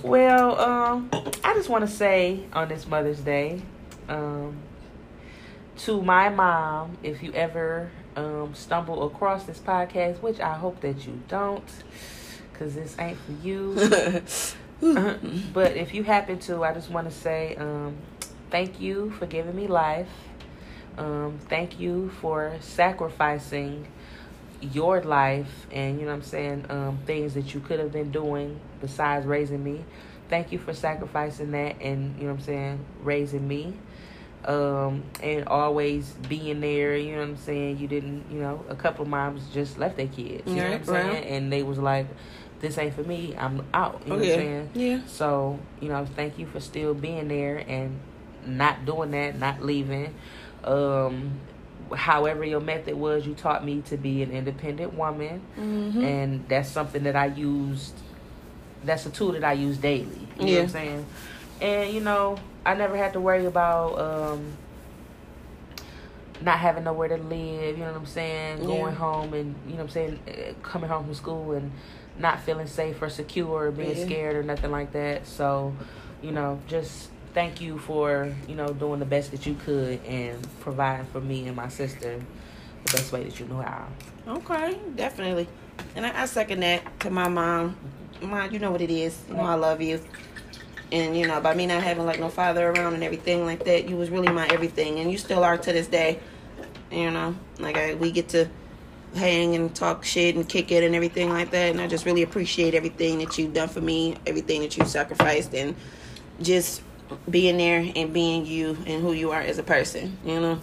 well, 0.02 0.58
um, 0.58 1.08
I 1.44 1.54
just 1.54 1.68
want 1.68 1.86
to 1.86 1.90
say 1.90 2.40
on 2.52 2.68
this 2.68 2.86
Mother's 2.88 3.20
Day, 3.20 3.62
um, 4.08 4.56
to 5.78 6.02
my 6.02 6.28
mom, 6.28 6.98
if 7.02 7.22
you 7.22 7.32
ever 7.32 7.90
um, 8.16 8.54
stumble 8.54 9.06
across 9.06 9.44
this 9.44 9.58
podcast, 9.58 10.20
which 10.20 10.40
I 10.40 10.54
hope 10.54 10.80
that 10.80 11.06
you 11.06 11.20
don't, 11.28 11.64
because 12.52 12.74
this 12.74 12.96
ain't 12.98 13.18
for 13.18 13.32
you. 13.46 14.22
but 15.52 15.76
if 15.76 15.94
you 15.94 16.02
happen 16.02 16.40
to, 16.40 16.64
I 16.64 16.74
just 16.74 16.90
want 16.90 17.08
to 17.08 17.14
say 17.14 17.54
um, 17.54 17.96
thank 18.50 18.80
you 18.80 19.10
for 19.12 19.26
giving 19.26 19.54
me 19.54 19.68
life. 19.68 20.08
Um, 20.98 21.38
thank 21.48 21.78
you 21.78 22.10
for 22.20 22.56
sacrificing 22.60 23.86
your 24.60 25.02
life 25.02 25.66
and 25.72 25.98
you 25.98 26.06
know 26.06 26.12
what 26.12 26.18
I'm 26.18 26.22
saying 26.22 26.66
um, 26.68 26.98
things 27.04 27.34
that 27.34 27.52
you 27.52 27.60
could 27.60 27.80
have 27.80 27.92
been 27.92 28.10
doing 28.10 28.58
besides 28.80 29.24
raising 29.24 29.62
me. 29.62 29.84
Thank 30.28 30.50
you 30.50 30.58
for 30.58 30.74
sacrificing 30.74 31.52
that 31.52 31.80
and 31.80 32.16
you 32.16 32.24
know 32.24 32.32
what 32.32 32.40
I'm 32.40 32.44
saying 32.44 32.84
raising 33.02 33.46
me. 33.46 33.74
Um, 34.44 35.04
and 35.22 35.46
always 35.46 36.10
being 36.28 36.60
there, 36.60 36.96
you 36.96 37.12
know 37.12 37.18
what 37.20 37.28
I'm 37.28 37.36
saying? 37.36 37.78
You 37.78 37.86
didn't, 37.86 38.24
you 38.30 38.40
know, 38.40 38.64
a 38.68 38.74
couple 38.74 39.02
of 39.04 39.08
moms 39.08 39.42
just 39.54 39.78
left 39.78 39.96
their 39.96 40.08
kids, 40.08 40.42
you 40.48 40.56
know 40.56 40.70
what 40.70 40.74
I'm 40.80 40.84
saying? 40.84 41.08
right. 41.12 41.26
And 41.26 41.52
they 41.52 41.62
was 41.62 41.78
like, 41.78 42.06
this 42.60 42.76
ain't 42.76 42.94
for 42.94 43.04
me, 43.04 43.36
I'm 43.38 43.64
out, 43.72 44.02
you 44.04 44.10
know 44.10 44.16
Oh, 44.16 44.18
what. 44.18 44.28
I'm 44.28 44.34
saying? 44.34 44.70
Yeah. 44.74 45.00
So, 45.06 45.60
you 45.80 45.88
know, 45.88 46.04
thank 46.16 46.38
you 46.40 46.46
for 46.46 46.58
still 46.58 46.92
being 46.92 47.28
there 47.28 47.58
and 47.68 47.98
not 48.44 48.84
doing 48.84 49.12
that, 49.12 49.38
not 49.38 49.62
leaving. 49.62 50.12
Um, 50.64 51.38
however 51.94 52.44
your 52.44 52.60
method 52.60 52.96
was, 52.96 53.24
you 53.26 53.34
taught 53.34 53.64
me 53.64 53.82
to 53.82 53.96
be 53.96 54.22
an 54.24 54.32
independent 54.32 54.94
woman, 54.94 55.40
Mm-hmm. 55.56 56.02
and 56.02 56.48
that's 56.48 56.68
something 56.68 57.04
that 57.04 57.14
I 57.14 57.26
used. 57.26 57.94
That's 58.84 59.06
a 59.06 59.10
tool 59.10 59.32
that 59.32 59.44
I 59.44 59.52
use 59.52 59.76
daily. 59.78 60.06
You 60.40 60.46
know 60.46 60.46
Yeah. 60.50 60.54
what 60.56 60.62
I'm 60.64 60.68
saying? 60.70 61.06
And 61.60 61.92
you 61.92 62.00
know, 62.00 62.36
I 62.64 62.74
never 62.74 62.96
had 62.96 63.12
to 63.14 63.20
worry 63.20 63.46
about 63.46 63.98
um, 63.98 64.56
not 66.40 66.58
having 66.58 66.84
nowhere 66.84 67.08
to 67.08 67.16
live. 67.16 67.78
You 67.78 67.84
know 67.84 67.92
what 67.92 68.00
I'm 68.00 68.06
saying? 68.06 68.60
Yeah. 68.60 68.66
Going 68.66 68.94
home 68.94 69.34
and 69.34 69.54
you 69.66 69.72
know 69.72 69.78
what 69.78 69.84
I'm 69.84 69.88
saying, 69.90 70.18
uh, 70.28 70.66
coming 70.66 70.88
home 70.90 71.04
from 71.04 71.14
school 71.14 71.52
and 71.52 71.70
not 72.18 72.40
feeling 72.40 72.66
safe 72.66 73.00
or 73.00 73.08
secure 73.08 73.66
or 73.66 73.70
being 73.70 73.96
Yeah. 73.96 74.04
scared 74.04 74.36
or 74.36 74.42
nothing 74.42 74.70
like 74.70 74.92
that. 74.92 75.26
So, 75.26 75.74
you 76.22 76.30
know, 76.32 76.60
just 76.68 77.08
thank 77.34 77.60
you 77.62 77.78
for 77.78 78.32
you 78.46 78.54
know 78.54 78.68
doing 78.68 79.00
the 79.00 79.06
best 79.06 79.30
that 79.30 79.46
you 79.46 79.54
could 79.64 80.04
and 80.04 80.46
providing 80.60 81.06
for 81.06 81.20
me 81.20 81.46
and 81.46 81.56
my 81.56 81.68
sister 81.68 82.20
the 82.84 82.92
best 82.92 83.12
way 83.12 83.24
that 83.24 83.38
you 83.40 83.46
know 83.46 83.60
how. 83.60 83.86
Okay, 84.28 84.78
definitely. 84.96 85.48
And 85.96 86.04
I, 86.06 86.22
I 86.22 86.26
second 86.26 86.60
that 86.60 87.00
to 87.00 87.10
my 87.10 87.28
mom. 87.28 87.76
Mom, 88.20 88.52
you 88.52 88.58
know 88.58 88.70
what 88.70 88.80
it 88.80 88.90
is. 88.90 89.18
You 89.28 89.34
know 89.34 89.42
I 89.42 89.54
love 89.54 89.80
you. 89.80 90.00
And 90.92 91.16
you 91.16 91.26
know, 91.26 91.40
by 91.40 91.54
me 91.54 91.66
not 91.66 91.82
having 91.82 92.04
like 92.04 92.20
no 92.20 92.28
father 92.28 92.68
around 92.70 92.94
and 92.94 93.02
everything 93.02 93.44
like 93.46 93.64
that, 93.64 93.88
you 93.88 93.96
was 93.96 94.10
really 94.10 94.28
my 94.28 94.46
everything, 94.48 95.00
and 95.00 95.10
you 95.10 95.16
still 95.18 95.42
are 95.42 95.56
to 95.56 95.72
this 95.72 95.86
day. 95.88 96.18
You 96.90 97.10
know, 97.10 97.34
like 97.58 97.76
I, 97.78 97.94
we 97.94 98.12
get 98.12 98.28
to 98.30 98.48
hang 99.14 99.54
and 99.54 99.74
talk 99.74 100.04
shit 100.04 100.34
and 100.36 100.48
kick 100.48 100.70
it 100.72 100.84
and 100.84 100.94
everything 100.94 101.30
like 101.30 101.50
that, 101.52 101.70
and 101.70 101.80
I 101.80 101.86
just 101.86 102.04
really 102.04 102.22
appreciate 102.22 102.74
everything 102.74 103.18
that 103.20 103.38
you've 103.38 103.54
done 103.54 103.68
for 103.68 103.80
me, 103.80 104.16
everything 104.26 104.60
that 104.60 104.76
you 104.76 104.84
sacrificed, 104.84 105.54
and 105.54 105.74
just 106.42 106.82
being 107.30 107.56
there 107.58 107.90
and 107.96 108.12
being 108.12 108.44
you 108.46 108.76
and 108.86 109.02
who 109.02 109.12
you 109.12 109.30
are 109.32 109.40
as 109.40 109.56
a 109.58 109.62
person. 109.62 110.18
You 110.24 110.40
know, 110.40 110.60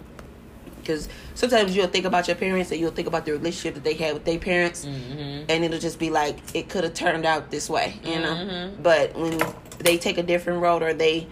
because 0.80 1.08
sometimes 1.34 1.74
you'll 1.76 1.86
think 1.88 2.04
about 2.06 2.28
your 2.28 2.36
parents 2.36 2.70
and 2.70 2.80
you'll 2.80 2.90
think 2.92 3.08
about 3.08 3.24
the 3.24 3.32
relationship 3.32 3.74
that 3.74 3.84
they 3.84 3.94
had 3.94 4.14
with 4.14 4.24
their 4.24 4.38
parents 4.38 4.84
Mm-hmm. 4.84 5.44
and 5.48 5.64
it'll 5.64 5.78
just 5.78 5.98
be 5.98 6.10
like 6.10 6.38
it 6.54 6.68
could 6.68 6.84
have 6.84 6.94
turned 6.94 7.24
out 7.26 7.50
this 7.50 7.68
way 7.70 7.94
you 8.04 8.18
know 8.18 8.34
Mhm. 8.34 8.82
but 8.82 9.14
when 9.14 9.38
they 9.84 9.98
take 9.98 10.18
a 10.18 10.22
different 10.22 10.62
road 10.62 10.82
or 10.82 10.92
they 10.94 11.26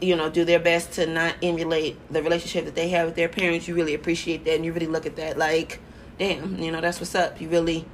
you 0.00 0.16
know 0.16 0.30
do 0.30 0.44
their 0.44 0.58
best 0.58 0.92
to 0.92 1.06
not 1.06 1.34
emulate 1.42 1.96
the 2.10 2.22
relationship 2.22 2.64
that 2.64 2.74
they 2.74 2.88
have 2.88 3.06
with 3.06 3.16
their 3.16 3.28
parents 3.28 3.68
you 3.68 3.74
really 3.74 3.94
appreciate 3.94 4.44
that 4.44 4.54
and 4.54 4.64
you 4.64 4.72
really 4.72 4.86
look 4.86 5.04
at 5.04 5.16
that 5.16 5.36
like 5.36 5.80
damn 6.18 6.58
you 6.58 6.70
know 6.70 6.80
that's 6.80 7.00
what's 7.00 7.14
up 7.14 7.40
you 7.40 7.48
really 7.48 7.84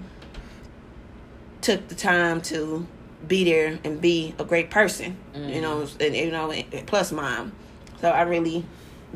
took 1.60 1.88
the 1.88 1.94
time 1.94 2.40
to 2.40 2.86
be 3.26 3.44
there 3.44 3.78
and 3.84 4.00
be 4.00 4.34
a 4.38 4.44
great 4.44 4.70
person 4.70 5.16
you 5.34 5.60
know 5.60 5.78
mm-hmm. 5.78 6.02
and 6.02 6.16
you 6.16 6.30
know 6.30 6.50
and 6.50 6.86
plus 6.86 7.12
mom 7.12 7.52
so 8.00 8.08
i 8.08 8.22
really 8.22 8.64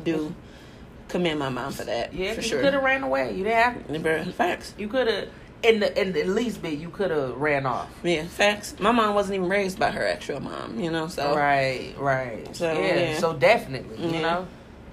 do 0.03 0.35
commend 1.07 1.39
my 1.39 1.49
mom 1.49 1.71
for 1.71 1.83
that 1.83 2.13
Yeah, 2.13 2.33
for 2.33 2.41
you 2.41 2.47
sure 2.47 2.61
could 2.61 2.73
have 2.73 2.83
ran 2.83 3.03
away. 3.03 3.35
You 3.35 3.43
didn't 3.43 4.03
have. 4.03 4.35
Facts 4.35 4.73
You 4.77 4.87
could 4.87 5.07
have, 5.07 5.29
in 5.65 5.79
the 5.79 6.01
in 6.01 6.13
the 6.13 6.23
least 6.25 6.61
bit, 6.61 6.77
you 6.79 6.89
could 6.89 7.11
have 7.11 7.35
ran 7.37 7.65
off. 7.65 7.89
Yeah, 8.03 8.23
facts. 8.25 8.75
My 8.79 8.91
mom 8.91 9.15
wasn't 9.15 9.35
even 9.35 9.49
raised 9.49 9.79
by 9.79 9.91
her 9.91 10.05
actual 10.05 10.39
mom, 10.39 10.79
you 10.79 10.91
know. 10.91 11.07
So 11.07 11.35
Right, 11.35 11.93
right. 11.97 12.55
So, 12.55 12.71
yeah, 12.71 12.95
yeah. 12.95 13.17
so 13.17 13.33
definitely, 13.33 13.97
you 13.97 14.21
know, 14.21 14.47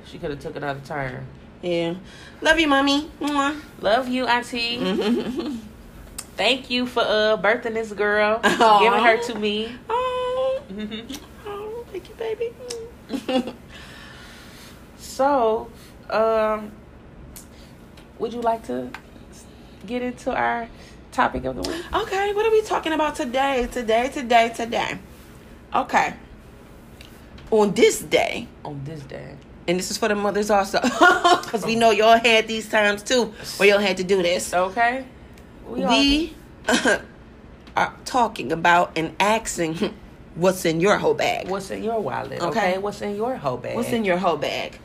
she 0.07 0.19
could 0.19 0.31
have 0.31 0.41
took 0.41 0.57
another 0.57 0.81
turn. 0.85 1.27
yeah, 1.63 1.95
love 2.41 2.59
you, 2.59 2.69
mommy. 2.69 3.11
Mwah. 3.21 3.61
Love 3.81 4.09
you, 4.09 4.27
auntie. 4.27 4.79
Mm-hmm. 4.79 5.57
Thank 6.37 6.71
you 6.71 6.87
for 6.87 7.03
uh 7.03 7.37
birthing 7.37 7.75
this 7.75 7.93
girl, 7.93 8.41
Aw. 8.43 8.81
giving 8.83 9.05
her 9.05 9.23
to 9.33 9.39
me. 9.39 9.73
Oh, 9.91 10.63
oh, 11.47 11.85
thank 11.93 12.09
you, 12.09 12.15
baby. 12.15 13.55
so, 14.99 15.69
um, 16.09 16.73
would 18.19 18.33
you 18.33 18.41
like 18.41 18.65
to 18.67 18.91
get 19.87 20.03
into 20.03 20.33
our 20.35 20.69
topic 21.13 21.45
of 21.45 21.57
the 21.57 21.63
week? 21.71 21.83
okay, 21.95 22.33
what 22.35 22.47
are 22.47 22.51
we 22.51 22.63
talking 22.63 22.93
about 22.93 23.15
today? 23.17 23.69
Today, 23.71 24.09
today, 24.09 24.51
today. 24.55 24.99
Okay. 25.75 26.15
On 27.51 27.73
this 27.75 28.01
day, 28.01 28.49
On 28.65 28.81
this 28.85 29.01
day. 29.03 29.35
and 29.69 29.79
this 29.79 29.91
is 29.91 29.99
for 29.99 30.09
the 30.09 30.15
mothers 30.15 30.51
also, 30.51 30.81
because 30.83 31.65
we 31.67 31.77
know 31.77 31.91
y'all 31.91 32.19
had 32.19 32.49
these 32.49 32.69
times 32.69 33.03
too, 33.03 33.33
where 33.59 33.69
y'all 33.69 33.79
had 33.79 33.99
to 33.99 34.05
do 34.05 34.23
this. 34.23 34.55
Okay. 34.55 35.05
all- 35.67 35.75
we 35.75 36.35
are 37.77 37.95
talking 38.05 38.53
about 38.53 38.93
and 38.97 39.15
asking 39.21 39.95
what's 40.35 40.65
in 40.65 40.81
your 40.81 40.97
whole 40.99 41.15
bag. 41.15 41.49
what's 41.49 41.71
in 41.71 41.83
your 41.83 42.01
wallet? 42.01 42.41
Okay. 42.41 42.47
Okay. 42.49 42.79
What's 42.79 43.03
in 43.03 43.17
your 43.17 43.37
whole 43.37 43.59
bag? 43.59 43.77
What's 43.77 43.93
in 43.93 44.05
your 44.05 44.17
whole 44.19 44.37
bag? 44.39 44.79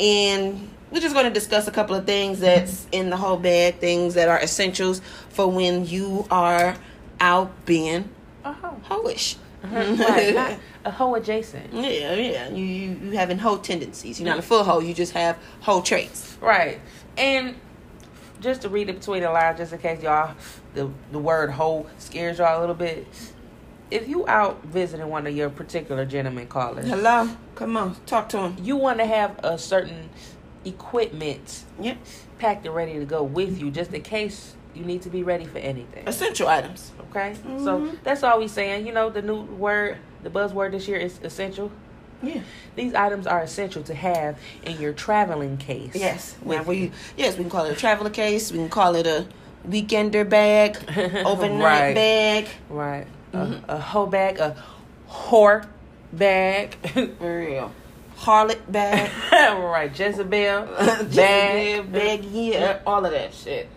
And 0.00 0.70
we're 0.90 1.00
just 1.00 1.14
going 1.14 1.26
to 1.26 1.32
discuss 1.32 1.66
a 1.66 1.72
couple 1.72 1.96
of 1.96 2.06
things 2.06 2.40
that's 2.40 2.86
in 2.92 3.10
the 3.10 3.16
whole 3.16 3.36
bag, 3.36 3.76
things 3.76 4.14
that 4.14 4.28
are 4.28 4.40
essentials 4.40 5.00
for 5.30 5.50
when 5.50 5.86
you 5.86 6.26
are 6.30 6.76
out 7.20 7.50
being 7.66 8.08
a 8.44 8.52
hoe? 8.52 8.80
hoish. 8.88 9.36
right, 9.64 10.34
not 10.34 10.58
a 10.84 10.90
hoe 10.90 11.14
adjacent. 11.16 11.72
Yeah, 11.74 12.14
yeah. 12.14 12.48
You, 12.50 12.64
you 12.64 13.00
you 13.04 13.10
having 13.12 13.38
hoe 13.38 13.56
tendencies. 13.58 14.20
You're 14.20 14.28
not 14.28 14.38
a 14.38 14.42
full 14.42 14.62
hoe. 14.62 14.78
You 14.80 14.94
just 14.94 15.12
have 15.14 15.36
hoe 15.60 15.82
traits. 15.82 16.36
Right. 16.40 16.80
And 17.16 17.56
just 18.40 18.62
to 18.62 18.68
read 18.68 18.88
it 18.88 19.00
between 19.00 19.22
the 19.22 19.30
lines, 19.30 19.58
just 19.58 19.72
in 19.72 19.78
case 19.80 20.02
y'all 20.02 20.34
the 20.74 20.88
the 21.10 21.18
word 21.18 21.50
hoe 21.50 21.86
scares 21.98 22.38
y'all 22.38 22.58
a 22.58 22.60
little 22.60 22.74
bit. 22.76 23.06
If 23.90 24.08
you 24.08 24.26
out 24.28 24.62
visiting 24.64 25.08
one 25.08 25.26
of 25.26 25.36
your 25.36 25.48
particular 25.48 26.04
gentlemen 26.04 26.48
callers, 26.48 26.86
Hello, 26.88 27.28
come 27.54 27.76
on, 27.76 27.96
talk 28.04 28.28
to 28.30 28.38
him. 28.38 28.56
you 28.60 28.76
want 28.76 28.98
to 28.98 29.06
have 29.06 29.38
a 29.44 29.56
certain 29.58 30.10
equipment 30.66 31.62
Yep, 31.80 31.96
packed 32.38 32.66
and 32.66 32.74
ready 32.74 32.94
to 32.98 33.04
go 33.04 33.22
with 33.22 33.60
you, 33.60 33.70
just 33.70 33.92
in 33.92 34.02
case 34.02 34.54
you 34.74 34.84
need 34.84 35.00
to 35.02 35.08
be 35.08 35.22
ready 35.22 35.46
for 35.46 35.58
anything. 35.58 36.06
essential 36.06 36.48
items. 36.48 36.92
Okay, 37.10 37.34
so 37.58 37.80
Mhm. 37.80 37.96
that's 38.02 38.22
all 38.22 38.38
we 38.38 38.48
saying. 38.48 38.86
You 38.86 38.92
know, 38.92 39.08
the 39.08 39.22
new 39.22 39.40
word, 39.42 39.96
the 40.22 40.28
buzzword 40.30 40.72
this 40.72 40.86
year 40.86 40.98
is 40.98 41.18
essential. 41.22 41.70
Yeah. 42.22 42.40
These 42.74 42.94
items 42.94 43.26
are 43.26 43.42
essential 43.42 43.82
to 43.84 43.94
have 43.94 44.36
in 44.64 44.78
your 44.80 44.92
traveling 44.92 45.56
case. 45.58 45.94
Yes. 45.94 46.34
we 46.44 46.90
yes 47.16 47.36
we 47.36 47.44
can 47.44 47.50
call 47.50 47.64
it 47.66 47.72
a 47.72 47.76
traveler 47.76 48.10
case. 48.10 48.50
We 48.52 48.58
can 48.58 48.68
call 48.68 48.96
it 48.96 49.06
a 49.06 49.26
weekender 49.68 50.28
bag, 50.28 50.76
overnight 51.26 51.62
Right. 51.62 51.94
bag. 51.94 52.48
Right. 52.68 53.06
Mhm. 53.32 53.62
A, 53.68 53.74
a 53.76 53.78
hoe 53.80 54.06
bag, 54.06 54.38
a 54.38 54.56
whore 55.10 55.66
bag. 56.12 56.76
For 57.18 57.38
real. 57.38 57.70
Harlot 58.16 58.70
bag. 58.70 59.10
right. 59.60 59.90
Jezebel 59.98 60.66
bag. 60.66 61.14
bag, 61.14 61.92
bag, 61.92 62.24
yeah, 62.24 62.80
all 62.86 63.04
of 63.04 63.12
that 63.12 63.34
shit. 63.34 63.68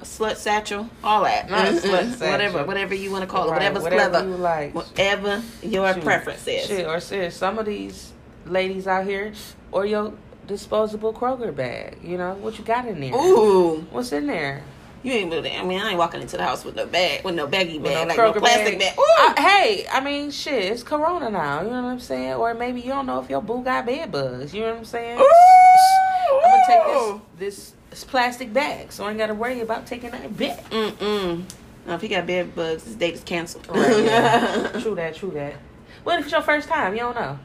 A 0.00 0.04
slut 0.04 0.36
satchel, 0.36 0.88
all 1.02 1.24
that. 1.24 1.48
Not 1.50 1.68
a 1.68 1.70
Mm-mm. 1.72 1.80
slut 1.80 2.10
satchel. 2.18 2.30
Whatever, 2.30 2.64
whatever 2.64 2.94
you 2.94 3.10
want 3.10 3.22
to 3.22 3.26
call 3.26 3.48
it, 3.48 3.50
Right, 3.52 3.58
whatever's 3.58 3.82
whatever 3.82 4.10
clever, 4.10 4.28
you 4.28 4.36
like. 4.36 4.74
whatever 4.74 5.42
your 5.62 5.92
Shoot. 5.94 6.04
preference 6.04 6.46
is. 6.46 6.66
Shit, 6.66 6.86
or 6.86 7.00
serious. 7.00 7.34
Some 7.36 7.58
of 7.58 7.66
these 7.66 8.12
ladies 8.44 8.86
out 8.86 9.06
here, 9.06 9.32
or 9.72 9.86
your 9.86 10.12
disposable 10.46 11.12
Kroger 11.12 11.54
bag. 11.54 11.98
You 12.04 12.18
know 12.18 12.34
what 12.34 12.58
you 12.58 12.64
got 12.64 12.86
in 12.86 13.00
there? 13.00 13.14
Ooh, 13.14 13.80
What's 13.90 14.12
in 14.12 14.26
there? 14.28 14.62
You 15.06 15.12
ain't 15.12 15.30
really. 15.30 15.52
I 15.52 15.62
mean, 15.62 15.80
I 15.80 15.90
ain't 15.90 15.98
walking 15.98 16.20
into 16.20 16.36
the 16.36 16.42
house 16.42 16.64
with 16.64 16.74
no 16.74 16.84
bag, 16.84 17.22
with 17.24 17.36
no 17.36 17.46
baggy 17.46 17.78
bag, 17.78 18.08
no 18.08 18.22
like 18.22 18.34
no 18.34 18.40
plastic 18.40 18.76
bag. 18.76 18.96
bag. 18.96 19.36
I- 19.38 19.40
hey, 19.40 19.86
I 19.88 20.00
mean, 20.00 20.32
shit, 20.32 20.72
it's 20.72 20.82
Corona 20.82 21.30
now. 21.30 21.62
You 21.62 21.70
know 21.70 21.80
what 21.80 21.90
I'm 21.90 22.00
saying? 22.00 22.34
Or 22.34 22.54
maybe 22.54 22.80
you 22.80 22.88
don't 22.88 23.06
know 23.06 23.20
if 23.20 23.30
your 23.30 23.40
boo 23.40 23.62
got 23.62 23.86
bed 23.86 24.10
bugs. 24.10 24.52
You 24.52 24.62
know 24.62 24.70
what 24.70 24.78
I'm 24.78 24.84
saying? 24.84 25.20
Ooh. 25.20 26.40
I'm 26.44 26.50
gonna 26.50 26.62
take 26.66 27.38
this 27.38 27.72
this, 27.90 28.02
plastic 28.02 28.52
bag, 28.52 28.90
so 28.90 29.04
I 29.04 29.10
ain't 29.10 29.18
got 29.18 29.28
to 29.28 29.34
worry 29.34 29.60
about 29.60 29.86
taking 29.86 30.10
that 30.10 30.36
back. 30.36 30.68
Mm-mm. 30.70 31.44
Now, 31.86 31.94
if 31.94 32.00
he 32.00 32.08
got 32.08 32.26
bed 32.26 32.56
bugs, 32.56 32.82
his 32.82 32.96
date 32.96 33.14
is 33.14 33.22
canceled. 33.22 33.68
Right, 33.68 34.04
yeah. 34.04 34.72
true 34.80 34.96
that, 34.96 35.14
true 35.14 35.30
that. 35.30 35.54
What 36.02 36.18
if 36.18 36.24
it's 36.24 36.32
your 36.32 36.42
first 36.42 36.68
time? 36.68 36.94
You 36.94 37.00
don't 37.00 37.14
know. 37.14 37.38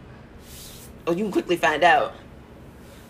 oh, 1.05 1.11
you 1.11 1.25
can 1.25 1.31
quickly 1.31 1.57
find 1.57 1.83
out. 1.83 2.15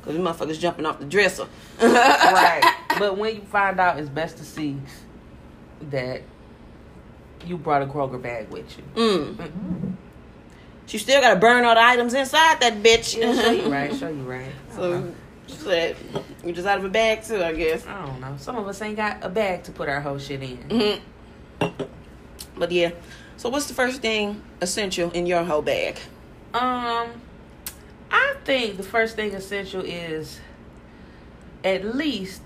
Because 0.02 0.18
you 0.18 0.24
motherfuckers 0.24 0.60
jumping 0.60 0.86
off 0.86 1.00
the 1.00 1.06
dresser. 1.06 1.48
right. 1.82 2.76
But 3.00 3.18
when 3.18 3.36
you 3.36 3.42
find 3.42 3.80
out, 3.80 3.98
it's 4.00 4.10
best 4.10 4.38
to 4.38 4.44
see 4.44 4.76
that 5.90 6.22
you 7.46 7.58
brought 7.58 7.82
a 7.82 7.86
Kroger 7.86 8.22
bag 8.22 8.50
with 8.50 8.78
you. 8.78 8.84
Mm. 8.96 9.96
You 10.90 11.00
still 11.00 11.22
gotta 11.22 11.40
burn 11.40 11.64
all 11.64 11.74
the 11.74 11.82
items 11.82 12.14
inside 12.14 12.60
that 12.60 12.84
bitch. 12.84 13.18
Yeah, 13.18 13.34
show 13.42 13.52
you 13.52 13.72
right. 13.72 13.96
Show 13.96 14.10
you 14.10 14.24
right. 14.24 14.52
So, 14.76 15.14
that 15.64 15.96
you 16.46 16.52
just 16.52 16.68
out 16.68 16.80
of 16.80 16.86
a 16.86 16.90
bag 16.90 17.24
too, 17.24 17.42
I 17.42 17.54
guess. 17.54 17.88
I 17.88 18.06
don't 18.06 18.20
know. 18.20 18.36
Some 18.38 18.58
of 18.58 18.68
us 18.68 18.82
ain't 18.82 18.98
got 18.98 19.24
a 19.24 19.30
bag 19.30 19.64
to 19.64 19.72
put 19.72 19.88
our 19.88 20.02
whole 20.02 20.18
shit 20.20 20.44
in. 20.44 21.00
hmm 21.62 21.68
But 22.58 22.72
yeah. 22.72 22.92
So 23.38 23.50
what's 23.50 23.68
the 23.68 23.74
first 23.74 24.02
thing 24.02 24.42
essential 24.62 25.12
in 25.12 25.26
your 25.26 25.44
whole 25.44 25.62
bag? 25.62 25.98
Um, 26.54 27.10
I 28.12 28.36
think 28.44 28.78
the 28.78 28.84
first 28.84 29.16
thing 29.16 29.34
essential 29.34 29.82
is 29.82 30.40
at 31.64 31.84
least 31.96 32.42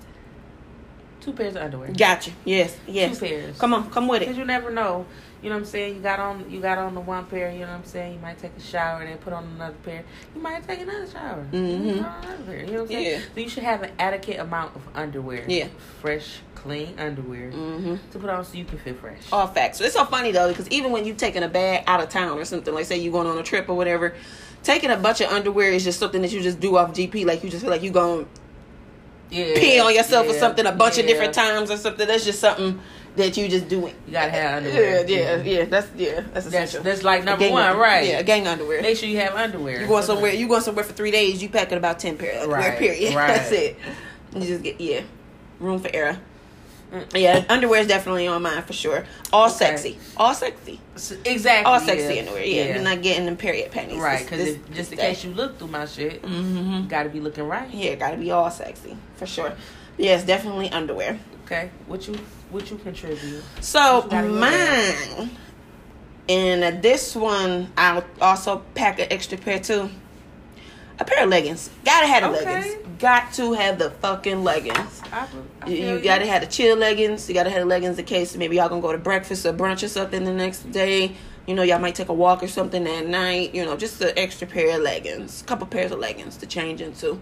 two 1.21 1.33
pairs 1.33 1.55
of 1.55 1.63
underwear. 1.63 1.91
Gotcha. 1.91 2.31
Yes. 2.43 2.77
Yes. 2.87 3.19
Two 3.19 3.25
pairs. 3.25 3.57
Come 3.57 3.73
on, 3.73 3.89
come 3.89 4.07
with 4.07 4.21
it. 4.21 4.25
Because 4.25 4.37
you 4.37 4.45
never 4.45 4.69
know. 4.69 5.05
You 5.41 5.49
know 5.49 5.57
what 5.57 5.61
I'm 5.61 5.65
saying? 5.65 5.95
You 5.97 6.01
got 6.01 6.19
on 6.19 6.49
you 6.49 6.59
got 6.59 6.77
on 6.79 6.95
the 6.95 7.01
one 7.01 7.25
pair, 7.25 7.51
you 7.51 7.59
know 7.59 7.67
what 7.67 7.73
I'm 7.73 7.83
saying? 7.85 8.13
You 8.13 8.19
might 8.19 8.39
take 8.39 8.51
a 8.57 8.61
shower 8.61 9.01
and 9.01 9.09
then 9.09 9.17
put 9.19 9.31
on 9.33 9.43
another 9.43 9.75
pair. 9.83 10.03
You 10.35 10.41
might 10.41 10.67
take 10.67 10.79
another 10.81 11.07
shower. 11.07 11.45
Mhm. 11.51 11.97
Put 11.97 11.97
another 11.97 12.43
pair, 12.45 12.59
You 12.61 12.65
know 12.65 12.73
what 12.73 12.81
I'm 12.81 12.87
saying? 12.87 13.05
Yeah. 13.05 13.19
So 13.35 13.39
you 13.41 13.49
should 13.49 13.63
have 13.63 13.83
an 13.83 13.91
adequate 13.99 14.39
amount 14.39 14.75
of 14.75 14.81
underwear. 14.95 15.45
Yeah. 15.47 15.67
Fresh, 16.01 16.39
clean 16.55 16.97
underwear 16.97 17.51
Mm-hmm. 17.51 17.95
to 18.11 18.19
put 18.19 18.29
on 18.29 18.43
so 18.43 18.57
you 18.57 18.65
can 18.65 18.79
feel 18.79 18.95
fresh. 18.95 19.19
All 19.31 19.45
facts. 19.47 19.77
So 19.77 19.83
it's 19.83 19.93
so 19.93 20.05
funny 20.05 20.31
though 20.31 20.47
because 20.49 20.67
even 20.69 20.91
when 20.91 21.05
you 21.05 21.13
taking 21.13 21.43
a 21.43 21.47
bag 21.49 21.83
out 21.85 22.01
of 22.01 22.09
town 22.09 22.39
or 22.39 22.45
something, 22.45 22.73
like 22.73 22.85
say 22.85 22.97
you're 22.97 23.13
going 23.13 23.27
on 23.27 23.37
a 23.37 23.43
trip 23.43 23.69
or 23.69 23.75
whatever, 23.75 24.15
taking 24.65 24.89
a 24.89 24.97
bunch 24.97 25.21
of 25.21 25.31
underwear 25.31 25.71
is 25.71 25.83
just 25.83 25.99
something 25.99 26.21
that 26.23 26.31
you 26.31 26.41
just 26.41 26.59
do 26.59 26.75
off 26.75 26.91
GP. 26.91 27.25
Like 27.25 27.43
you 27.43 27.49
just 27.49 27.61
feel 27.61 27.71
like 27.71 27.83
you 27.83 27.91
going 27.91 28.27
yeah. 29.29 29.53
pee 29.55 29.79
on 29.79 29.93
yourself 29.93 30.27
or 30.27 30.33
something 30.33 30.65
a 30.65 30.71
bunch 30.71 30.97
of 30.97 31.05
different 31.05 31.33
times 31.33 31.71
or 31.71 31.77
something. 31.77 32.07
That's 32.07 32.25
just 32.25 32.39
something 32.39 32.79
that 33.15 33.37
you 33.37 33.47
just 33.47 33.69
doing. 33.69 33.93
You 34.07 34.13
gotta 34.13 34.31
have 34.31 34.57
underwear. 34.57 35.07
Yeah, 35.07 35.17
yeah, 35.17 35.37
mm-hmm. 35.37 35.47
yeah. 35.47 35.65
That's 35.65 35.87
yeah. 35.95 36.13
That's 36.15 36.31
That's 36.33 36.45
essential. 36.47 36.83
that's 36.83 37.03
like 37.03 37.23
number 37.23 37.49
one, 37.49 37.63
under- 37.63 37.81
right? 37.81 38.07
Yeah, 38.07 38.21
gang 38.23 38.47
underwear. 38.47 38.81
Make 38.81 38.97
sure 38.97 39.07
you 39.07 39.19
have 39.19 39.35
underwear. 39.35 39.81
You 39.81 39.87
going 39.87 40.03
somewhere? 40.03 40.33
You 40.33 40.47
going 40.47 40.61
somewhere 40.61 40.83
for 40.83 40.93
three 40.93 41.11
days? 41.11 41.41
You 41.41 41.49
packing 41.49 41.77
about 41.77 41.99
ten 41.99 42.17
pair 42.17 42.33
of 42.33 42.43
underwear. 42.43 42.71
Right, 42.71 42.79
Period. 42.79 43.13
right. 43.15 43.27
That's 43.27 43.51
it. 43.51 43.77
You 44.33 44.41
just 44.41 44.63
get 44.63 44.81
yeah, 44.81 45.01
room 45.59 45.79
for 45.79 45.89
error. 45.93 46.17
Yeah, 47.13 47.43
underwear 47.49 47.81
is 47.81 47.87
definitely 47.87 48.27
on 48.27 48.41
mine 48.41 48.61
for 48.63 48.73
sure. 48.73 49.05
All 49.33 49.45
Okay. 49.47 49.55
sexy, 49.55 49.97
all 50.17 50.33
sexy, 50.33 50.79
Exactly. 51.25 51.65
all 51.65 51.79
sexy 51.79 52.13
yeah. 52.15 52.19
underwear. 52.21 52.43
Yeah, 52.43 52.73
you're 52.75 52.83
not 52.83 53.01
getting 53.01 53.25
them 53.25 53.37
period 53.37 53.71
panties. 53.71 53.97
right. 53.99 54.19
Because 54.27 54.57
just 54.73 54.91
in 54.91 54.97
case 54.97 55.23
you 55.23 55.31
look 55.31 55.57
through 55.59 55.67
my 55.69 55.85
shit, 55.85 56.21
day. 56.21 56.27
Mhm. 56.27 56.87
gotta 56.89 57.09
be 57.09 57.19
looking 57.19 57.45
right. 57.45 57.69
Yeah, 57.73 57.95
gotta 57.95 58.17
be 58.17 58.31
all 58.31 58.49
sexy 58.51 58.95
for 59.17 59.25
sure. 59.25 59.53
Yes, 59.97 60.23
definitely 60.23 60.69
underwear. 60.71 61.19
Okay. 61.45 61.69
What 61.87 62.07
you 62.07 62.15
what 62.49 62.69
you 62.71 62.77
contribute? 62.77 63.43
So 63.61 64.03
you 64.05 64.09
got 64.09 64.23
in 64.25 64.31
your 64.31 64.41
bag? 64.41 64.95
mine, 65.17 65.29
and 66.29 66.81
this 66.81 67.15
one 67.15 67.71
I'll 67.77 68.03
also 68.21 68.63
pack 68.73 68.99
an 68.99 69.07
extra 69.11 69.37
pair 69.37 69.59
too. 69.59 69.89
A 70.99 71.03
pair 71.05 71.23
of 71.23 71.29
leggings. 71.29 71.69
Gotta 71.83 72.07
have 72.07 72.23
the 72.23 72.39
Okay. 72.39 72.45
leggings. 72.61 72.87
Got 72.99 73.33
to 73.33 73.53
have 73.53 73.77
the 73.77 73.89
fucking 73.91 74.43
leggings. 74.43 75.01
I, 75.11 75.27
I 75.61 75.67
You, 75.67 75.75
you 75.95 75.99
gotta 75.99 76.25
have 76.25 76.41
the 76.41 76.47
chill 76.47 76.77
leggings. 76.77 77.27
You 77.27 77.33
gotta 77.35 77.49
have 77.49 77.59
the 77.59 77.65
leggings 77.65 77.99
in 77.99 78.05
case 78.05 78.35
maybe 78.37 78.55
y'all 78.55 78.69
gonna 78.69 78.81
go 78.81 78.91
to 78.93 78.97
breakfast 78.97 79.45
or 79.45 79.51
brunch 79.53 79.83
or 79.83 79.89
something 79.89 80.23
the 80.23 80.33
next 80.33 80.71
day. 80.71 81.15
You 81.47 81.53
know, 81.53 81.63
y'all 81.63 81.79
might 81.79 81.95
take 81.95 82.07
a 82.09 82.13
walk 82.13 82.41
or 82.41 82.47
something 82.47 82.87
at 82.87 83.05
night. 83.07 83.53
You 83.53 83.65
know, 83.65 83.75
just 83.75 83.99
an 84.01 84.13
extra 84.17 84.47
pair 84.47 84.77
of 84.77 84.81
leggings. 84.83 85.43
couple 85.45 85.67
pairs 85.67 85.91
of 85.91 85.99
leggings 85.99 86.37
to 86.37 86.45
change 86.47 86.81
into. 86.81 87.19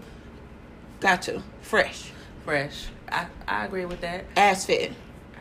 Got 1.00 1.22
to. 1.22 1.42
Fresh. 1.60 2.12
fresh. 2.44 2.86
I 3.10 3.26
I 3.48 3.64
agree 3.66 3.84
with 3.84 4.00
that. 4.02 4.24
Ass 4.36 4.64
fit. 4.66 4.92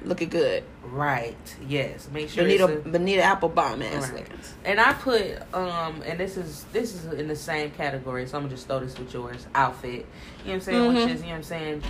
Looking 0.04 0.30
good. 0.30 0.64
Right. 0.84 1.36
Yes. 1.68 2.10
Make 2.12 2.30
sure 2.30 2.44
Bonita, 2.44 2.68
it's 2.68 2.86
a- 2.86 2.90
Bonita 2.90 3.24
Applebaum 3.24 3.82
ass 3.82 4.04
Right. 4.10 4.20
leggings. 4.22 4.54
And 4.66 4.80
I 4.80 4.94
put 4.94 5.22
um 5.54 6.02
and 6.06 6.20
this 6.20 6.38
is 6.38 6.66
this 6.74 6.94
is 6.94 7.06
in 7.14 7.28
the 7.28 7.36
same 7.36 7.72
category, 7.72 8.26
so 8.28 8.38
I'm 8.38 8.44
gonna 8.44 8.56
just 8.56 8.68
throw 8.68 8.80
this 8.80 8.98
with 8.98 9.14
yours. 9.14 9.48
Outfit. 9.56 9.92
You 9.92 9.98
know 10.00 10.06
what 10.46 10.54
I'm 10.54 10.62
saying? 10.62 10.82
Mhm. 10.92 10.94
Which 10.94 10.98
is 11.16 11.22
you 11.22 11.28
know 11.28 11.32
what 11.32 11.36
I'm 11.38 11.44
saying, 11.44 11.84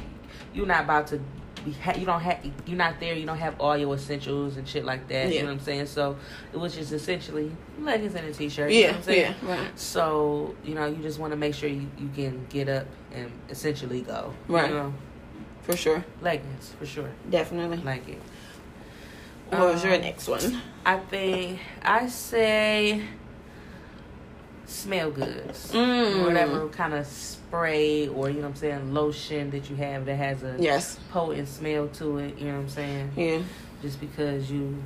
you're 0.53 0.65
not 0.67 0.83
about 0.83 1.07
to 1.07 1.17
be 1.65 1.73
you 1.97 2.05
don't 2.05 2.19
have 2.21 2.39
you're 2.65 2.77
not 2.77 2.99
there, 2.99 3.13
you 3.15 3.25
don't 3.25 3.37
have 3.37 3.55
all 3.59 3.75
your 3.77 3.95
essentials 3.95 4.57
and 4.57 4.67
shit 4.67 4.83
like 4.85 5.07
that. 5.07 5.33
You 5.33 5.39
know 5.39 5.45
what 5.47 5.51
I'm 5.53 5.59
saying? 5.61 5.85
So 5.87 6.17
it 6.53 6.57
was 6.57 6.75
just 6.75 6.91
essentially 6.91 7.51
leggings 7.79 8.13
and 8.15 8.27
a 8.27 8.31
t 8.33 8.47
shirt. 8.49 8.69
you 8.71 8.81
know 8.81 8.87
Yeah, 8.87 8.91
what 8.91 8.97
I'm 8.97 9.03
saying? 9.03 9.35
yeah, 9.43 9.49
right. 9.49 9.79
So, 9.79 10.55
you 10.63 10.75
know, 10.75 10.85
you 10.85 10.97
just 11.01 11.19
wanna 11.19 11.37
make 11.37 11.55
sure 11.55 11.69
you, 11.69 11.87
you 11.97 12.09
can 12.15 12.45
get 12.49 12.67
up 12.69 12.85
and 13.13 13.31
essentially 13.49 14.01
go. 14.01 14.33
Right. 14.47 14.69
You 14.69 14.75
know? 14.75 14.93
For 15.63 15.75
sure. 15.77 16.03
Leggings, 16.21 16.73
for 16.77 16.85
sure. 16.85 17.09
Definitely. 17.29 17.77
Like 17.77 18.07
it. 18.09 18.21
What 19.49 19.73
was 19.73 19.83
your 19.83 19.93
Um, 19.95 20.01
next 20.01 20.27
one? 20.27 20.61
I 20.85 20.97
think 20.97 21.59
I 21.81 22.07
say 22.07 23.01
smell 24.65 25.11
goods. 25.11 25.71
Mm. 25.71 26.23
Whatever 26.25 26.67
kind 26.69 26.93
of 26.93 27.05
spray 27.05 28.07
or 28.07 28.29
you 28.29 28.37
know 28.37 28.41
what 28.43 28.47
I'm 28.49 28.55
saying, 28.55 28.93
lotion 28.93 29.51
that 29.51 29.69
you 29.69 29.75
have 29.77 30.05
that 30.05 30.15
has 30.15 30.43
a 30.43 30.55
Yes. 30.59 30.97
potent 31.11 31.47
smell 31.47 31.87
to 31.99 32.17
it, 32.17 32.37
you 32.39 32.47
know 32.47 32.53
what 32.55 32.59
I'm 32.61 32.69
saying? 32.69 33.11
Yeah. 33.15 33.39
Just 33.81 33.99
because 33.99 34.49
you 34.51 34.81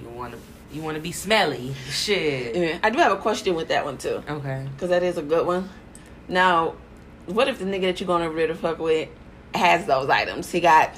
you 0.00 0.08
want 0.08 0.32
to 0.34 0.38
you 0.74 0.82
want 0.82 0.96
to 0.96 1.02
be 1.02 1.12
smelly. 1.12 1.74
Shit. 1.90 2.56
Yeah. 2.56 2.78
I 2.82 2.90
do 2.90 2.98
have 2.98 3.12
a 3.12 3.16
question 3.16 3.54
with 3.54 3.68
that 3.68 3.84
one 3.84 3.98
too. 3.98 4.22
Okay. 4.28 4.66
Because 4.74 4.88
that 4.88 5.02
is 5.02 5.18
a 5.18 5.22
good 5.22 5.46
one. 5.46 5.68
Now, 6.28 6.74
what 7.34 7.48
if 7.48 7.58
the 7.58 7.64
nigga 7.64 7.82
that 7.82 8.00
you're 8.00 8.06
going 8.06 8.22
over 8.22 8.36
there 8.36 8.46
to 8.48 8.54
fuck 8.54 8.78
with 8.78 9.08
has 9.54 9.86
those 9.86 10.08
items? 10.08 10.50
He 10.50 10.60
got 10.60 10.90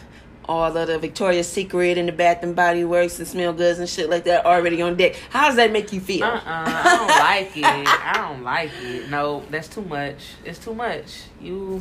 all 0.46 0.76
of 0.76 0.86
the 0.86 0.98
Victoria's 0.98 1.48
Secret 1.48 1.96
and 1.96 2.08
the 2.08 2.12
Bath 2.12 2.42
and 2.42 2.54
Body 2.54 2.84
Works 2.84 3.18
and 3.18 3.26
smell 3.26 3.52
goods 3.52 3.78
and 3.78 3.88
shit 3.88 4.10
like 4.10 4.24
that 4.24 4.44
already 4.44 4.82
on 4.82 4.96
deck. 4.96 5.16
How 5.30 5.46
does 5.46 5.56
that 5.56 5.72
make 5.72 5.92
you 5.92 6.00
feel? 6.00 6.24
Uh 6.24 6.36
uh 6.36 6.42
I 6.46 6.96
don't 6.96 7.08
like 7.08 7.56
it. 7.56 7.64
I 7.64 8.12
don't 8.28 8.42
like 8.42 8.70
it. 8.82 9.10
No, 9.10 9.42
that's 9.50 9.68
too 9.68 9.82
much. 9.82 10.18
It's 10.44 10.58
too 10.58 10.74
much. 10.74 11.22
You. 11.40 11.80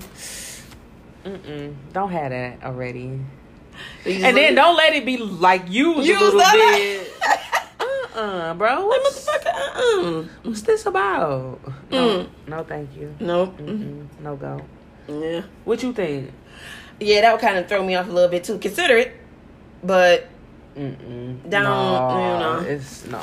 Mm-mm. 1.25 1.75
Don't 1.93 2.11
have 2.11 2.31
that 2.31 2.63
already. 2.63 3.19
And 4.05 4.37
then 4.37 4.55
don't 4.55 4.75
let 4.77 4.93
it 4.93 5.05
be 5.05 5.17
like 5.17 5.63
you. 5.69 6.01
Used 6.01 6.21
a 6.21 6.25
little 6.25 6.51
bit. 6.51 7.11
Uh-uh, 8.15 8.53
bro. 8.55 8.87
Like, 8.87 9.01
motherfucker, 9.01 9.53
uh-uh. 9.53 10.23
what's 10.43 10.61
this 10.61 10.85
about? 10.85 11.59
No, 11.91 12.07
Mm. 12.25 12.29
no, 12.47 12.63
thank 12.63 12.95
you. 12.95 13.15
Nope. 13.19 13.57
Mm-mm, 13.57 14.07
no 14.21 14.35
go. 14.35 14.61
Yeah. 15.07 15.41
What 15.65 15.81
you 15.83 15.93
think? 15.93 16.31
Yeah, 16.99 17.21
that 17.21 17.31
would 17.33 17.41
kind 17.41 17.57
of 17.57 17.67
throw 17.67 17.83
me 17.83 17.95
off 17.95 18.07
a 18.07 18.11
little 18.11 18.29
bit 18.29 18.43
too. 18.43 18.57
Consider 18.59 18.97
it, 18.97 19.11
but 19.83 20.27
Mm-mm. 20.77 21.49
Don't, 21.49 21.63
no, 21.63 22.09
you 22.09 22.39
know. 22.39 22.65
It's 22.67 23.05
nah. 23.07 23.19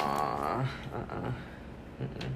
Uh-uh. 0.95 1.33
Mm-mm. 2.03 2.31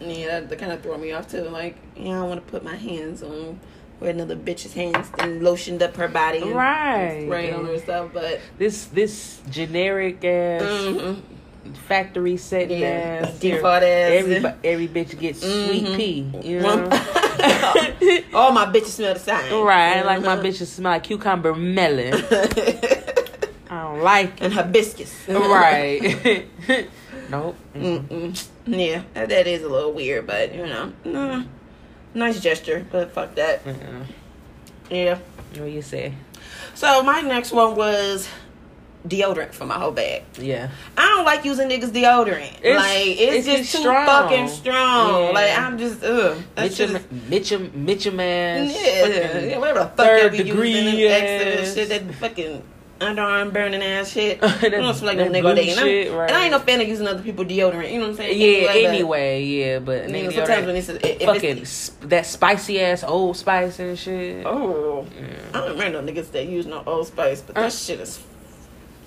yeah, 0.00 0.26
that, 0.40 0.48
that 0.50 0.58
kind 0.58 0.72
of 0.72 0.82
throw 0.82 0.96
me 0.98 1.12
off 1.12 1.28
too. 1.30 1.42
Like, 1.44 1.76
you 1.96 2.04
know, 2.10 2.24
I 2.24 2.28
want 2.28 2.44
to 2.44 2.50
put 2.50 2.62
my 2.64 2.76
hands 2.76 3.22
on 3.22 3.58
where 3.98 4.10
another 4.10 4.34
bitch's 4.36 4.72
hands 4.74 5.08
and 5.18 5.42
lotioned 5.42 5.80
up 5.82 5.96
her 5.96 6.08
body, 6.08 6.38
and 6.42 6.54
Right. 6.54 7.22
sprayed 7.26 7.54
on 7.54 7.66
her 7.66 7.78
stuff. 7.78 8.10
But 8.12 8.40
This 8.58 8.86
this 8.86 9.40
generic 9.50 10.24
ass 10.24 10.62
mhm. 10.62 11.20
Factory 11.88 12.36
setting 12.36 12.80
yeah, 12.80 13.22
ass 13.26 13.38
default 13.40 13.82
ass. 13.82 14.10
Every 14.12 14.36
every 14.64 14.88
bitch 14.88 15.18
gets 15.18 15.40
sweet 15.40 15.84
Mhm. 15.84 15.96
pea. 15.96 16.48
You 16.48 16.60
know. 16.60 16.88
All 18.34 18.52
my 18.52 18.66
bitches 18.66 18.86
smell 18.96 19.14
the 19.14 19.20
same. 19.20 19.64
Right, 19.64 20.02
like 20.04 20.22
my 20.22 20.36
Mhm. 20.36 20.42
bitches 20.42 20.66
smell 20.66 20.92
like 20.92 21.04
cucumber 21.04 21.54
melon. 21.54 22.14
I 23.70 23.82
don't 23.84 24.00
like 24.02 24.34
it. 24.40 24.44
and 24.44 24.52
hibiscus. 24.54 25.14
right. 25.28 26.46
nope. 27.30 27.56
Mm-mm. 27.74 28.46
Yeah, 28.66 29.02
that, 29.14 29.28
that 29.30 29.46
is 29.46 29.62
a 29.62 29.68
little 29.68 29.92
weird, 29.92 30.26
but 30.26 30.54
you 30.54 30.66
know, 30.66 31.44
nice 32.14 32.38
gesture, 32.40 32.84
but 32.92 33.12
fuck 33.12 33.34
that. 33.36 33.64
Mm-mm. 33.64 34.04
Yeah. 34.90 35.18
What 35.56 35.70
you 35.70 35.82
say? 35.82 36.14
So 36.74 37.02
my 37.02 37.20
next 37.22 37.52
one 37.52 37.74
was 37.76 38.28
deodorant 39.06 39.52
for 39.52 39.64
my 39.66 39.74
whole 39.74 39.90
bag. 39.92 40.22
Yeah. 40.38 40.70
I 40.96 41.08
don't 41.08 41.24
like 41.24 41.44
using 41.44 41.68
niggas 41.68 41.90
deodorant. 41.90 42.54
It's- 42.62 42.76
like 42.76 43.06
it's, 43.20 43.46
it's 43.46 43.46
just 43.46 43.72
too 43.72 43.78
strong. 43.80 44.06
fucking 44.06 44.48
strong. 44.48 45.24
Yeah. 45.24 45.30
Like 45.30 45.58
I'm 45.58 45.78
just 45.78 46.02
ugh. 46.04 46.38
That's 46.54 46.78
Mitchum, 46.78 46.92
just 46.92 47.08
Mitchum, 47.30 47.70
Mitchum 47.70 48.14
man. 48.14 48.70
yeah, 48.70 49.38
yeah, 49.40 49.58
whatever 49.58 49.80
the 49.80 49.84
fuck 49.86 49.96
third 49.96 50.32
be 50.32 50.38
degree 50.44 50.70
using 50.78 51.02
ass. 51.10 51.74
shit, 51.74 51.88
that 51.88 52.14
fucking 52.14 52.62
underarm 53.00 53.52
burning 53.52 53.82
ass 53.82 54.10
shit. 54.12 54.40
That- 54.40 54.62
you 54.62 54.70
don't 54.70 54.94
smell 54.94 55.16
like 55.16 55.18
no 55.18 55.26
nigga 55.40 55.56
day. 55.56 55.70
And, 55.70 55.78
shit, 55.80 56.12
right. 56.12 56.28
and 56.30 56.36
I 56.38 56.42
ain't 56.44 56.52
no 56.52 56.60
fan 56.60 56.80
of 56.80 56.86
using 56.86 57.08
other 57.08 57.22
people 57.22 57.44
deodorant. 57.44 57.90
You 57.92 57.98
know 57.98 58.04
what 58.04 58.10
I'm 58.10 58.16
saying? 58.16 58.40
Yeah, 58.40 58.66
but- 58.68 58.76
anyway, 58.76 59.42
yeah, 59.44 59.78
but 59.80 60.08
You 60.08 60.22
know, 60.24 60.30
sometimes 60.30 60.66
when 60.66 60.76
it's 60.76 60.88
if 60.88 61.22
fucking 61.22 61.58
it's, 61.58 61.70
sp- 61.90 62.06
that 62.08 62.26
spicy 62.26 62.80
ass 62.80 63.02
old 63.02 63.36
spice 63.36 63.80
and 63.80 63.98
shit. 63.98 64.46
oh, 64.46 65.04
Yeah. 65.20 65.24
I 65.52 65.60
don't 65.66 65.70
remember 65.78 66.00
no 66.02 66.12
niggas 66.12 66.30
that 66.30 66.46
use 66.46 66.66
no 66.66 66.84
Old 66.86 67.08
Spice, 67.08 67.40
but 67.40 67.56
Uh. 67.56 67.62
that 67.62 67.72
shit 67.72 67.98
is 67.98 68.22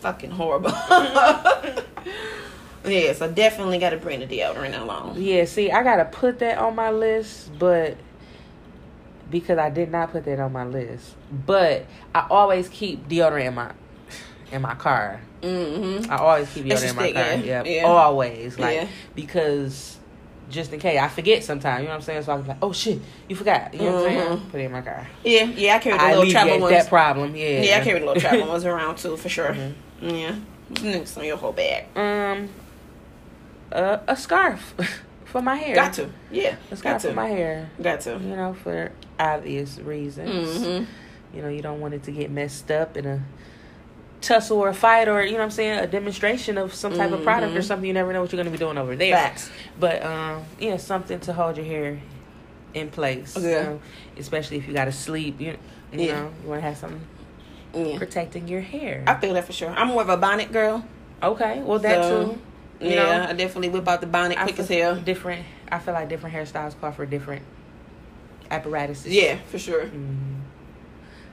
fucking 0.06 0.30
horrible. 0.30 0.70
yeah, 2.86 3.14
so 3.14 3.32
definitely 3.32 3.80
got 3.80 3.90
to 3.90 3.98
bring 3.98 4.20
the 4.20 4.28
deodorant 4.28 4.80
along. 4.80 5.16
Yeah, 5.18 5.46
see, 5.46 5.72
I 5.72 5.82
gotta 5.82 6.06
put 6.06 6.38
that 6.40 6.60
on 6.60 6.76
my 6.76 6.92
list, 6.92 7.58
but 7.58 7.98
because 9.32 9.58
I 9.58 9.72
did 9.72 9.92
not 9.92 10.12
put 10.12 10.26
that 10.26 10.40
on 10.40 10.54
my 10.54 10.66
list, 10.66 11.16
but 11.32 11.88
I 12.14 12.28
always 12.30 12.70
keep 12.70 13.10
deodorant 13.10 13.48
in 13.48 13.56
my 13.56 13.72
in 14.52 14.62
my 14.62 14.76
car. 14.76 15.20
Mm-hmm. 15.42 16.12
I 16.12 16.18
always 16.18 16.54
keep 16.54 16.66
deodorant 16.66 16.90
in 16.92 16.96
my 16.96 17.12
car. 17.12 17.34
yeah. 17.38 17.64
Yeah, 17.64 17.84
always 17.86 18.60
like 18.60 18.76
Yeah. 18.76 18.88
because 19.16 19.98
just 20.48 20.72
in 20.72 20.80
case 20.80 21.00
I 21.00 21.08
forget 21.08 21.44
sometimes. 21.44 21.80
You 21.80 21.86
know 21.86 21.90
what 21.90 21.96
I'm 21.96 22.02
saying? 22.04 22.22
So 22.22 22.32
I'm 22.34 22.46
like, 22.46 22.58
oh 22.62 22.72
shit, 22.72 23.02
you 23.28 23.36
forgot. 23.36 23.74
You 23.74 23.82
know 23.82 23.94
what 23.96 23.96
I'm 23.96 24.04
saying? 24.12 24.38
Mhm. 24.38 24.52
Put 24.52 24.62
it 24.62 24.64
in 24.66 24.72
my 24.72 24.82
car. 24.82 25.08
Yeah, 25.24 25.44
yeah, 25.46 25.76
I 25.76 25.80
carry 25.80 25.98
the 25.98 26.04
I 26.04 26.14
little 26.16 26.32
travel 26.32 26.60
ones. 26.60 26.72
that 26.72 26.88
problem. 26.88 27.36
Yeah, 27.36 27.62
Yeah, 27.64 27.80
I 27.80 27.84
carry 27.84 28.00
the 28.00 28.06
little 28.06 28.22
travel 28.22 28.48
ones 28.50 28.64
around 28.64 28.98
too 29.00 29.18
for 29.18 29.28
sure. 29.28 29.54
Mhm. 29.56 29.74
Yeah, 30.02 30.36
next 30.82 31.18
on 31.18 31.26
your 31.26 31.38
whole 31.38 31.52
bag? 31.54 31.86
Um, 31.96 32.50
uh, 33.72 34.00
a 34.08 34.16
scarf 34.16 34.74
for 35.26 35.42
my 35.42 35.56
hair. 35.56 35.76
Got 35.76 35.94
to, 35.94 36.10
yeah, 36.32 36.56
A 36.68 36.70
got 36.72 36.78
scarf 36.80 37.02
to, 37.04 37.08
for 37.10 37.14
my 37.16 37.28
hair. 37.28 37.70
got 37.82 38.02
to. 38.02 38.12
You 38.12 38.36
know, 38.36 38.54
for 38.54 38.92
obvious 39.20 39.80
reasons. 39.80 40.60
Mm-hmm. 40.60 40.86
You 41.36 41.42
know, 41.42 41.50
you 41.50 41.62
don't 41.62 41.80
want 41.82 41.94
it 41.94 42.04
to 42.04 42.12
get 42.12 42.32
messed 42.32 42.72
up 42.72 42.96
in 42.98 43.06
a 43.06 43.22
tussle 44.22 44.58
or 44.58 44.70
a 44.70 44.74
fight 44.74 45.08
or 45.08 45.24
you 45.24 45.34
know 45.34 45.38
what 45.40 45.44
I'm 45.46 45.52
saying, 45.52 45.80
a 45.80 45.88
demonstration 45.88 46.58
of 46.58 46.74
some 46.74 46.94
type 46.96 47.12
of 47.12 47.24
product 47.24 47.56
or 47.56 47.60
Mhm. 47.60 47.64
something. 47.64 47.86
You 47.88 47.94
never 47.94 48.12
know 48.14 48.22
what 48.22 48.32
you're 48.32 48.38
gonna 48.42 48.50
be 48.52 48.58
doing 48.58 48.78
over 48.78 48.96
there. 48.96 49.14
Facts. 49.16 49.50
But 49.80 50.04
um, 50.04 50.44
yeah, 50.60 50.78
something 50.78 51.20
to 51.22 51.34
hold 51.34 51.58
your 51.58 51.66
hair 51.66 52.00
in 52.74 52.90
place. 52.90 53.36
you 53.38 53.44
know, 53.44 53.80
especially 54.18 54.58
if 54.58 54.68
you 54.68 54.74
gotta 54.74 54.92
sleep. 54.92 55.40
You, 55.42 55.58
you 55.92 56.08
Yeah. 56.08 56.22
know, 56.22 56.32
you 56.44 56.50
want 56.50 56.62
to 56.62 56.68
have 56.68 56.78
something 56.78 57.02
Yeah, 57.76 57.98
protecting 57.98 58.48
your 58.48 58.62
hair. 58.62 59.04
I 59.08 59.16
feel 59.16 59.34
that 59.34 59.46
for 59.46 59.54
sure. 59.54 59.70
I'm 59.70 59.90
more 59.90 60.02
of 60.02 60.10
a 60.10 60.18
bonnet 60.18 60.52
girl. 60.52 60.86
okay, 61.22 61.62
well 61.62 61.80
that 61.80 62.04
So, 62.06 62.26
too. 62.26 62.40
You 62.86 62.92
yeah, 62.92 63.18
know, 63.20 63.24
I 63.30 63.34
definitely 63.34 63.70
whip 63.70 63.88
out 63.88 64.02
the 64.02 64.08
bonnet 64.08 64.38
I 64.38 64.44
quick 64.44 64.60
as 64.60 64.68
hell. 64.68 64.96
Different. 64.96 65.46
I 65.72 65.80
feel 65.80 65.94
like 65.94 66.10
different 66.10 66.36
hairstyles 66.36 66.80
call 66.80 66.92
for 66.92 67.06
different 67.06 67.42
apparatuses. 68.52 69.14
Yeah, 69.14 69.38
for 69.48 69.58
sure. 69.60 69.86
Mm. 69.86 70.42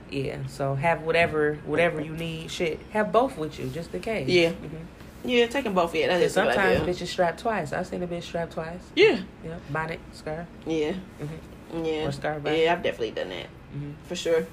Yeah. 0.09 0.37
So 0.47 0.75
have 0.75 1.01
whatever 1.03 1.55
whatever 1.65 1.99
you 2.01 2.13
need. 2.15 2.49
Shit, 2.51 2.79
have 2.91 3.11
both 3.11 3.37
with 3.37 3.59
you 3.59 3.67
just 3.67 3.93
in 3.93 4.01
case. 4.01 4.29
Yeah. 4.29 4.49
Mhm. 4.51 4.85
Yeah, 5.25 5.47
taking 5.47 5.73
both. 5.73 5.95
Yeah, 5.95 6.07
that 6.07 6.13
'Cause 6.15 6.23
is 6.23 6.31
a 6.37 6.41
sometimes 6.41 6.79
bitches 6.81 7.07
strap 7.07 7.37
twice. 7.37 7.71
I've 7.73 7.87
seen 7.87 8.03
a 8.03 8.07
bitch 8.07 8.23
strap 8.23 8.51
twice. 8.51 8.81
Yeah, 8.95 9.19
Yeah. 9.43 9.55
Bonnet, 9.69 9.99
scarf. 10.11 10.47
yeah, 10.65 10.93
hmm 11.19 11.85
yeah. 11.85 12.05
Or 12.07 12.11
scarf. 12.11 12.41
Yeah, 12.45 12.73
I've 12.73 12.83
definitely 12.83 13.11
done 13.11 13.29
that 13.29 13.47
hmm 13.73 13.91
for 14.05 14.15
sure. 14.15 14.45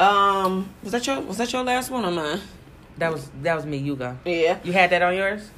Um, 0.00 0.68
was 0.82 0.92
that 0.92 1.06
your 1.06 1.20
was 1.20 1.36
that 1.38 1.52
your 1.52 1.62
last 1.62 1.90
one 1.90 2.04
or 2.04 2.10
mine? 2.10 2.40
That 2.98 3.12
was 3.12 3.28
that 3.42 3.54
was 3.56 3.64
me. 3.66 3.78
You 3.78 3.96
go. 3.96 4.16
Yeah, 4.24 4.58
You 4.64 4.72
had 4.72 4.90
that 4.90 5.02
on 5.02 5.14
yours. 5.16 5.48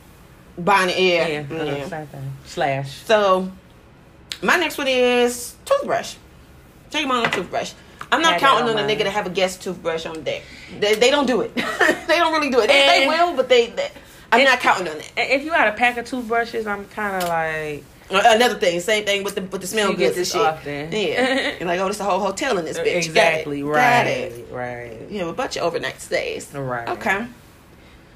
Bonnie. 0.59 1.15
Yeah, 1.15 1.27
Yeah. 1.29 1.45
yeah. 1.51 1.73
uh, 1.85 1.89
Same 1.89 2.07
thing. 2.07 2.33
Slash. 2.47 2.91
So, 3.05 3.51
my 4.43 4.57
next 4.57 4.79
one 4.79 4.89
is 4.89 5.55
toothbrush. 5.65 6.17
Take 6.91 7.07
my 7.07 7.25
toothbrush. 7.27 7.73
I'm 8.11 8.23
not 8.23 8.33
Had 8.35 8.41
counting 8.41 8.69
on 8.69 8.79
on 8.79 8.89
a 8.89 8.95
nigga 8.95 9.03
to 9.05 9.11
have 9.11 9.27
a 9.27 9.31
guest 9.31 9.63
toothbrush 9.63 10.07
on 10.07 10.23
deck. 10.23 10.43
They, 10.79 10.95
they 10.95 11.11
don't 11.11 11.27
do 11.27 11.41
it. 11.43 11.55
they 11.57 12.17
don't 12.19 12.33
really 12.33 12.51
do 12.51 12.61
it. 12.61 12.69
They, 12.69 13.01
they 13.01 13.09
will, 13.09 13.35
but 13.35 13.49
they. 13.49 13.67
they 13.71 13.91
I'm 14.33 14.41
And- 14.41 14.49
not 14.49 14.61
counting 14.61 14.89
on 14.89 14.97
that. 14.99 15.13
If 15.17 15.45
you 15.45 15.53
had 15.53 15.69
a 15.69 15.77
pack 15.77 15.97
of 15.99 16.07
toothbrushes, 16.07 16.67
I'm 16.67 16.85
kind 16.87 17.23
of 17.23 17.29
like 17.29 17.85
Another 18.09 18.55
thing, 18.57 18.79
same 18.81 19.05
thing 19.05 19.25
with 19.25 19.35
the 19.35 19.43
with 19.43 19.61
the 19.61 19.67
smell 19.67 19.91
You 19.91 19.97
get 19.97 20.15
goods 20.15 20.19
and 20.19 20.27
shit. 20.27 20.41
often. 20.41 20.93
Yeah, 20.93 21.57
and 21.61 21.69
like, 21.69 21.81
oh, 21.81 21.85
there's 21.85 21.99
a 22.01 22.05
whole 22.05 22.21
hotel 22.21 22.57
in 22.59 22.65
this 22.65 22.79
bitch. 22.79 22.85
Got 22.85 22.87
it. 22.87 22.97
exactly 23.07 23.63
Got 23.63 23.69
right, 23.71 24.07
it. 24.07 24.49
right, 24.53 24.97
Yeah, 25.11 25.29
a 25.29 25.33
bunch 25.33 25.57
of 25.57 25.65
overnight 25.65 26.01
stays. 26.01 26.53
right. 26.55 26.89
Okay. 26.89 27.27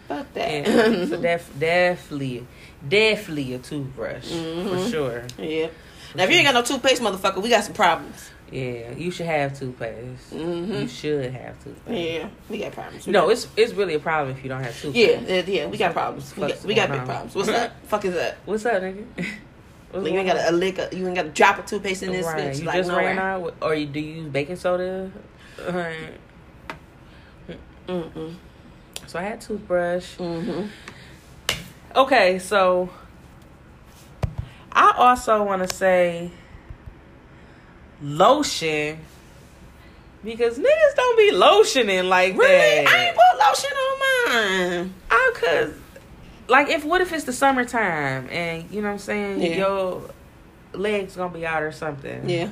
Fuck 0.08 0.32
that. 0.34 0.66
Yeah. 0.66 1.04
so 1.06 1.20
def- 1.20 1.50
definitely, 1.58 2.46
definitely 2.88 3.54
a 3.54 3.58
toothbrush 3.58 4.28
for 4.28 4.34
Mhm. 4.34 4.90
sure. 4.90 5.24
yeah. 5.38 5.68
Now, 6.14 6.24
if 6.24 6.30
you 6.30 6.36
ain't 6.36 6.46
got 6.46 6.54
no 6.54 6.62
toothpaste, 6.62 7.00
motherfucker, 7.02 7.40
we 7.42 7.48
got 7.48 7.62
some 7.64 7.74
problems. 7.74 8.30
Yeah, 8.50 8.90
you 8.96 9.12
should 9.12 9.26
have 9.26 9.56
toothpaste. 9.56 10.30
hmm 10.32 10.72
You 10.72 10.88
should 10.88 11.32
have 11.32 11.62
toothpaste. 11.62 12.10
Yeah, 12.22 12.28
we 12.48 12.58
got 12.58 12.72
problems. 12.72 13.06
We 13.06 13.12
No, 13.12 13.22
got- 13.22 13.30
it's 13.32 13.46
it's 13.56 13.72
really 13.74 13.94
a 13.94 14.00
problem 14.00 14.36
if 14.36 14.42
you 14.42 14.48
don't 14.48 14.62
have 14.62 14.80
toothpaste. 14.80 15.28
yeah, 15.28 15.42
yeah, 15.46 15.66
we 15.66 15.76
got 15.78 15.92
problems. 15.92 16.36
We 16.36 16.48
got, 16.48 16.64
we 16.64 16.74
got 16.74 16.90
big 16.90 17.00
on? 17.00 17.06
problems. 17.06 17.34
What's 17.36 17.48
up? 17.60 17.72
Fuck 17.86 18.04
is 18.06 18.14
that? 18.14 18.38
What's 18.44 18.66
up, 18.66 18.82
nigga? 18.82 19.04
Like, 19.92 20.12
you 20.12 20.18
ain't 20.18 20.28
got 20.28 20.48
a, 20.48 20.52
lick. 20.52 20.78
Of, 20.78 20.94
you 20.94 21.06
ain't 21.06 21.16
got 21.16 21.26
a 21.26 21.30
drop 21.30 21.58
of 21.58 21.66
toothpaste 21.66 22.02
in 22.02 22.12
this 22.12 22.26
right. 22.26 22.38
bitch. 22.38 22.60
You 22.60 22.64
like 22.64 22.76
just 22.76 22.88
nowhere. 22.88 23.06
ran 23.06 23.18
out, 23.18 23.54
or 23.60 23.74
you, 23.74 23.86
do 23.86 23.98
you 23.98 24.22
use 24.22 24.28
baking 24.30 24.56
soda? 24.56 25.10
Right. 25.68 26.18
Mm-mm. 27.88 28.34
So 29.06 29.18
I 29.18 29.22
had 29.22 29.40
toothbrush. 29.40 30.16
Mm-hmm. 30.16 30.66
Okay, 31.96 32.38
so 32.38 32.88
I 34.70 34.94
also 34.96 35.42
want 35.42 35.68
to 35.68 35.74
say 35.74 36.30
lotion 38.00 38.98
because 40.22 40.58
niggas 40.58 40.94
don't 40.96 41.18
be 41.18 41.32
lotioning 41.32 42.08
like 42.08 42.36
Really? 42.36 42.84
that. 42.84 42.86
I 42.86 43.06
ain't 43.06 43.16
put 43.16 43.38
lotion 43.48 43.70
on 43.76 43.98
mine. 44.78 44.94
I 45.10 45.32
cause 45.34 45.74
like 46.50 46.68
if 46.68 46.84
what 46.84 47.00
if 47.00 47.12
it's 47.12 47.24
the 47.24 47.32
summertime 47.32 48.28
and 48.30 48.70
you 48.70 48.80
know 48.82 48.88
what 48.88 48.92
I'm 48.94 48.98
saying 48.98 49.40
Yeah. 49.42 49.56
your 49.56 50.02
legs 50.74 51.16
gonna 51.16 51.32
be 51.32 51.46
out 51.46 51.62
or 51.62 51.72
something. 51.72 52.28
Yeah. 52.28 52.50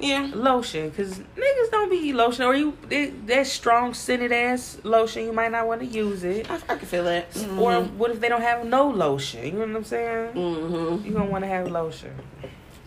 Yeah. 0.00 0.30
Lotion, 0.32 0.90
cause 0.92 1.18
niggas 1.36 1.70
don't 1.72 1.90
be 1.90 2.12
lotion 2.12 2.44
or 2.44 2.54
you 2.54 2.76
it, 2.88 3.26
that 3.26 3.46
strong 3.48 3.94
scented 3.94 4.30
ass 4.32 4.78
lotion. 4.84 5.24
You 5.24 5.32
might 5.32 5.50
not 5.50 5.66
want 5.66 5.80
to 5.80 5.86
use 5.86 6.22
it. 6.24 6.48
I, 6.50 6.54
I 6.68 6.76
can 6.76 6.86
feel 6.86 7.04
that. 7.04 7.36
Or 7.58 7.82
what 7.82 8.12
if 8.12 8.20
they 8.20 8.28
don't 8.28 8.42
have 8.42 8.64
no 8.64 8.88
lotion? 8.88 9.44
You 9.44 9.52
know 9.52 9.58
what 9.66 9.76
I'm 9.76 9.84
saying? 9.84 10.34
Mm-hmm. 10.34 11.04
You 11.06 11.12
gonna 11.12 11.30
want 11.30 11.42
to 11.44 11.48
have 11.48 11.68
lotion. 11.70 12.12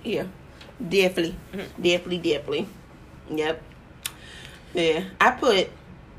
Yeah. 0.03 0.23
Definitely. 0.79 1.35
Mhm. 1.53 1.67
Definitely, 1.83 2.17
definitely. 2.19 2.67
Yep. 3.29 3.61
Yeah. 4.73 5.03
I 5.19 5.31
put 5.31 5.69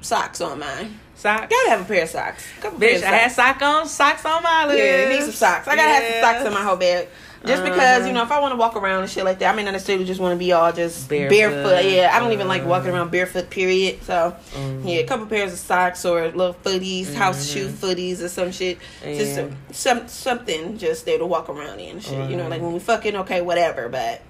socks 0.03 0.41
on 0.43 0.59
mine. 0.59 0.99
Socks. 1.23 1.47
Gotta 1.49 1.71
have 1.71 1.81
a 1.83 1.85
pair 1.85 2.03
of 2.03 2.09
socks. 2.09 2.45
Couple 2.61 2.81
Bitch, 2.81 3.03
I 3.05 3.07
had 3.15 3.31
socks. 3.31 3.59
sock 3.61 3.63
on 3.63 3.87
socks 3.89 4.25
on 4.25 4.43
my 4.43 4.67
list. 4.67 4.79
Yeah, 4.79 5.09
need 5.09 5.23
some 5.23 5.31
socks. 5.33 5.69
I 5.69 5.77
gotta 5.77 5.89
have 5.89 6.03
some 6.13 6.21
socks 6.21 6.47
in 6.47 6.53
my 6.53 6.63
whole 6.63 6.77
bag. 6.77 7.09
Just 7.45 7.63
because, 7.65 7.99
Uh-huh. 8.01 8.07
you 8.07 8.13
know, 8.13 8.23
if 8.23 8.31
I 8.31 8.39
want 8.41 8.53
to 8.53 8.57
walk 8.57 8.77
around 8.77 9.03
and 9.03 9.11
shit 9.11 9.25
like 9.25 9.39
that, 9.41 9.53
I 9.53 9.57
may 9.57 9.65
not 9.65 9.73
necessarily 9.73 10.05
just 10.05 10.21
want 10.21 10.33
to 10.33 10.39
be 10.39 10.53
all 10.53 10.73
just 10.73 11.09
barefoot. 11.09 11.35
Barefoot. 11.37 11.85
Yeah, 11.91 12.11
I 12.15 12.21
don't 12.21 12.31
even 12.33 12.47
like 12.49 12.65
walking 12.65 12.91
Uh-huh. 12.91 12.99
around 12.99 13.11
barefoot, 13.11 13.51
period. 13.51 14.03
So, 14.05 14.35
Mm. 14.55 14.83
yeah, 14.85 14.99
a 15.01 15.05
couple 15.05 15.27
pairs 15.27 15.53
of 15.53 15.59
socks 15.59 16.05
or 16.05 16.27
little 16.29 16.55
footies, 16.65 17.15
house 17.15 17.45
Mhm. 17.49 17.53
shoe 17.53 17.69
footies 17.69 18.21
or 18.23 18.29
some 18.29 18.51
shit. 18.53 18.79
Just 19.05 19.35
some, 19.35 19.57
some 19.73 20.09
something 20.09 20.79
just 20.79 21.05
there 21.05 21.19
to 21.19 21.27
walk 21.27 21.49
around 21.49 21.81
in 21.81 21.91
and 21.93 22.03
shit. 22.03 22.31
You 22.31 22.37
know, 22.37 22.47
like 22.49 22.61
when 22.63 22.73
we 22.73 22.79
fucking, 22.79 23.17
okay, 23.17 23.41
whatever, 23.41 23.89
but 23.89 24.23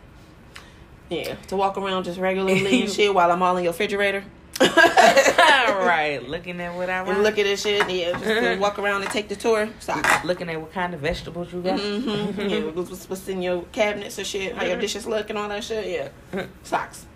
yeah, 1.11 1.35
to 1.49 1.57
walk 1.57 1.77
around 1.77 2.05
just 2.05 2.19
regularly 2.19 2.83
and 2.83 2.91
shit 2.95 3.15
while 3.15 3.31
I'm 3.31 3.43
all 3.43 3.57
in 3.59 3.65
your 3.65 3.73
refrigerator. 3.73 4.25
right, 5.87 6.21
looking 6.27 6.61
at 6.61 6.75
what 6.75 6.91
I 6.91 7.03
want. 7.03 7.15
And 7.15 7.23
look 7.23 7.39
at 7.39 7.45
this 7.45 7.63
shit, 7.63 7.89
yeah, 7.91 8.19
just 8.19 8.61
walk 8.61 8.79
around 8.79 9.03
and 9.03 9.11
take 9.11 9.29
the 9.29 9.37
tour. 9.37 9.69
Socks. 9.81 10.25
looking 10.25 10.49
at 10.49 10.61
what 10.61 10.73
kind 10.73 10.95
of 10.95 11.01
vegetables 11.01 11.53
you 11.53 11.63
got. 11.63 11.79
Mm-hmm. 11.79 12.41
yeah, 12.41 12.61
what's, 12.71 13.09
what's 13.09 13.29
in 13.29 13.43
your 13.43 13.63
cabinets 13.65 14.19
and 14.19 14.27
shit, 14.27 14.55
how 14.55 14.65
your 14.65 14.81
dishes 14.81 15.07
look 15.07 15.31
and 15.31 15.39
all 15.39 15.49
that 15.49 15.65
shit. 15.65 16.13
Yeah, 16.35 16.47
socks. 16.63 17.07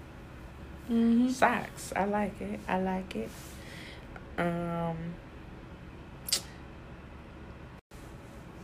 Mm-hmm. 0.90 1.30
Socks. 1.30 1.92
I 1.96 2.04
like 2.04 2.40
it. 2.40 2.60
I 2.68 2.80
like 2.80 3.16
it. 3.16 3.30
Um, 4.38 4.96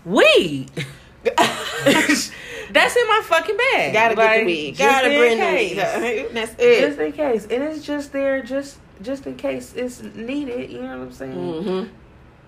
weed. 0.04 0.70
That's 2.72 2.96
in 2.96 3.06
my 3.08 3.20
fucking 3.24 3.56
bag. 3.56 3.92
Gotta 3.92 4.14
get 4.14 4.24
Like, 4.24 4.40
the 4.40 4.46
weed. 4.46 4.78
Gotta 4.78 5.10
in 5.12 5.18
bring 5.20 5.38
the 5.38 5.44
case. 5.44 5.76
weed. 6.26 6.28
That's 6.34 6.54
it. 6.58 6.80
Just 6.88 6.98
in 6.98 7.12
case, 7.12 7.42
and 7.44 7.62
it's 7.62 7.84
just 7.84 8.12
there, 8.12 8.42
just 8.42 8.78
just 9.02 9.26
in 9.26 9.36
case 9.36 9.74
it's 9.74 10.02
needed. 10.02 10.70
You 10.70 10.82
know 10.82 10.98
what 10.98 11.06
I'm 11.08 11.12
saying? 11.12 11.34
Mm-hmm. 11.36 11.92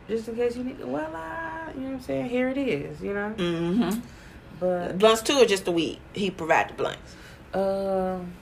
Just 0.08 0.28
in 0.28 0.36
case 0.36 0.56
you 0.56 0.64
need. 0.64 0.84
Well, 0.84 1.04
uh, 1.14 1.70
you 1.74 1.80
know 1.80 1.86
what 1.88 1.94
I'm 1.94 2.00
saying? 2.00 2.28
Here 2.28 2.48
it 2.48 2.58
is. 2.58 3.00
You 3.02 3.14
know, 3.14 3.34
Mm-hmm. 3.36 4.00
but 4.60 4.98
Blunts 4.98 5.22
too, 5.22 5.34
or 5.38 5.46
just 5.46 5.64
the 5.64 5.72
weed? 5.72 5.98
He 6.12 6.30
provide 6.30 6.70
the 6.70 6.74
blunts. 6.74 7.16
um, 7.54 8.32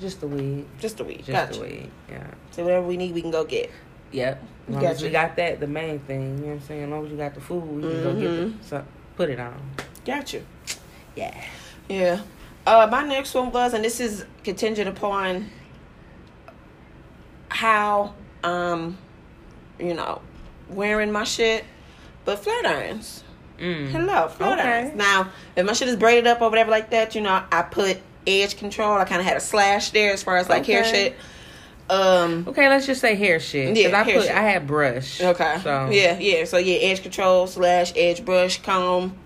just 0.00 0.20
the 0.20 0.28
weed. 0.28 0.64
Just 0.78 0.96
the 0.98 1.04
weed. 1.04 1.18
Just 1.18 1.28
gotcha. 1.30 1.58
the 1.58 1.60
weed. 1.66 1.90
Yeah. 2.08 2.26
So 2.52 2.62
whatever 2.62 2.86
we 2.86 2.96
need, 2.96 3.12
we 3.14 3.20
can 3.22 3.30
go 3.32 3.44
get. 3.44 3.70
Yep. 4.12 4.42
As 4.68 4.74
long 4.74 4.84
as 4.84 4.92
Gotcha. 4.96 5.06
you 5.06 5.10
got 5.12 5.36
that, 5.36 5.60
the 5.60 5.66
main 5.66 5.98
thing. 6.00 6.38
You 6.38 6.44
know 6.44 6.46
what 6.46 6.52
I'm 6.54 6.60
saying? 6.62 6.84
As 6.84 6.88
long 6.90 7.04
as 7.06 7.10
you 7.10 7.16
got 7.16 7.34
the 7.34 7.40
food, 7.40 7.82
you 7.84 7.90
can 7.90 8.02
go 8.02 8.14
get 8.14 8.28
the, 8.60 8.64
so, 8.64 8.84
put 9.16 9.28
it 9.30 9.40
on. 9.40 9.60
Gotcha. 10.04 10.42
Yeah. 11.18 11.44
Yeah. 11.88 12.20
Uh, 12.66 12.86
my 12.90 13.02
next 13.02 13.34
one 13.34 13.50
was, 13.50 13.74
and 13.74 13.82
this 13.84 13.98
is 13.98 14.24
contingent 14.44 14.88
upon 14.88 15.50
how, 17.48 18.14
um, 18.44 18.98
you 19.78 19.94
know, 19.94 20.20
wearing 20.68 21.10
my 21.10 21.24
shit, 21.24 21.64
but 22.24 22.38
flat 22.38 22.66
irons. 22.66 23.24
Mm. 23.58 23.88
Hello, 23.90 24.28
flat 24.28 24.58
Okay. 24.60 24.68
irons. 24.68 24.94
Now, 24.96 25.30
if 25.56 25.66
my 25.66 25.72
shit 25.72 25.88
is 25.88 25.96
braided 25.96 26.26
up 26.26 26.40
or 26.40 26.50
whatever 26.50 26.70
like 26.70 26.90
that, 26.90 27.14
you 27.14 27.20
know, 27.20 27.42
I 27.50 27.62
put 27.62 27.98
edge 28.26 28.56
control. 28.56 28.98
I 28.98 29.04
kind 29.04 29.20
of 29.20 29.26
had 29.26 29.36
a 29.36 29.40
slash 29.40 29.90
there 29.90 30.12
as 30.12 30.22
far 30.22 30.36
as 30.36 30.48
like 30.48 30.66
hair 30.66 30.84
shit. 30.84 31.16
Um. 31.90 32.44
Okay, 32.46 32.68
let's 32.68 32.84
just 32.86 33.00
say 33.00 33.14
hair 33.14 33.40
shit. 33.40 33.74
Yeah, 33.74 33.88
Because 33.88 34.06
I 34.08 34.12
put 34.12 34.22
shit. 34.24 34.36
I 34.36 34.42
had 34.42 34.66
brush. 34.66 35.20
Okay. 35.22 35.58
So 35.64 35.88
Yeah, 35.90 36.18
yeah. 36.18 36.44
So 36.44 36.58
yeah, 36.58 36.76
edge 36.76 37.02
control 37.02 37.46
slash 37.46 37.92
edge 37.96 38.24
brush 38.26 38.60
comb, 38.62 39.16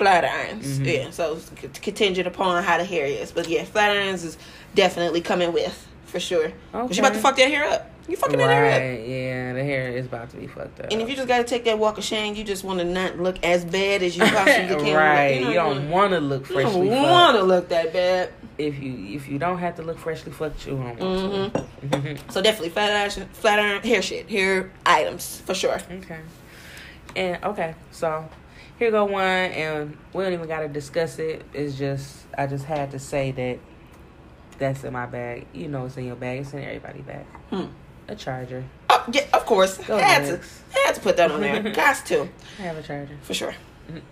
flat 0.00 0.24
irons. 0.24 0.78
Mhm. 0.78 0.86
Yeah. 0.86 1.10
So 1.10 1.38
it's 1.62 1.78
contingent 1.78 2.26
upon 2.26 2.64
how 2.64 2.78
the 2.78 2.84
hair 2.84 3.04
is, 3.04 3.32
but 3.32 3.46
yeah, 3.48 3.64
flat 3.64 3.90
irons 3.90 4.24
is 4.24 4.38
definitely 4.74 5.20
coming 5.20 5.52
with 5.52 5.76
for 6.06 6.18
sure. 6.18 6.52
'Cause 6.72 6.96
you 6.96 7.02
about 7.02 7.12
to 7.14 7.20
fuck 7.20 7.36
that 7.36 7.48
hair 7.50 7.64
up. 7.66 7.90
You 8.08 8.16
fucking 8.16 8.38
that 8.38 8.48
hair 8.50 8.64
up. 8.66 9.06
Yeah, 9.06 9.52
the 9.52 9.62
hair 9.62 9.88
is 9.90 10.06
about 10.06 10.30
to 10.30 10.36
be 10.38 10.46
fucked 10.48 10.80
up. 10.80 10.86
And 10.90 11.00
if 11.02 11.08
you 11.08 11.14
just 11.14 11.28
gotta 11.28 11.44
take 11.44 11.64
that 11.66 11.78
walk 11.78 11.98
of 11.98 12.02
shame, 12.02 12.34
you 12.34 12.42
just 12.44 12.64
want 12.64 12.78
to 12.80 12.84
not 12.84 13.20
look 13.20 13.36
as 13.44 13.64
bad 13.64 14.02
as 14.02 14.16
you 14.16 14.24
possibly 14.38 14.84
can. 14.84 14.96
right, 14.96 15.40
You, 15.40 15.48
you, 15.48 15.54
know, 15.54 15.74
don't 15.74 15.90
want 15.90 16.12
to 16.14 16.18
look 16.20 16.48
you 16.48 16.56
don't 16.62 16.86
want 16.88 17.36
to 17.36 17.42
look 17.44 17.68
that 17.68 17.92
bad. 17.92 18.30
If 18.58 18.82
you 18.82 19.14
if 19.16 19.28
you 19.28 19.38
don't 19.38 19.58
have 19.58 19.76
to 19.76 19.82
look 19.82 19.98
freshly 19.98 20.32
fucked, 20.32 20.66
you 20.66 20.72
don't 20.72 20.98
want 20.98 21.52
Mm-hmm. 21.52 22.00
to. 22.02 22.18
So 22.32 22.40
definitely 22.42 22.70
flat 22.70 22.90
iron, 22.90 23.28
flat 23.34 23.58
iron 23.60 23.82
hair 23.82 24.00
shit, 24.02 24.28
hair 24.30 24.70
items 24.86 25.42
for 25.46 25.54
sure. 25.54 25.78
Okay. 26.02 26.18
And 27.16 27.44
okay, 27.44 27.74
so 27.92 28.24
here 28.80 28.90
go 28.90 29.04
one, 29.04 29.22
and 29.22 29.96
we 30.12 30.24
don't 30.24 30.32
even 30.32 30.48
gotta 30.48 30.66
discuss 30.68 31.18
it. 31.18 31.44
It's 31.52 31.76
just 31.76 32.16
I 32.36 32.46
just 32.46 32.64
had 32.64 32.90
to 32.92 32.98
say 32.98 33.30
that 33.30 33.58
that's 34.58 34.82
in 34.84 34.92
my 34.92 35.06
bag. 35.06 35.46
You 35.52 35.68
know, 35.68 35.84
it's 35.86 35.96
in 35.96 36.06
your 36.06 36.16
bag. 36.16 36.40
It's 36.40 36.52
in 36.52 36.64
everybody's 36.64 37.02
bag. 37.04 37.26
Hmm. 37.50 37.66
A 38.08 38.16
charger. 38.16 38.64
Oh, 38.88 39.04
yeah, 39.12 39.26
of 39.34 39.44
course. 39.46 39.78
Go 39.78 39.96
had 39.98 40.24
to, 40.24 40.32
next. 40.32 40.62
had 40.70 40.94
to 40.96 41.00
put 41.00 41.16
that 41.18 41.30
on 41.30 41.40
there. 41.40 41.62
Got 41.74 42.04
to. 42.06 42.28
I 42.58 42.62
have 42.62 42.76
a 42.76 42.82
charger. 42.82 43.16
For 43.22 43.34
sure. 43.34 43.54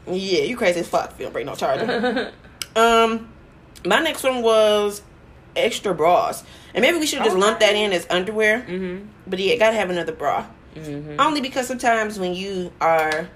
Yeah, 0.07 0.43
you 0.43 0.57
crazy 0.57 0.81
as 0.81 0.89
fuck 0.89 1.11
if 1.13 1.19
you 1.19 1.25
don't 1.25 1.33
bring 1.33 1.47
no 1.47 1.55
charger. 1.55 2.33
um, 2.77 3.29
my 3.85 4.01
next 4.01 4.23
one 4.23 4.43
was 4.43 5.03
extra 5.57 5.95
bras. 5.95 6.45
And 6.75 6.83
maybe 6.83 6.99
we 6.99 7.07
should 7.07 7.25
just 7.25 7.37
lump 7.37 7.61
that 7.61 7.75
in 7.75 7.93
as 7.93 8.07
underwear. 8.11 8.61
mhm. 8.63 9.09
But 9.27 9.39
yeah, 9.39 9.57
gotta 9.57 9.77
have 9.77 9.91
another 9.91 10.13
bra. 10.13 10.47
Mhm. 10.77 11.17
Only 11.19 11.41
because 11.41 11.67
sometimes 11.67 12.19
when 12.19 12.35
you 12.35 12.71
are 12.81 13.29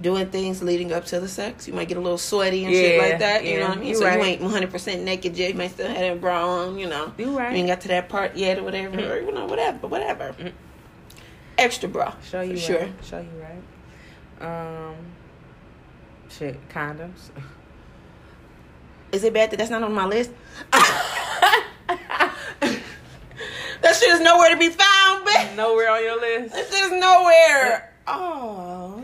doing 0.00 0.26
things 0.28 0.62
leading 0.62 0.92
up 0.92 1.04
to 1.06 1.20
the 1.20 1.28
sex, 1.28 1.66
you 1.66 1.74
might 1.74 1.88
get 1.88 1.96
a 1.96 2.00
little 2.00 2.18
sweaty 2.18 2.64
and 2.64 2.74
shit 2.74 3.00
like 3.00 3.18
that. 3.20 3.44
You 3.44 3.52
yeah, 3.52 3.58
know 3.60 3.68
what 3.68 3.78
I 3.78 3.80
mean? 3.80 3.94
so 3.94 4.08
you 4.10 4.22
ain't 4.22 4.42
100% 4.42 5.02
naked 5.02 5.36
yet. 5.36 5.50
You 5.50 5.54
might 5.54 5.70
still 5.70 5.88
have 5.88 5.96
that 5.96 6.20
bra 6.20 6.46
on, 6.46 6.78
you 6.78 6.88
know. 6.88 7.12
You 7.16 7.36
right. 7.36 7.52
You 7.52 7.58
ain't 7.58 7.68
got 7.68 7.80
to 7.82 7.88
that 7.88 8.08
part 8.08 8.36
yet 8.36 8.58
or 8.58 8.64
whatever. 8.64 8.98
Or, 8.98 9.20
you 9.20 9.32
know, 9.32 9.46
whatever. 9.46 9.78
But 9.78 9.90
whatever. 9.90 10.34
Mm. 10.38 10.52
Extra 11.58 11.88
bra. 11.88 12.14
Show 12.22 12.42
you 12.42 12.56
for 12.56 12.62
sure. 12.62 12.80
right. 12.80 12.92
Show 13.02 13.18
you 13.18 13.30
right. 13.40 13.62
Um, 14.88 14.94
shit, 16.28 16.68
condoms. 16.68 17.30
Is 19.12 19.24
it 19.24 19.32
bad 19.32 19.50
that 19.50 19.56
that's 19.56 19.70
not 19.70 19.82
on 19.82 19.94
my 19.94 20.04
list? 20.04 20.30
that 20.72 22.34
shit 23.82 24.10
is 24.10 24.20
nowhere 24.20 24.50
to 24.50 24.58
be 24.58 24.68
found, 24.68 25.26
bitch. 25.26 25.56
Nowhere 25.56 25.90
on 25.90 26.02
your 26.02 26.20
list. 26.20 26.54
This 26.54 26.72
is 26.72 26.90
nowhere. 26.92 27.94
Oh. 28.06 29.02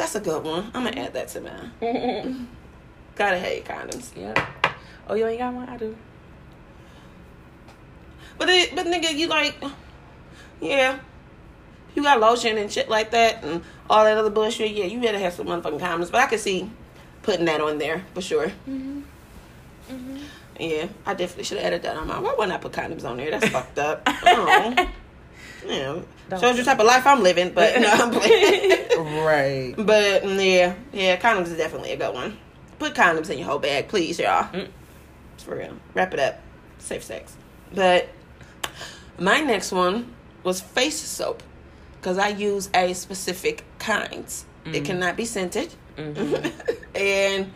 That's 0.00 0.14
a 0.14 0.20
good 0.20 0.42
one. 0.42 0.70
I'm 0.74 0.84
gonna 0.84 0.98
add 0.98 1.12
that 1.12 1.28
to 1.28 1.42
mine. 1.42 2.48
Gotta 3.16 3.38
hate 3.38 3.66
condoms. 3.66 4.16
Yep. 4.16 4.38
Oh, 5.06 5.14
you 5.14 5.26
ain't 5.26 5.38
got 5.38 5.52
one? 5.52 5.68
I 5.68 5.76
do. 5.76 5.94
But 8.38 8.48
it, 8.48 8.74
but 8.74 8.86
nigga, 8.86 9.14
you 9.14 9.26
like, 9.26 9.62
yeah, 10.58 10.98
you 11.94 12.02
got 12.02 12.18
lotion 12.18 12.56
and 12.56 12.72
shit 12.72 12.88
like 12.88 13.10
that 13.10 13.44
and 13.44 13.62
all 13.90 14.04
that 14.04 14.16
other 14.16 14.30
bullshit. 14.30 14.70
Yeah, 14.70 14.86
you 14.86 15.02
better 15.02 15.18
have 15.18 15.34
some 15.34 15.46
motherfucking 15.46 15.80
condoms. 15.80 16.10
But 16.10 16.22
I 16.22 16.26
could 16.28 16.40
see 16.40 16.70
putting 17.20 17.44
that 17.44 17.60
on 17.60 17.76
there 17.76 18.02
for 18.14 18.22
sure. 18.22 18.46
Mm-hmm. 18.48 19.00
Mm-hmm. 19.90 20.16
Yeah, 20.58 20.88
I 21.04 21.12
definitely 21.12 21.44
should 21.44 21.58
have 21.58 21.66
added 21.66 21.82
that 21.82 21.98
on 21.98 22.06
my. 22.06 22.18
Why 22.18 22.34
wouldn't 22.38 22.52
I 22.52 22.56
put 22.56 22.72
condoms 22.72 23.04
on 23.04 23.18
there? 23.18 23.30
That's 23.30 23.48
fucked 23.48 23.78
up. 23.78 24.08
Yeah. 25.66 26.00
Don't- 26.28 26.40
Shows 26.40 26.58
you 26.58 26.64
type 26.64 26.78
of 26.78 26.86
life 26.86 27.06
I'm 27.06 27.22
living, 27.22 27.50
but 27.52 27.76
no, 27.80 27.88
I'm 27.90 28.10
playing. 28.10 28.70
right. 29.24 29.74
but 29.76 30.22
mm, 30.22 30.44
yeah, 30.54 30.74
yeah, 30.92 31.16
condoms 31.18 31.48
is 31.48 31.56
definitely 31.56 31.92
a 31.92 31.96
good 31.96 32.14
one. 32.14 32.36
Put 32.78 32.94
condoms 32.94 33.28
in 33.30 33.38
your 33.38 33.46
whole 33.48 33.58
bag, 33.58 33.88
please, 33.88 34.18
y'all. 34.18 34.44
Mm. 34.52 34.68
For 35.38 35.56
real. 35.56 35.74
Wrap 35.94 36.14
it 36.14 36.20
up. 36.20 36.40
Safe 36.78 37.02
sex. 37.02 37.34
But 37.74 38.08
my 39.18 39.40
next 39.40 39.72
one 39.72 40.14
was 40.44 40.60
face 40.60 40.98
soap 40.98 41.42
because 42.00 42.16
I 42.18 42.28
use 42.28 42.70
a 42.74 42.94
specific 42.94 43.64
kind. 43.78 44.24
It 44.66 44.82
Mm. 44.82 44.84
cannot 44.84 45.16
be 45.16 45.24
scented, 45.24 45.74
Mhm. 45.96 46.52
and 46.94 47.50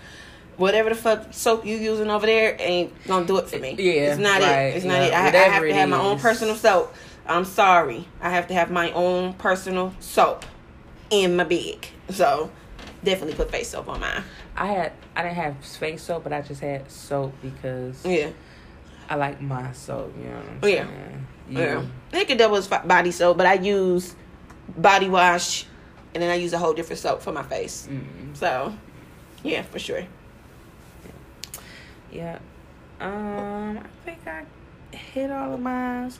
whatever 0.56 0.88
the 0.90 0.94
fuck 0.94 1.32
soap 1.32 1.64
you 1.66 1.76
using 1.76 2.10
over 2.10 2.26
there 2.26 2.56
ain't 2.58 2.92
gonna 3.06 3.24
do 3.26 3.36
it 3.38 3.48
for 3.48 3.58
me. 3.58 3.74
Yeah, 3.78 4.12
it's 4.12 4.20
not 4.20 4.40
right, 4.40 4.50
it. 4.68 4.76
It's 4.76 4.84
not 4.84 4.94
yeah, 5.02 5.06
it. 5.28 5.34
I, 5.34 5.38
I 5.38 5.48
have 5.48 5.62
to 5.62 5.74
have 5.74 5.88
my 5.88 5.98
own 6.00 6.18
personal 6.18 6.54
soap. 6.56 6.94
I'm 7.26 7.44
sorry. 7.44 8.06
I 8.20 8.30
have 8.30 8.46
to 8.48 8.54
have 8.54 8.70
my 8.70 8.90
own 8.92 9.34
personal 9.34 9.94
soap 10.00 10.44
in 11.10 11.36
my 11.36 11.44
bag. 11.44 11.86
So 12.10 12.50
definitely 13.02 13.34
put 13.34 13.50
face 13.50 13.70
soap 13.70 13.88
on 13.88 14.00
mine. 14.00 14.22
I 14.56 14.66
had 14.66 14.92
I 15.16 15.22
didn't 15.22 15.36
have 15.36 15.56
face 15.64 16.02
soap, 16.02 16.24
but 16.24 16.32
I 16.32 16.42
just 16.42 16.60
had 16.60 16.90
soap 16.90 17.34
because 17.42 18.04
Yeah. 18.04 18.30
I 19.08 19.16
like 19.16 19.40
my 19.40 19.72
soap. 19.72 20.12
You 20.18 20.24
know. 20.24 20.36
What 20.36 20.44
I'm 20.48 20.58
Oh, 20.62 20.66
yeah. 20.66 20.86
Yeah. 21.48 21.82
Naked 22.12 22.38
Devil 22.38 22.56
is 22.56 22.66
fi- 22.66 22.84
body 22.84 23.10
soap, 23.10 23.36
but 23.36 23.46
I 23.46 23.54
use 23.54 24.14
body 24.76 25.08
wash 25.08 25.66
and 26.14 26.22
then 26.22 26.30
I 26.30 26.34
use 26.36 26.52
a 26.52 26.58
whole 26.58 26.72
different 26.72 27.00
soap 27.00 27.20
for 27.22 27.32
my 27.32 27.42
face. 27.42 27.88
Mm. 27.90 28.36
So, 28.36 28.72
yeah, 29.42 29.62
for 29.62 29.78
sure. 29.78 30.04
Yeah. 32.12 32.38
Um, 33.00 33.78
I 33.78 33.82
think 34.04 34.26
I 34.26 34.44
hit 34.94 35.30
all 35.30 35.54
of 35.54 35.60
mine. 35.60 36.12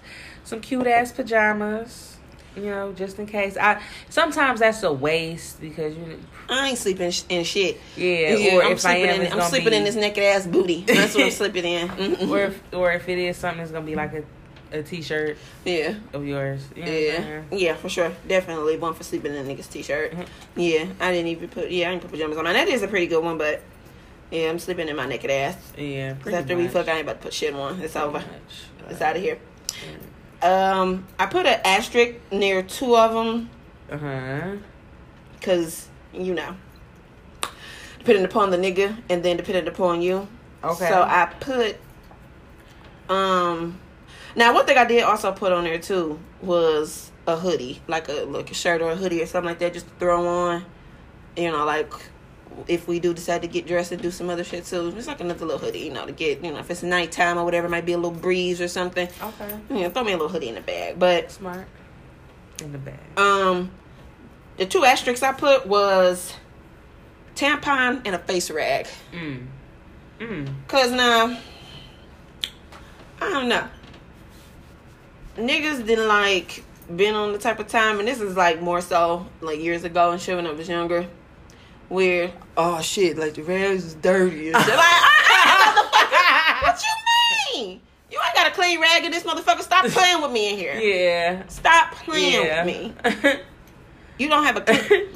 Some 0.45 0.61
cute 0.61 0.87
ass 0.87 1.13
pajamas. 1.13 2.17
You 2.57 2.67
know, 2.67 2.93
just 2.93 3.19
in 3.19 3.27
case. 3.27 3.57
I 3.57 3.83
sometimes 4.09 4.61
that's 4.61 4.83
a 4.85 4.93
waste 4.93 5.61
because 5.61 5.97
you. 5.97 6.21
I 6.49 6.69
ain't 6.69 6.79
sleeping 6.79 7.13
in 7.29 7.45
shit. 7.45 7.81
Yeah. 7.97 8.37
Yeah, 8.37 8.57
or 8.57 8.63
I'm 8.63 8.73
if 8.73 8.87
I 8.87 8.95
sleeping, 8.95 9.11
am, 9.11 9.21
in, 9.23 9.33
I'm 9.33 9.51
sleeping 9.51 9.71
be, 9.71 9.77
in 9.77 9.85
this 9.85 9.97
naked 9.97 10.23
ass 10.23 10.47
booty. 10.47 10.83
That's 10.87 11.15
what 11.15 11.25
I'm 11.25 11.31
sleeping 11.31 11.65
in. 11.65 11.89
Mm-mm. 11.89 12.29
Or 12.29 12.41
if, 12.43 12.63
or 12.73 12.93
if 12.93 13.09
it 13.09 13.19
is 13.19 13.37
something, 13.37 13.61
it's 13.61 13.73
gonna 13.73 13.85
be 13.85 13.97
like 13.97 14.15
a 14.15 14.23
a 14.75 14.83
t-shirt 14.83 15.37
yeah. 15.65 15.95
of 16.13 16.27
yours. 16.27 16.67
You 16.77 16.85
know 16.85 16.91
Yeah, 16.91 17.43
yeah, 17.53 17.75
for 17.77 17.89
sure. 17.89 18.13
Definitely 18.27 18.77
one 18.77 18.95
for 18.95 19.05
sleeping 19.05 19.35
in 19.35 19.47
a 19.47 19.49
nigga's 19.49 19.69
t-shirt. 19.69 20.13
Mhm. 20.13 20.27
Yeah, 20.57 20.87
I 21.01 21.13
didn't 21.13 21.29
even 21.29 21.49
put. 21.49 21.71
Yeah, 21.71 21.89
I 21.89 21.91
didn't 21.93 22.03
put 22.03 22.11
pajamas 22.13 22.39
on. 22.39 22.45
That 22.45 22.69
is 22.69 22.83
a 22.83 22.89
pretty 22.89 23.07
good 23.07 23.23
one, 23.23 23.39
but 23.39 23.63
yeah, 24.31 24.49
I'm 24.51 24.59
sleeping 24.59 24.89
in 24.89 24.97
my 24.97 25.07
naked 25.07 25.31
ass. 25.31 25.57
Yeah. 25.77 26.13
'Cause 26.15 26.23
Pretty 26.23 26.39
after 26.39 26.57
much. 26.57 26.63
we 26.65 26.69
fuck, 26.69 26.89
I 26.89 26.93
ain't 26.93 27.03
about 27.03 27.19
to 27.21 27.25
put 27.25 27.33
shit 27.35 27.55
on. 27.55 27.81
It's 27.81 27.97
over. 27.97 28.19
Much. 28.19 28.27
It's 28.91 29.01
out 29.01 29.17
of 29.17 29.23
here. 29.23 29.39
Um, 30.43 31.07
I 31.19 31.27
put 31.27 31.47
an 31.47 31.61
asterisk 31.65 32.15
near 32.31 32.63
two 32.63 32.97
of 32.97 33.13
them 33.15 33.51
Uh 33.91 33.97
huh. 33.99 34.57
because 35.39 35.89
you 36.13 36.35
know, 36.35 36.55
depending 37.99 38.25
upon 38.25 38.51
the 38.51 38.57
nigga, 38.57 38.97
and 39.09 39.23
then 39.25 39.37
depending 39.37 39.67
upon 39.67 40.03
you. 40.03 40.29
Okay. 40.63 40.89
So 40.89 41.03
I 41.03 41.27
put. 41.41 41.77
Um, 43.09 43.79
now 44.37 44.55
one 44.55 44.65
thing 44.67 44.79
I 44.79 44.85
did 44.85 45.03
also 45.05 45.33
put 45.33 45.53
on 45.53 45.65
there 45.65 45.79
too 45.79 46.19
was 46.43 47.11
a 47.27 47.37
hoodie, 47.37 47.81
like 47.89 48.09
a 48.09 48.25
like 48.25 48.51
a 48.51 48.55
shirt 48.55 48.81
or 48.83 48.91
a 48.93 48.97
hoodie 48.97 49.23
or 49.23 49.27
something 49.27 49.49
like 49.49 49.59
that, 49.61 49.73
just 49.73 49.87
to 49.87 49.93
throw 49.99 50.27
on. 50.27 50.65
You 51.37 51.51
know, 51.51 51.65
like 51.65 51.93
if 52.69 52.87
we 52.89 53.01
do 53.01 53.13
decide 53.15 53.43
to 53.43 53.49
get 53.49 53.67
dressed 53.67 53.93
and 53.93 54.01
do 54.01 54.11
some 54.11 54.31
other 54.31 54.45
shit 54.45 54.65
too, 54.65 54.93
it's 54.97 55.07
like 55.07 55.21
another 55.21 55.45
little 55.45 55.61
hoodie. 55.61 55.81
You 55.81 55.93
know, 55.93 56.07
to 56.07 56.13
get 56.13 56.43
you 56.45 56.51
know 56.53 56.59
if 56.59 56.71
it's 56.71 56.83
nighttime 56.83 57.39
or 57.39 57.45
whatever, 57.45 57.67
it 57.67 57.71
might 57.71 57.87
be 57.87 57.93
a 57.93 57.97
little 57.97 58.11
breeze 58.19 58.61
or 58.61 58.69
something. 58.69 59.09
Okay. 59.23 59.59
Yeah, 59.71 59.89
throw 59.89 60.05
me 60.05 60.13
a 60.13 60.17
little 60.17 60.29
hoodie 60.29 60.49
in 60.49 60.55
the 60.55 60.61
bag, 60.61 60.99
but 60.99 61.31
Smart. 61.31 61.67
In 62.63 62.73
the 62.73 62.79
bag. 62.79 62.99
um, 63.17 63.71
the 64.57 64.67
two 64.67 64.85
asterisks 64.85 65.23
I 65.23 65.33
put 65.33 65.67
was 65.67 66.35
tampon 67.35 68.03
and 68.05 68.15
a 68.15 68.19
face 68.19 68.51
rag. 68.51 68.87
Mm. 69.13 69.47
Mm. 70.21 70.55
Cause 70.69 70.93
now, 70.93 71.37
I 73.21 73.31
don't 73.31 73.49
know. 73.49 73.67
Niggas 75.37 75.85
didn't 75.85 76.07
like 76.07 76.63
been 76.95 77.15
on 77.15 77.33
the 77.33 77.39
type 77.39 77.59
of 77.59 77.67
time, 77.67 77.99
and 77.99 78.07
this 78.07 78.21
is 78.21 78.37
like 78.37 78.61
more 78.61 78.81
so 78.81 79.27
like 79.41 79.59
years 79.59 79.83
ago 79.83 80.13
and 80.13 80.21
shit 80.21 80.37
when 80.37 80.47
I 80.47 80.53
was 80.53 80.69
younger, 80.69 81.07
where 81.89 82.33
oh 82.57 82.81
shit, 82.81 83.17
like 83.19 83.35
the 83.35 83.43
rags 83.43 83.85
is 83.85 83.95
dirty 83.95 84.53
like, 84.53 84.63
ah, 84.67 86.63
motherfucker, 86.63 86.67
what 86.67 86.83
you 86.83 87.63
mean? 87.65 87.81
You 88.11 88.19
ain't 88.25 88.35
got 88.35 88.47
a 88.47 88.51
clean 88.51 88.81
rag 88.81 89.05
in 89.05 89.11
this 89.11 89.25
motherfucker. 89.25 89.63
Stop 89.63 89.87
playing 89.87 90.23
with 90.23 90.31
me 90.31 90.53
in 90.53 90.59
here. 90.59 90.75
Yeah. 90.75 91.47
Stop 91.49 91.93
playing 91.95 92.45
Yeah. 92.45 92.65
with 92.65 93.25
me. 93.25 93.41
You 94.19 94.29
don't 94.29 94.45
have 94.45 94.57
a 94.57 94.61
clean 94.61 95.09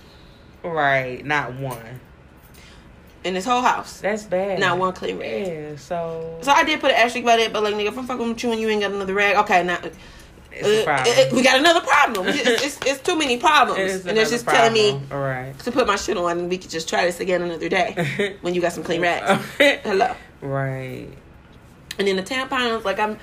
right. 0.64 1.24
Not 1.24 1.54
one. 1.54 2.00
in 3.22 3.34
this 3.34 3.44
whole 3.44 3.62
house. 3.62 4.00
That's 4.00 4.24
bad. 4.24 4.58
Not 4.58 4.76
one 4.78 4.92
clean 4.92 5.18
rag. 5.20 5.46
Yeah. 5.46 5.76
So. 5.76 6.38
So 6.42 6.50
I 6.50 6.64
did 6.64 6.80
put 6.80 6.90
an 6.90 6.96
asterisk 6.96 7.24
by 7.24 7.36
that, 7.36 7.52
but 7.52 7.62
like 7.62 7.74
nigga, 7.74 7.86
if 7.88 7.98
I'm 7.98 8.06
fucking 8.06 8.28
with 8.28 8.42
you 8.42 8.50
and 8.50 8.60
you 8.60 8.68
ain't 8.68 8.80
got 8.82 8.90
another 8.90 9.14
rag, 9.14 9.36
okay, 9.36 9.62
now 9.62 9.78
uh, 10.52 10.90
uh, 10.90 11.24
we 11.32 11.42
got 11.42 11.58
another 11.58 11.80
problem. 11.80 12.28
It's, 12.28 12.64
it's, 12.64 12.78
it's 12.86 13.00
too 13.00 13.16
many 13.16 13.38
problems, 13.38 13.78
and 13.78 13.90
it's 13.90 14.04
another 14.04 14.30
just 14.30 14.46
telling 14.46 14.72
me. 14.72 15.00
All 15.12 15.20
right. 15.20 15.58
to 15.60 15.72
put 15.72 15.86
my 15.86 15.96
shit 15.96 16.16
on, 16.16 16.38
and 16.38 16.48
we 16.48 16.58
could 16.58 16.70
just 16.70 16.88
try 16.88 17.04
this 17.04 17.20
again 17.20 17.42
another 17.42 17.68
day 17.68 18.36
when 18.40 18.54
you 18.54 18.60
got 18.60 18.72
some 18.72 18.84
clean 18.84 19.00
rags. 19.00 19.44
Hello. 19.58 20.14
right. 20.40 21.08
And 21.98 22.06
then 22.06 22.16
the 22.16 22.22
tampons, 22.22 22.84
like 22.84 22.98
I'm, 22.98 23.18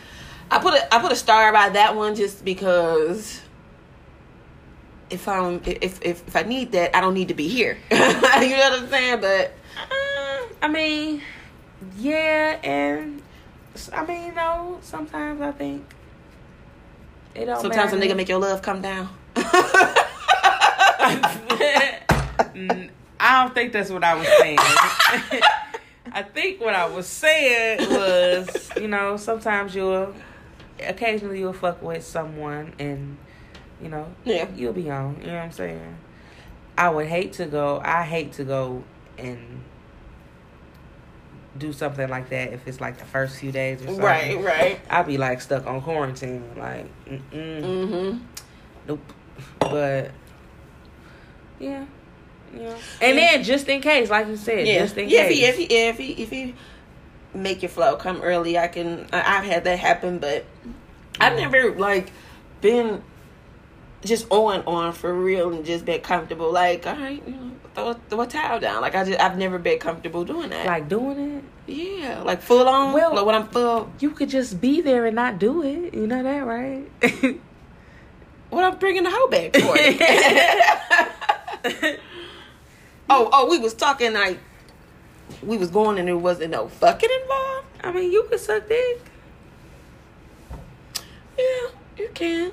I 0.51 0.59
put 0.59 0.73
a 0.73 0.93
I 0.93 0.99
put 0.99 1.11
a 1.11 1.15
star 1.15 1.51
by 1.53 1.69
that 1.69 1.95
one 1.95 2.15
just 2.15 2.43
because 2.43 3.41
if 5.09 5.27
I'm 5.27 5.61
if 5.65 6.01
if 6.01 6.27
if 6.27 6.35
I 6.35 6.43
need 6.43 6.71
that, 6.73 6.95
I 6.95 7.01
don't 7.01 7.13
need 7.13 7.29
to 7.29 7.33
be 7.33 7.47
here. 7.47 7.77
you 7.91 7.97
know 7.97 8.19
what 8.19 8.81
I'm 8.81 8.89
saying? 8.89 9.21
But 9.21 9.53
Uh, 9.77 10.47
I 10.61 10.67
mean, 10.67 11.21
yeah, 11.97 12.59
and 12.63 13.21
I 13.93 14.05
mean, 14.05 14.35
no. 14.35 14.79
Sometimes 14.81 15.41
I 15.41 15.51
think 15.51 15.85
it 17.35 17.45
don't. 17.45 17.61
sometimes 17.61 17.93
a 17.93 17.97
nigga 17.97 18.15
make 18.15 18.29
your 18.29 18.39
love 18.39 18.61
come 18.61 18.81
down. 18.81 19.09
Mm, 22.55 22.89
I 23.19 23.43
don't 23.43 23.53
think 23.53 23.73
that's 23.73 23.89
what 23.89 24.03
I 24.03 24.15
was 24.15 24.27
saying. 24.27 24.57
I 26.11 26.23
think 26.33 26.61
what 26.61 26.73
I 26.73 26.85
was 26.87 27.07
saying 27.07 27.89
was, 27.89 28.69
you 28.77 28.87
know, 28.87 29.17
sometimes 29.17 29.75
you'll, 29.75 30.13
occasionally 30.79 31.39
you'll 31.39 31.53
fuck 31.53 31.81
with 31.81 32.03
someone 32.03 32.73
and, 32.79 33.17
you 33.81 33.89
know, 33.89 34.07
Yeah. 34.23 34.47
you'll 34.55 34.73
be 34.73 34.89
on. 34.89 35.17
You 35.21 35.27
know 35.27 35.33
what 35.35 35.43
I'm 35.43 35.51
saying? 35.51 35.97
I 36.77 36.89
would 36.89 37.07
hate 37.07 37.33
to 37.33 37.45
go. 37.45 37.81
I 37.83 38.03
hate 38.03 38.33
to 38.33 38.43
go 38.43 38.83
and 39.17 39.63
do 41.57 41.71
something 41.71 42.09
like 42.09 42.29
that 42.29 42.53
if 42.53 42.67
it's 42.67 42.81
like 42.81 42.97
the 42.97 43.05
first 43.05 43.37
few 43.37 43.51
days 43.51 43.81
or 43.81 43.85
something. 43.85 44.03
Right, 44.03 44.41
right. 44.43 44.79
I'd 44.89 45.07
be 45.07 45.17
like 45.17 45.41
stuck 45.41 45.65
on 45.65 45.81
quarantine, 45.81 46.43
like, 46.57 46.87
mm-mm. 47.05 47.21
Mm-hmm. 47.31 48.17
Nope. 48.87 48.99
But 49.59 50.11
yeah, 51.59 51.85
yeah. 52.55 52.77
And 53.01 53.17
then 53.17 53.43
just 53.43 53.67
in 53.67 53.81
case, 53.81 54.09
like 54.09 54.27
you 54.27 54.37
said, 54.37 54.67
Yeah, 54.67 54.79
just 54.79 54.97
in 54.97 55.09
yeah. 55.09 55.23
If 55.23 55.27
case. 55.29 55.37
he, 55.37 55.45
if 55.45 55.57
he, 55.57 55.75
if 55.75 55.97
he, 55.97 56.23
if 56.23 56.29
he 56.29 56.55
make 57.33 57.61
your 57.61 57.69
flow 57.69 57.95
come 57.95 58.21
early, 58.21 58.57
I 58.57 58.67
can. 58.67 59.07
I, 59.11 59.37
I've 59.37 59.45
had 59.45 59.63
that 59.65 59.79
happen, 59.79 60.19
but 60.19 60.45
I've 61.19 61.37
never 61.37 61.75
like 61.75 62.11
been 62.61 63.03
just 64.03 64.29
on 64.31 64.61
on 64.65 64.93
for 64.93 65.13
real 65.13 65.53
and 65.53 65.65
just 65.65 65.85
been 65.85 66.01
comfortable. 66.01 66.51
Like, 66.51 66.85
all 66.87 66.95
right, 66.95 67.21
you 67.25 67.33
know, 67.33 67.51
throw, 67.75 67.93
throw 67.93 68.21
a 68.21 68.27
towel 68.27 68.59
down. 68.59 68.81
Like, 68.81 68.95
I 68.95 69.03
just 69.03 69.19
I've 69.19 69.37
never 69.37 69.59
been 69.59 69.77
comfortable 69.79 70.25
doing 70.25 70.49
that. 70.49 70.65
like 70.65 70.89
doing 70.89 71.37
it, 71.37 71.43
yeah, 71.71 72.21
like 72.23 72.41
full 72.41 72.67
on. 72.67 72.93
Well- 72.93 73.13
like 73.15 73.25
when 73.25 73.35
I'm 73.35 73.47
full, 73.49 73.91
you 73.99 74.11
could 74.11 74.29
just 74.29 74.59
be 74.59 74.81
there 74.81 75.05
and 75.05 75.15
not 75.15 75.37
do 75.39 75.63
it. 75.63 75.93
You 75.93 76.07
know 76.07 76.23
that, 76.23 76.45
right? 76.45 76.89
what 78.49 78.63
I'm 78.63 78.77
bringing 78.79 79.03
the 79.03 79.11
hoe 79.11 79.27
back 79.27 79.55
for. 79.55 79.77
oh, 83.09 83.29
oh, 83.31 83.47
we 83.49 83.59
was 83.59 83.73
talking 83.73 84.13
like 84.13 84.39
we 85.43 85.57
was 85.57 85.69
going 85.69 85.97
and 85.99 86.07
there 86.07 86.17
wasn't 86.17 86.51
no 86.51 86.67
fucking 86.67 87.09
involved. 87.21 87.67
I 87.83 87.91
mean, 87.91 88.11
you 88.11 88.23
could 88.23 88.39
suck 88.39 88.67
dick. 88.67 89.01
Yeah, 91.37 91.67
you 91.97 92.09
can. 92.13 92.51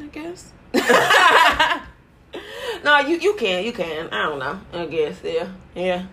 I 0.00 0.06
guess. 0.06 0.52
no, 2.84 2.98
you 3.00 3.16
you 3.18 3.34
can, 3.34 3.64
you 3.64 3.72
can. 3.72 4.08
I 4.12 4.22
don't 4.24 4.38
know. 4.38 4.60
I 4.72 4.86
guess, 4.86 5.20
yeah, 5.24 5.48
yeah. 5.74 6.06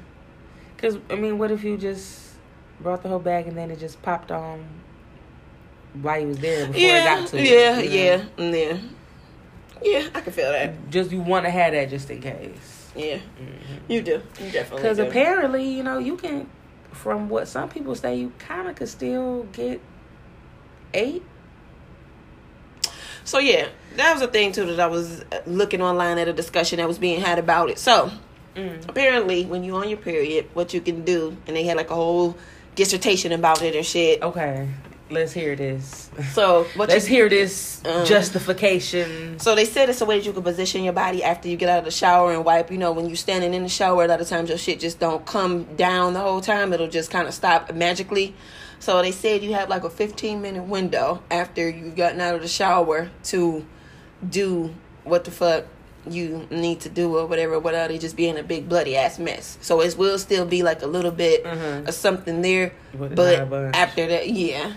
Cause 0.78 0.98
I 1.10 1.16
mean, 1.16 1.38
what 1.38 1.52
if 1.52 1.64
you 1.64 1.78
just 1.78 2.34
brought 2.80 3.02
the 3.04 3.10
whole 3.10 3.20
bag 3.20 3.48
and 3.48 3.58
then 3.58 3.72
it 3.72 3.80
just 3.80 4.02
popped 4.02 4.32
on 4.32 4.66
while 6.02 6.20
you 6.20 6.28
was 6.28 6.40
there 6.40 6.66
before 6.66 6.80
it 6.82 7.04
got 7.04 7.28
to 7.28 7.42
you, 7.42 7.56
yeah, 7.56 7.76
know? 7.76 7.82
yeah, 7.82 8.24
mm, 8.38 8.54
yeah. 8.54 8.78
Yeah, 9.82 10.10
I 10.16 10.22
can 10.22 10.34
feel 10.34 10.52
that. 10.52 10.90
Just 10.90 11.12
you 11.12 11.22
want 11.22 11.46
to 11.46 11.52
have 11.52 11.74
that 11.74 11.90
just 11.90 12.10
in 12.10 12.22
case. 12.22 12.92
Yeah, 12.96 13.16
Mm-hmm. 13.18 13.92
you 13.92 14.02
do. 14.02 14.22
You 14.40 14.52
definitely 14.52 14.78
Because 14.78 15.00
apparently, 15.00 15.64
you 15.70 15.84
know, 15.84 15.98
you 15.98 16.16
can, 16.16 16.50
from 16.92 17.28
what 17.30 17.48
some 17.48 17.70
people 17.70 17.94
say, 17.96 18.16
you 18.16 18.32
kind 18.40 18.68
of 18.70 18.76
could 18.76 18.88
still 18.90 19.44
get 19.52 19.82
eight. 20.94 21.24
So 23.26 23.40
yeah, 23.40 23.68
that 23.98 24.14
was 24.14 24.22
a 24.22 24.28
thing 24.28 24.54
too 24.54 24.66
that 24.68 24.80
I 24.80 24.88
was 24.88 25.24
looking 25.46 25.82
online 25.82 26.18
at 26.18 26.28
a 26.30 26.34
discussion 26.34 26.78
that 26.78 26.88
was 26.88 26.98
being 26.98 27.20
had 27.20 27.38
about 27.40 27.70
it. 27.70 27.78
So 27.80 28.10
Mm. 28.56 28.88
apparently, 28.88 29.46
when 29.46 29.66
you're 29.66 29.82
on 29.82 29.90
your 29.90 29.98
period, 29.98 30.46
what 30.54 30.74
you 30.74 30.80
can 30.80 31.04
do, 31.04 31.36
and 31.46 31.58
they 31.58 31.64
had 31.66 31.76
like 31.76 31.90
a 31.92 31.96
whole 31.96 32.38
dissertation 32.76 33.34
about 33.34 33.62
it 33.62 33.76
and 33.76 33.86
shit. 33.86 34.22
Okay, 34.22 34.70
let's 35.10 35.34
hear 35.34 35.58
this. 35.58 36.10
So 36.32 36.64
what 36.76 36.88
let's 36.88 37.10
you 37.10 37.16
hear 37.18 37.28
this 37.28 37.82
Um, 37.84 38.06
justification. 38.06 39.40
So 39.40 39.56
they 39.56 39.66
said 39.66 39.90
it's 39.90 40.00
a 40.02 40.06
way 40.06 40.20
that 40.20 40.26
you 40.26 40.32
can 40.32 40.44
position 40.44 40.84
your 40.84 40.94
body 40.94 41.22
after 41.24 41.50
you 41.50 41.58
get 41.58 41.68
out 41.68 41.80
of 41.80 41.86
the 41.86 41.92
shower 41.92 42.32
and 42.32 42.46
wipe. 42.46 42.72
You 42.72 42.78
know, 42.78 42.92
when 42.94 43.08
you're 43.08 43.16
standing 43.18 43.54
in 43.54 43.64
the 43.64 43.70
shower, 43.70 44.06
a 44.06 44.08
lot 44.08 44.22
of 44.22 44.28
times 44.30 44.48
your 44.50 44.58
shit 44.58 44.80
just 44.80 45.00
don't 45.00 45.26
come 45.26 45.66
down 45.76 46.14
the 46.14 46.22
whole 46.22 46.40
time. 46.42 46.72
It'll 46.72 46.88
just 46.88 47.12
kind 47.12 47.28
of 47.28 47.34
stop 47.34 47.74
magically. 47.74 48.34
So 48.86 49.02
they 49.02 49.12
said 49.12 49.42
you 49.42 49.56
have 49.56 49.68
like 49.68 49.84
a 49.84 49.90
15 49.90 50.44
minute 50.44 50.62
window 50.66 51.24
after 51.32 51.68
you've 51.68 51.96
gotten 51.96 52.22
out 52.22 52.36
of 52.36 52.44
the 52.44 52.48
shower 52.48 53.10
to 53.24 53.66
do 54.30 54.76
what 55.04 55.24
the 55.24 55.32
fuck 55.32 55.66
you 56.08 56.46
need 56.52 56.82
to 56.82 56.90
do 56.90 57.18
or 57.18 57.26
whatever 57.26 57.58
without 57.58 57.90
it 57.90 58.00
just 58.00 58.16
being 58.16 58.38
a 58.38 58.44
big 58.44 58.70
bloody 58.70 58.96
ass 58.96 59.18
mess. 59.18 59.58
So 59.62 59.82
it 59.82 59.98
will 59.98 60.20
still 60.20 60.46
be 60.46 60.62
like 60.62 60.84
a 60.84 60.86
little 60.86 61.10
bit 61.10 61.44
Mhm. 61.44 61.88
of 61.88 61.96
something 61.96 62.44
there, 62.44 62.74
But 62.94 63.50
after 63.76 64.06
that, 64.06 64.30
yeah. 64.30 64.74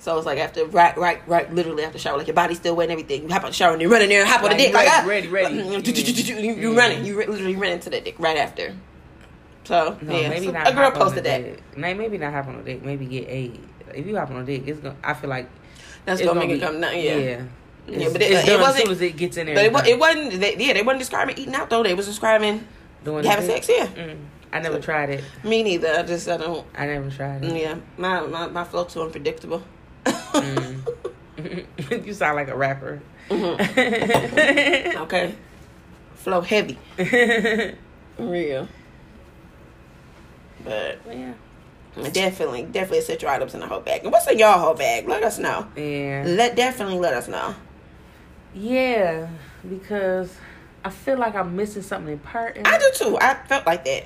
So 0.00 0.18
it's 0.18 0.26
like 0.26 0.38
after 0.38 0.66
right, 0.66 0.94
right, 0.98 1.26
right, 1.26 1.50
literally 1.54 1.82
after 1.82 1.98
shower, 1.98 2.18
like 2.18 2.26
your 2.26 2.34
body's 2.34 2.58
still 2.58 2.76
wet 2.76 2.90
and 2.90 2.92
everything. 2.92 3.22
You 3.22 3.30
hop 3.30 3.42
out 3.44 3.48
the 3.48 3.54
shower 3.54 3.72
and 3.72 3.80
you 3.80 3.90
run 3.90 4.02
in 4.02 4.10
there 4.10 4.20
and 4.20 4.28
hop 4.28 4.42
on 4.42 4.50
the 4.50 4.56
Like, 4.56 4.58
dick, 4.66 4.74
like 4.74 4.86
ready, 4.86 5.02
ah. 5.02 5.08
ready, 5.08 5.28
ready. 5.28 5.54
You, 5.54 5.62
you 6.52 6.72
Mhm. 6.72 6.76
running, 6.76 7.06
you 7.06 7.16
literally 7.16 7.56
run 7.56 7.72
into 7.72 7.88
the 7.88 8.02
dick 8.02 8.16
right 8.18 8.36
after. 8.36 8.74
So 9.66 9.98
No, 10.00 10.16
yeah, 10.18 10.28
maybe 10.28 10.46
so 10.46 10.52
not. 10.52 10.68
a 10.68 10.72
girl 10.72 10.90
posted 10.92 11.24
that. 11.24 11.42
dick. 11.42 11.76
Maybe 11.76 12.18
not 12.18 12.32
hop 12.32 12.46
on 12.46 12.54
a 12.56 12.62
dick. 12.62 12.84
Maybe 12.84 13.04
get 13.06 13.28
eight. 13.28 13.58
If 13.94 14.06
you 14.06 14.16
hop 14.16 14.30
on 14.30 14.36
a 14.36 14.44
dick, 14.44 14.62
it's 14.66 14.78
gonna. 14.80 14.94
I 15.02 15.12
feel 15.14 15.28
like 15.30 15.48
That's 16.04 16.20
it's 16.20 16.28
gonna 16.28 16.38
make 16.40 16.50
be- 16.50 16.54
it 16.56 16.60
come 16.60 16.80
down. 16.80 16.94
Yeah, 16.94 17.16
yeah. 17.16 17.42
Yeah, 17.88 18.08
but 18.12 18.22
it- 18.22 18.30
it 18.32 18.48
as 18.48 18.60
wasn't- 18.60 18.84
soon 18.84 18.92
as 18.92 19.00
it 19.02 19.16
gets 19.16 19.36
in 19.36 19.46
there. 19.46 19.54
but 19.56 19.64
it, 19.64 19.74
and 19.74 19.86
it 19.88 19.98
wasn't. 19.98 20.40
They, 20.40 20.56
yeah, 20.56 20.72
they 20.72 20.82
wasn't 20.82 21.00
describing 21.00 21.36
eating 21.38 21.54
out 21.54 21.68
though. 21.70 21.82
They 21.82 21.94
was 21.94 22.06
describing 22.06 22.66
Doing 23.04 23.24
having 23.24 23.46
sex. 23.46 23.68
Yeah, 23.68 23.86
Mm. 23.86 24.16
I 24.52 24.60
never 24.60 24.78
tried 24.80 25.10
it. 25.10 25.24
me 25.44 25.62
neither. 25.62 25.88
I 25.98 26.02
just 26.02 26.28
I 26.28 26.36
don't. 26.36 26.64
I 26.76 26.86
never 26.86 27.10
tried 27.10 27.44
it. 27.44 27.56
Yeah, 27.56 27.76
my 27.96 28.20
my 28.20 28.46
my 28.48 28.64
flow 28.64 28.84
too 28.84 29.02
unpredictable. 29.02 29.62
Mm. 30.04 30.86
you 32.06 32.12
sound 32.14 32.36
like 32.36 32.48
a 32.48 32.56
rapper. 32.56 33.00
Mm-hmm. 33.30 34.98
okay, 35.02 35.34
flow 36.14 36.40
heavy, 36.40 36.78
real. 38.18 38.68
But 40.66 40.98
yeah. 41.08 41.32
definitely, 42.12 42.64
definitely 42.64 43.00
set 43.00 43.22
your 43.22 43.30
items 43.30 43.54
in 43.54 43.60
the 43.60 43.66
whole 43.66 43.80
bag. 43.80 44.02
And 44.02 44.12
what's 44.12 44.28
in 44.28 44.38
y'all 44.38 44.58
whole 44.58 44.74
bag? 44.74 45.08
Let 45.08 45.22
us 45.22 45.38
know. 45.38 45.66
Yeah. 45.76 46.24
Let 46.26 46.56
definitely 46.56 46.98
let 46.98 47.14
us 47.14 47.28
know. 47.28 47.54
Yeah, 48.54 49.28
because 49.68 50.36
I 50.84 50.90
feel 50.90 51.18
like 51.18 51.34
I'm 51.34 51.56
missing 51.56 51.82
something 51.82 52.12
important. 52.12 52.66
I 52.66 52.78
do 52.78 52.90
too. 52.94 53.18
I 53.20 53.34
felt 53.46 53.66
like 53.66 53.84
that, 53.84 54.04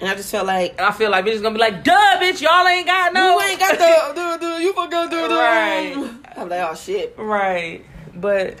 and 0.00 0.08
I 0.08 0.14
just 0.14 0.30
felt 0.30 0.46
like 0.46 0.72
And 0.72 0.80
I 0.80 0.92
feel 0.92 1.10
like 1.10 1.24
bitches 1.24 1.42
gonna 1.42 1.54
be 1.54 1.60
like, 1.60 1.84
duh, 1.84 2.18
bitch, 2.20 2.40
y'all 2.40 2.66
ain't 2.66 2.86
got 2.86 3.12
no. 3.12 3.38
you 3.38 3.48
ain't 3.48 3.60
got 3.60 3.78
the, 3.78 4.14
the, 4.40 4.46
the 4.46 4.62
you 4.62 4.72
forgot 4.72 5.10
the, 5.10 5.16
the 5.16 5.34
Right. 5.34 6.10
I'm 6.36 6.48
like, 6.48 6.70
oh 6.70 6.74
shit. 6.74 7.14
Right. 7.18 7.84
But, 8.14 8.58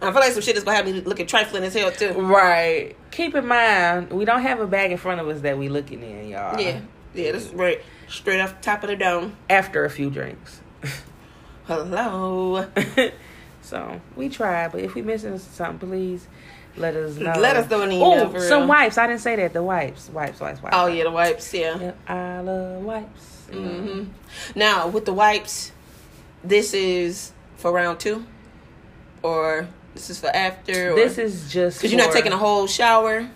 I 0.00 0.12
feel 0.12 0.20
like 0.20 0.32
some 0.32 0.42
shit 0.42 0.56
is 0.56 0.64
gonna 0.64 0.76
have 0.76 0.86
me 0.86 1.00
looking 1.00 1.26
trifling 1.26 1.64
as 1.64 1.74
hell 1.74 1.90
too. 1.90 2.12
right. 2.12 2.94
Keep 3.10 3.34
in 3.34 3.46
mind, 3.46 4.10
we 4.12 4.24
don't 4.24 4.42
have 4.42 4.60
a 4.60 4.66
bag 4.66 4.92
in 4.92 4.98
front 4.98 5.20
of 5.20 5.28
us 5.28 5.40
that 5.40 5.58
we 5.58 5.68
looking 5.68 6.02
in, 6.02 6.28
y'all. 6.28 6.60
Yeah, 6.60 6.80
yeah. 7.14 7.32
This 7.32 7.46
is 7.46 7.54
right 7.54 7.80
straight 8.08 8.40
off 8.40 8.56
the 8.56 8.62
top 8.62 8.82
of 8.84 8.90
the 8.90 8.96
dome. 8.96 9.36
After 9.50 9.84
a 9.84 9.90
few 9.90 10.08
drinks. 10.10 10.60
Hello. 11.66 12.66
so, 13.62 14.00
we 14.16 14.28
try, 14.28 14.68
but 14.68 14.80
if 14.80 14.94
we 14.94 15.02
missing 15.02 15.38
something, 15.38 15.88
please 15.88 16.26
let 16.76 16.94
us 16.96 17.16
know. 17.16 17.32
Let 17.38 17.56
us 17.56 17.68
know 17.68 17.82
in 17.82 17.90
the 17.90 17.96
email, 17.96 18.32
Oh, 18.34 18.38
some 18.38 18.60
real. 18.60 18.68
wipes. 18.68 18.96
I 18.98 19.06
didn't 19.06 19.20
say 19.20 19.36
that. 19.36 19.52
The 19.52 19.62
wipes. 19.62 20.08
Wipes, 20.10 20.40
wipes, 20.40 20.62
wipes. 20.62 20.76
Oh 20.78 20.86
yeah, 20.86 21.04
the 21.04 21.10
wipes. 21.10 21.52
Yeah. 21.52 21.78
Yeah, 21.78 21.92
I 22.06 22.40
love 22.40 22.82
wipes. 22.82 23.46
Mm 23.50 23.82
hmm 24.04 24.04
Now 24.54 24.88
with 24.88 25.04
the 25.06 25.12
wipes, 25.12 25.72
this 26.44 26.72
is 26.72 27.32
for 27.56 27.72
round 27.72 27.98
two, 28.00 28.24
or 29.22 29.66
this 29.98 30.10
is 30.10 30.20
for 30.20 30.28
after. 30.34 30.92
Or, 30.92 30.94
This 30.94 31.18
is 31.18 31.50
just 31.50 31.78
because 31.78 31.92
you're 31.92 32.00
not 32.00 32.12
taking 32.12 32.32
a 32.32 32.36
whole 32.36 32.68
shower. 32.68 33.28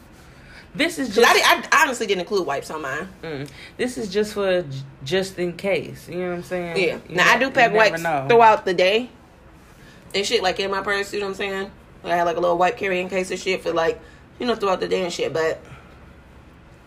This 0.74 0.98
is 0.98 1.14
just 1.14 1.26
I, 1.28 1.64
I 1.72 1.82
honestly 1.84 2.06
didn't 2.06 2.20
include 2.20 2.46
wipes 2.46 2.70
on 2.70 2.80
mine. 2.82 3.08
mm, 3.22 3.48
this 3.76 3.98
is 3.98 4.08
just 4.08 4.32
for 4.32 4.62
j- 4.62 4.68
just 5.04 5.38
in 5.38 5.54
case. 5.54 6.08
You 6.08 6.20
know 6.20 6.28
what 6.30 6.36
I'm 6.36 6.42
saying? 6.44 6.76
Yeah. 6.76 6.98
You 7.08 7.16
Now 7.16 7.30
I 7.30 7.38
do 7.38 7.50
pack 7.50 7.72
wipes 7.74 8.00
know. 8.00 8.26
throughout 8.28 8.64
the 8.64 8.72
day 8.74 9.10
and 10.14 10.24
shit, 10.24 10.42
like 10.42 10.60
in 10.60 10.70
my 10.70 10.80
purse. 10.82 11.12
You 11.12 11.18
know 11.20 11.26
what 11.26 11.30
I'm 11.32 11.36
saying? 11.36 11.70
Like, 12.04 12.12
I 12.12 12.16
had 12.16 12.22
like 12.22 12.36
a 12.36 12.40
little 12.40 12.56
wipe 12.56 12.76
carrying 12.78 13.08
case 13.10 13.30
of 13.32 13.38
shit 13.40 13.62
for 13.62 13.72
like, 13.72 14.00
you 14.38 14.46
know, 14.46 14.54
throughout 14.54 14.80
the 14.80 14.88
day 14.88 15.02
and 15.02 15.12
shit. 15.12 15.32
But 15.32 15.60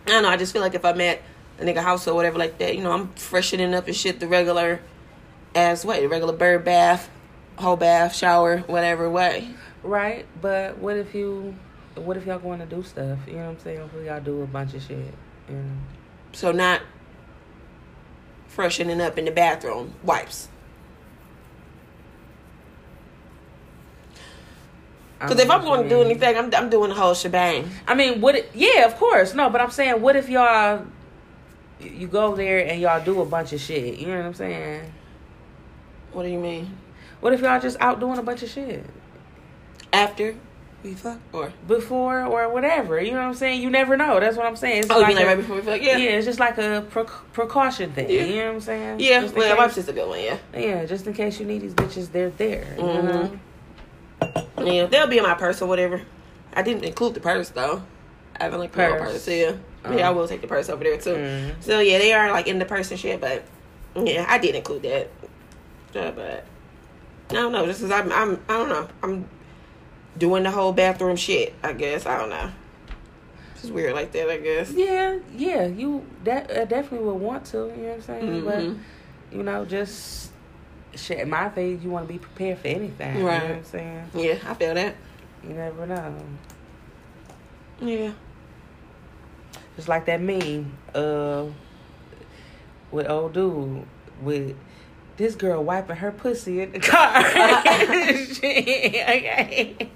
I 0.08 0.12
don't 0.12 0.24
know. 0.24 0.30
I 0.30 0.38
just 0.38 0.54
feel 0.54 0.62
like 0.64 0.74
if 0.74 0.84
I'm 0.86 1.00
at 1.02 1.22
a 1.60 1.64
nigga 1.64 1.84
house 1.84 2.08
or 2.08 2.16
whatever 2.16 2.40
like 2.40 2.58
that, 2.60 2.76
you 2.76 2.82
know, 2.82 2.92
I'm 2.92 3.10
freshening 3.10 3.74
up 3.76 3.86
and 3.88 3.96
shit 3.96 4.20
the 4.20 4.28
regular 4.28 4.80
as 5.54 5.86
way, 5.86 6.02
the 6.02 6.10
regular 6.10 6.34
bird 6.34 6.66
bath, 6.66 7.08
whole 7.58 7.76
bath, 7.78 8.16
shower, 8.16 8.60
whatever 8.62 9.08
way. 9.12 9.48
Right, 9.86 10.26
but 10.42 10.80
what 10.80 10.98
if 10.98 11.14
you, 11.14 11.54
what 11.94 12.18
if 12.18 12.26
y'all 12.26 12.40
going 12.40 12.58
to 12.58 12.66
do 12.66 12.82
stuff? 12.82 13.20
You 13.28 13.34
know 13.34 13.44
what 13.44 13.50
I'm 13.50 13.60
saying? 13.60 13.80
What 13.82 14.02
if 14.02 14.06
y'all 14.08 14.20
do 14.20 14.42
a 14.42 14.48
bunch 14.48 14.74
of 14.74 14.82
shit? 14.82 15.14
You 15.48 15.56
know? 15.56 15.78
So 16.34 16.52
not 16.52 16.82
freshening 18.48 19.00
up 19.00 19.20
in 19.20 19.26
the 19.26 19.32
bathroom, 19.32 19.94
wipes. 20.04 20.50
Because 25.20 25.40
if 25.40 25.52
I'm 25.52 25.62
going 25.62 25.84
to 25.84 25.90
do 25.90 26.02
anything, 26.02 26.36
I'm 26.36 26.54
I'm 26.54 26.70
doing 26.70 26.90
the 26.90 26.96
whole 26.96 27.14
shebang. 27.14 27.70
I 27.88 27.94
mean, 27.94 28.22
what? 28.22 28.36
It, 28.36 28.50
yeah, 28.56 28.86
of 28.86 28.96
course. 28.96 29.36
No, 29.36 29.52
but 29.52 29.62
I'm 29.62 29.72
saying, 29.72 30.02
what 30.02 30.16
if 30.16 30.30
y'all, 30.30 30.86
you 31.80 32.08
go 32.08 32.36
there 32.36 32.68
and 32.68 32.82
y'all 32.82 33.04
do 33.04 33.22
a 33.22 33.26
bunch 33.26 33.54
of 33.54 33.62
shit? 33.62 34.00
You 34.00 34.08
know 34.08 34.18
what 34.18 34.26
I'm 34.26 34.34
saying? 34.34 34.92
What 36.12 36.24
do 36.24 36.30
you 36.30 36.40
mean? 36.40 36.76
What 37.22 37.34
if 37.34 37.42
y'all 37.42 37.60
just 37.62 37.78
out 37.80 38.00
doing 38.00 38.18
a 38.18 38.24
bunch 38.24 38.42
of 38.42 38.50
shit 38.50 38.84
After 39.96 40.36
we 40.84 40.94
fuck 40.94 41.20
or 41.34 41.52
before 41.68 42.24
or 42.26 42.50
whatever? 42.50 43.02
You 43.02 43.12
know 43.12 43.18
what 43.18 43.26
I'm 43.28 43.34
saying? 43.34 43.62
You 43.62 43.70
never 43.70 43.98
know. 43.98 44.20
That's 44.20 44.38
what 44.38 44.46
I'm 44.46 44.56
saying. 44.56 44.80
It's 44.84 44.92
oh, 44.92 45.00
you 45.00 45.08
mean 45.08 45.16
like 45.16 45.26
a- 45.26 45.28
right 45.30 45.38
before 45.38 45.56
we 45.56 45.62
fuck? 45.64 45.82
yeah. 45.82 45.98
Yeah, 45.98 46.10
it's 46.12 46.26
just 46.26 46.40
like 46.40 46.58
a 46.58 46.86
pre- 46.90 47.06
precaution 47.34 47.92
thing. 47.94 48.10
Yeah. 48.10 48.24
You 48.26 48.36
know 48.42 48.46
what 48.48 48.54
I'm 48.56 48.62
saying? 48.62 49.00
yeah. 49.00 49.22
Just 49.22 49.36
well, 49.36 49.60
is 49.68 49.88
a 49.88 49.94
good 49.94 50.08
one. 50.08 50.20
Yeah, 50.22 50.38
yeah, 50.56 50.86
just 50.86 51.08
in 51.08 51.14
case 51.14 51.40
you 51.40 51.46
need 51.46 51.62
these 51.62 51.74
bitches, 51.74 52.12
they're 52.12 52.30
there. 52.32 52.68
You 52.78 52.84
Mhm. 52.84 53.04
know? 54.60 54.66
yeah. 54.66 54.86
They'll 54.86 55.08
be 55.08 55.18
in 55.18 55.24
my 55.24 55.34
purse 55.34 55.62
or 55.62 55.66
whatever. 55.68 56.02
I 56.54 56.62
didn't 56.62 56.84
include 56.86 57.14
the 57.16 57.20
purse 57.20 57.50
though. 57.50 57.82
I 58.40 58.44
haven't 58.44 58.60
like 58.60 58.72
put 58.74 58.90
my 58.92 58.98
Purse. 58.98 59.28
Yeah, 59.28 59.54
Oh. 59.86 59.96
yeah. 59.96 60.08
I 60.08 60.12
will 60.12 60.28
take 60.28 60.42
the 60.42 60.48
purse 60.48 60.70
over 60.70 60.84
there 60.84 60.98
too. 60.98 61.16
Mm. 61.16 61.64
So 61.64 61.80
yeah, 61.80 61.98
they 62.00 62.14
are 62.14 62.32
like 62.32 62.48
in 62.48 62.60
the 62.60 62.66
purse 62.66 62.92
and 62.92 63.00
shit. 63.00 63.22
But 63.22 63.44
yeah, 63.96 64.26
I 64.28 64.38
did 64.38 64.56
include 64.56 64.84
that. 64.84 65.10
But 65.94 66.46
I 67.30 67.34
don't 67.34 67.52
know. 67.54 67.66
Just 67.66 67.82
because 67.82 67.92
I'm, 67.92 68.12
I'm, 68.12 68.40
I 68.50 68.54
don't 68.58 68.70
know. 68.70 68.88
I'm 69.02 69.30
doing 70.18 70.44
the 70.44 70.52
whole 70.52 70.72
bathroom 70.74 71.16
shit. 71.16 71.54
I 71.64 71.74
guess 71.74 72.06
I 72.06 72.18
don't 72.18 72.30
know. 72.30 72.52
It's 73.56 73.66
weird 73.72 73.94
like 73.96 74.12
that. 74.12 74.30
I 74.30 74.38
guess. 74.38 74.72
Yeah, 74.72 75.18
yeah. 75.36 75.66
You 75.66 76.06
that 76.24 76.52
uh, 76.52 76.66
definitely 76.66 77.08
would 77.08 77.16
want 77.20 77.46
to. 77.48 77.58
You 77.58 77.64
know 77.76 77.88
what 77.90 77.94
I'm 77.96 78.02
saying? 78.02 78.44
Mhm. 78.44 78.46
But 79.32 79.36
you 79.38 79.44
know, 79.44 79.66
just 79.66 80.32
shit. 80.96 81.28
My 81.28 81.50
thing, 81.50 81.82
you 81.82 81.90
want 81.90 82.08
to 82.08 82.14
be 82.14 82.20
prepared 82.20 82.60
for 82.60 82.68
anything. 82.68 83.16
You 83.18 83.24
know 83.24 83.28
Right. 83.30 83.42
what 83.44 83.52
I'm 83.52 83.64
saying? 83.64 84.10
Yeah, 84.14 84.38
I 84.48 84.54
feel 84.54 84.74
that. 84.76 84.96
You 85.44 85.50
never 85.54 85.86
know. 85.88 86.16
Yeah. 87.82 88.12
Just 89.76 89.88
like 89.90 90.06
that 90.06 90.22
meme, 90.22 90.72
uh, 90.94 91.46
with 92.92 93.10
old 93.10 93.34
dude 93.34 93.84
with 94.22 94.56
this 95.18 95.36
girl 95.36 95.64
wiping 95.64 95.98
her 95.98 96.12
pussy 96.12 96.62
in 96.62 96.72
the 96.72 96.80
car. 96.80 97.22
Shit, 98.34 99.90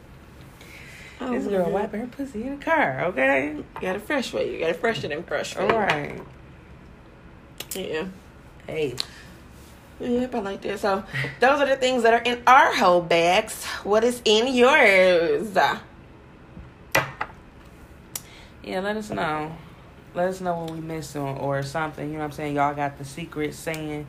okay. 1.22 1.38
This 1.38 1.47
girl 1.47 1.72
wiping 1.72 2.01
her 2.01 2.07
pussy 2.07 2.43
in 2.43 2.59
the 2.59 2.65
car. 2.65 3.05
Okay. 3.05 3.53
You 3.55 3.65
got 3.82 3.95
it 3.95 4.01
fresh 4.01 4.30
for 4.30 4.41
you. 4.41 4.53
You 4.53 4.59
got 4.59 4.70
it 4.72 4.76
fresher 4.78 5.07
than 5.07 5.24
fresh 5.24 5.53
for 5.53 5.61
All 5.61 5.70
you. 5.70 5.76
right. 5.76 6.22
Yeah. 7.76 8.07
Hey. 8.67 8.95
Yep, 9.99 10.34
I 10.36 10.39
like 10.39 10.61
that. 10.61 10.80
So 10.80 11.03
those 11.39 11.59
are 11.59 11.65
the 11.65 11.76
things 11.76 12.03
that 12.03 12.13
are 12.13 12.22
in 12.22 12.41
our 12.47 12.74
whole 12.74 13.01
bags. 13.01 13.65
What 13.84 14.03
is 14.03 14.22
in 14.24 14.53
yours? 14.53 15.53
Yeah, 18.63 18.82
let 18.82 18.97
us 18.97 19.09
know. 19.09 19.55
Let 20.13 20.30
us 20.30 20.41
know 20.41 20.55
what 20.59 20.72
we 20.72 20.80
missed 20.80 21.15
on 21.15 21.38
or 21.38 21.63
something. 21.63 22.07
You 22.07 22.13
know 22.13 22.20
what 22.20 22.26
I'm 22.26 22.32
saying? 22.32 22.55
Y'all 22.55 22.74
got 22.74 22.97
the 22.97 23.05
secret 23.05 23.53
saying 23.53 24.07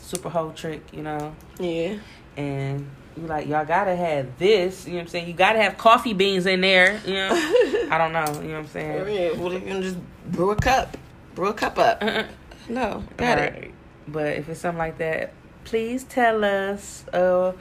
super 0.00 0.28
hoe 0.28 0.52
trick, 0.52 0.82
you 0.92 1.02
know? 1.02 1.34
Yeah. 1.58 1.98
And 2.36 2.90
you 3.16 3.26
like, 3.26 3.46
y'all 3.48 3.64
gotta 3.64 3.94
have 3.96 4.38
this. 4.38 4.86
You 4.86 4.92
know 4.92 4.96
what 4.98 5.02
I'm 5.02 5.08
saying? 5.08 5.28
You 5.28 5.34
gotta 5.34 5.60
have 5.60 5.76
coffee 5.76 6.12
beans 6.14 6.46
in 6.46 6.60
there. 6.60 7.00
You 7.06 7.14
know? 7.14 7.30
I 7.90 7.98
don't 7.98 8.12
know. 8.12 8.24
You 8.40 8.48
know 8.48 8.54
what 8.54 8.58
I'm 8.60 8.66
saying? 8.68 9.14
Yeah, 9.14 9.38
well, 9.40 9.52
you 9.52 9.60
can 9.60 9.82
just 9.82 9.98
brew 10.30 10.50
a 10.50 10.56
cup. 10.56 10.96
Brew 11.34 11.48
a 11.48 11.54
cup 11.54 11.78
up. 11.78 12.02
Uh-uh. 12.02 12.24
No, 12.68 13.02
got 13.16 13.38
it. 13.38 13.72
But 14.06 14.36
if 14.38 14.48
it's 14.48 14.60
something 14.60 14.78
like 14.78 14.98
that, 14.98 15.32
please 15.64 16.04
tell 16.04 16.44
us. 16.44 17.04
Uh, 17.12 17.52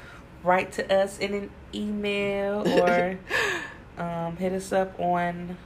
write 0.43 0.71
to 0.73 0.93
us 0.95 1.17
in 1.19 1.33
an 1.33 1.49
email 1.75 2.65
or 2.81 3.19
um, 4.01 4.37
hit 4.37 4.53
us 4.53 4.71
up 4.71 4.97
on 4.99 5.57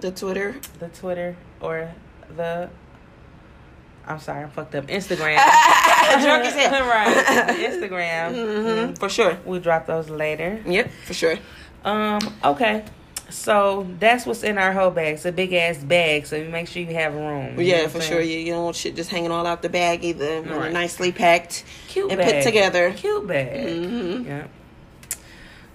The 0.00 0.10
Twitter. 0.10 0.56
the 0.78 0.88
Twitter 0.88 1.36
or 1.60 1.92
the. 2.36 2.68
I'm 4.06 4.18
sorry, 4.20 4.42
I'm 4.44 4.50
fucked 4.50 4.74
up. 4.74 4.86
Instagram. 4.86 5.36
Drunk 6.24 6.44
as 6.44 6.54
hell. 6.54 6.86
right. 6.88 7.16
Instagram. 7.70 8.88
hmm 8.88 8.94
For 8.94 9.08
sure. 9.08 9.38
We'll 9.44 9.60
drop 9.60 9.86
those 9.86 10.08
later. 10.10 10.60
Yep, 10.66 10.90
for 11.06 11.14
sure. 11.14 11.36
Um. 11.84 12.20
Okay. 12.44 12.84
So 13.30 13.86
that's 13.98 14.24
what's 14.24 14.42
in 14.42 14.56
our 14.56 14.72
whole 14.72 14.90
bag. 14.90 15.14
It's 15.14 15.26
a 15.26 15.32
big 15.32 15.52
ass 15.52 15.76
bag, 15.78 16.26
so 16.26 16.36
you 16.36 16.48
make 16.48 16.66
sure 16.66 16.80
you 16.82 16.94
have 16.94 17.14
room. 17.14 17.60
Yeah, 17.60 17.86
for 17.88 18.00
sure. 18.00 18.22
You, 18.22 18.38
you 18.38 18.52
don't 18.54 18.64
want 18.64 18.76
shit 18.76 18.96
just 18.96 19.10
hanging 19.10 19.30
all 19.30 19.46
out 19.46 19.60
the 19.60 19.68
bag 19.68 20.02
either. 20.02 20.40
Right. 20.40 20.72
Nicely 20.72 21.12
packed 21.12 21.64
Cute 21.88 22.10
and 22.10 22.18
bag. 22.18 22.36
put 22.36 22.42
together. 22.42 22.90
Cute 22.94 23.26
bag. 23.26 23.68
hmm 23.68 24.26
Yeah. 24.26 24.46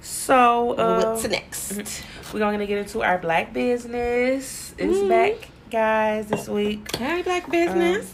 So 0.01 0.73
uh, 0.73 1.13
What's 1.13 1.27
next? 1.27 2.03
we're 2.33 2.39
gonna 2.39 2.65
get 2.65 2.79
into 2.79 3.03
our 3.03 3.17
black 3.19 3.53
business. 3.53 4.73
It's 4.77 4.97
Mhm. 4.97 5.09
back, 5.09 5.49
guys, 5.69 6.27
this 6.27 6.49
week. 6.49 6.95
Hey, 6.95 7.21
black 7.21 7.49
business. 7.51 8.13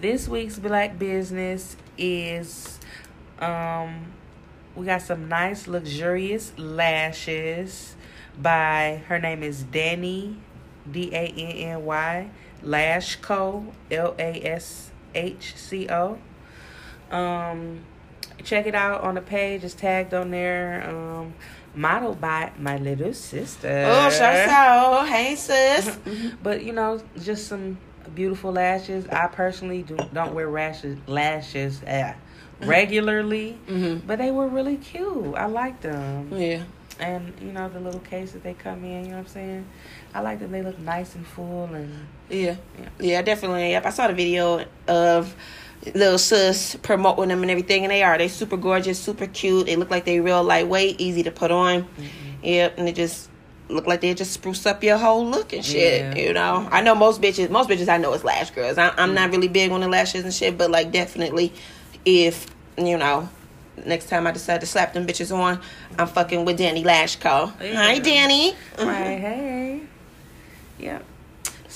This 0.00 0.28
week's 0.28 0.58
black 0.58 0.98
business 0.98 1.76
is 1.96 2.80
um 3.38 4.06
we 4.74 4.86
got 4.86 5.02
some 5.02 5.28
nice 5.28 5.68
luxurious 5.68 6.52
lashes 6.58 7.94
by 8.36 9.02
her 9.06 9.20
name 9.20 9.44
is 9.44 9.62
Danny 9.62 10.38
D 10.90 11.10
A 11.12 11.26
N 11.28 11.56
N 11.76 11.84
Y 11.84 12.30
Lash 12.62 13.16
Co 13.16 13.72
L 13.88 14.16
A 14.18 14.44
S 14.44 14.90
H 15.14 15.54
C 15.56 15.88
O. 15.88 16.18
Um 17.12 17.84
check 18.42 18.66
it 18.66 18.74
out 18.74 19.02
on 19.02 19.14
the 19.14 19.20
page, 19.20 19.62
it's 19.62 19.74
tagged 19.74 20.12
on 20.12 20.32
there. 20.32 20.88
Um 20.88 21.34
modeled 21.76 22.20
by 22.20 22.50
my 22.58 22.78
little 22.78 23.14
sister. 23.14 23.84
oh, 23.86 24.10
shout 24.10 24.48
out. 24.48 25.08
Hey, 25.08 25.36
sis. 25.36 25.98
But 26.42 26.64
you 26.64 26.72
know, 26.72 27.00
just 27.22 27.46
some 27.46 27.78
beautiful 28.10 28.52
lashes. 28.52 29.06
I 29.08 29.26
personally 29.26 29.82
do 29.82 29.96
don't 30.12 30.34
wear 30.34 30.50
lashes 30.50 30.98
lashes 31.06 31.82
uh, 31.84 32.14
regularly, 32.62 33.58
mm-hmm. 33.68 34.06
but 34.06 34.18
they 34.18 34.30
were 34.30 34.48
really 34.48 34.76
cute. 34.76 35.34
I 35.34 35.46
like 35.46 35.80
them, 35.80 36.28
Yeah. 36.32 36.62
and 37.00 37.32
you 37.40 37.52
know 37.52 37.68
the 37.68 37.80
little 37.80 38.00
case 38.00 38.32
that 38.32 38.42
they 38.42 38.54
come 38.54 38.84
in. 38.84 39.04
You 39.04 39.10
know 39.10 39.16
what 39.16 39.18
I'm 39.20 39.26
saying? 39.26 39.66
I 40.14 40.20
like 40.20 40.38
that 40.40 40.50
they 40.50 40.62
look 40.62 40.78
nice 40.78 41.14
and 41.14 41.26
full 41.26 41.64
and 41.72 42.06
Yeah. 42.28 42.56
Yeah. 42.78 42.88
Yeah, 43.00 43.22
definitely. 43.22 43.70
Yep. 43.72 43.86
I 43.86 43.90
saw 43.90 44.06
the 44.08 44.14
video 44.14 44.64
of 44.88 45.34
little 45.94 46.18
sis 46.18 46.76
promoting 46.82 47.28
them 47.28 47.42
and 47.42 47.50
everything, 47.50 47.84
and 47.84 47.90
they 47.90 48.02
are. 48.02 48.16
They 48.16 48.28
super 48.28 48.56
gorgeous, 48.56 48.98
super 48.98 49.26
cute. 49.26 49.66
They 49.66 49.76
look 49.76 49.90
like 49.90 50.04
they 50.04 50.20
real 50.20 50.42
lightweight, 50.42 51.00
easy 51.00 51.22
to 51.24 51.30
put 51.30 51.50
on. 51.50 51.86
Yep, 52.42 52.78
and 52.78 52.86
they 52.86 52.92
just 52.92 53.28
look 53.68 53.86
like 53.86 54.00
they 54.00 54.14
just 54.14 54.32
spruce 54.32 54.66
up 54.66 54.84
your 54.84 54.98
whole 54.98 55.26
look 55.26 55.52
and 55.52 55.64
shit. 55.64 56.16
Yeah. 56.16 56.22
You 56.22 56.32
know, 56.32 56.68
I 56.70 56.80
know 56.82 56.94
most 56.94 57.20
bitches. 57.20 57.50
Most 57.50 57.68
bitches 57.68 57.88
I 57.88 57.98
know 57.98 58.12
is 58.12 58.24
lash 58.24 58.50
girls. 58.50 58.78
I, 58.78 58.90
I'm 58.96 59.14
not 59.14 59.30
really 59.30 59.48
big 59.48 59.70
on 59.70 59.80
the 59.80 59.88
lashes 59.88 60.24
and 60.24 60.32
shit, 60.32 60.58
but 60.58 60.70
like 60.70 60.92
definitely, 60.92 61.52
if 62.04 62.46
you 62.76 62.96
know. 62.98 63.28
Next 63.84 64.08
time 64.08 64.24
I 64.24 64.30
decide 64.30 64.60
to 64.60 64.68
slap 64.68 64.92
them 64.92 65.04
bitches 65.04 65.36
on, 65.36 65.60
I'm 65.98 66.06
fucking 66.06 66.44
with 66.44 66.58
Danny 66.58 66.84
Lash 66.84 67.16
Co. 67.16 67.52
Yeah. 67.60 67.74
Hi, 67.74 67.98
Danny. 67.98 68.54
right. 68.78 69.18
Hey, 69.18 69.80
yep. 70.78 71.04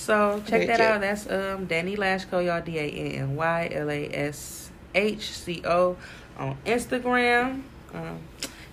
So 0.09 0.41
check 0.47 0.69
that 0.69 0.81
out. 0.81 1.01
That's 1.01 1.29
um 1.29 1.67
Danny 1.67 1.97
Lashco, 1.97 2.43
y'all 2.43 2.63
D 2.63 2.79
A 2.79 2.83
N 2.83 3.13
N 3.23 3.37
Y 3.37 3.69
L 3.73 3.91
A 3.91 4.09
S 4.11 4.71
H 4.95 5.33
C 5.33 5.61
O 5.67 5.97
on 6.39 6.57
Instagram. 6.65 7.63
Um, 7.93 8.21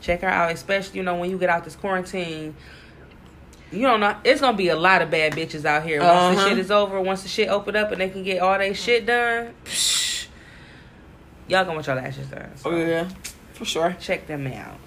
check 0.02 0.22
her 0.22 0.30
out, 0.30 0.52
especially 0.52 0.98
you 1.00 1.04
know 1.04 1.16
when 1.16 1.30
you 1.30 1.38
get 1.38 1.50
out 1.50 1.66
this 1.66 1.76
quarantine. 1.76 2.56
You 3.76 3.82
don't 3.82 4.00
know. 4.00 4.16
It's 4.24 4.40
gonna 4.42 4.56
be 4.58 4.70
a 4.70 4.76
lot 4.76 5.02
of 5.02 5.12
bad 5.12 5.34
bitches 5.34 5.66
out 5.66 5.84
here. 5.84 6.00
Once 6.02 6.36
the 6.36 6.42
Uh-huh. 6.42 6.50
shit 6.50 6.58
is 6.60 6.72
over, 6.72 7.00
once 7.02 7.24
the 7.24 7.30
shit 7.30 7.50
open 7.50 7.76
up 7.76 7.92
and 7.92 8.00
they 8.00 8.10
can 8.10 8.24
get 8.24 8.42
all 8.42 8.58
their 8.58 8.74
shit 8.74 9.06
done, 9.06 9.54
psh, 9.66 10.28
y'all 11.48 11.64
gonna 11.66 11.76
want 11.76 11.88
your 11.88 11.96
lashes 11.98 12.28
done. 12.28 12.52
So 12.56 12.72
Oh 12.72 12.76
yeah, 12.78 13.08
for 13.54 13.66
sure. 13.66 13.96
check 14.00 14.28
them 14.28 14.48
out. 14.48 14.78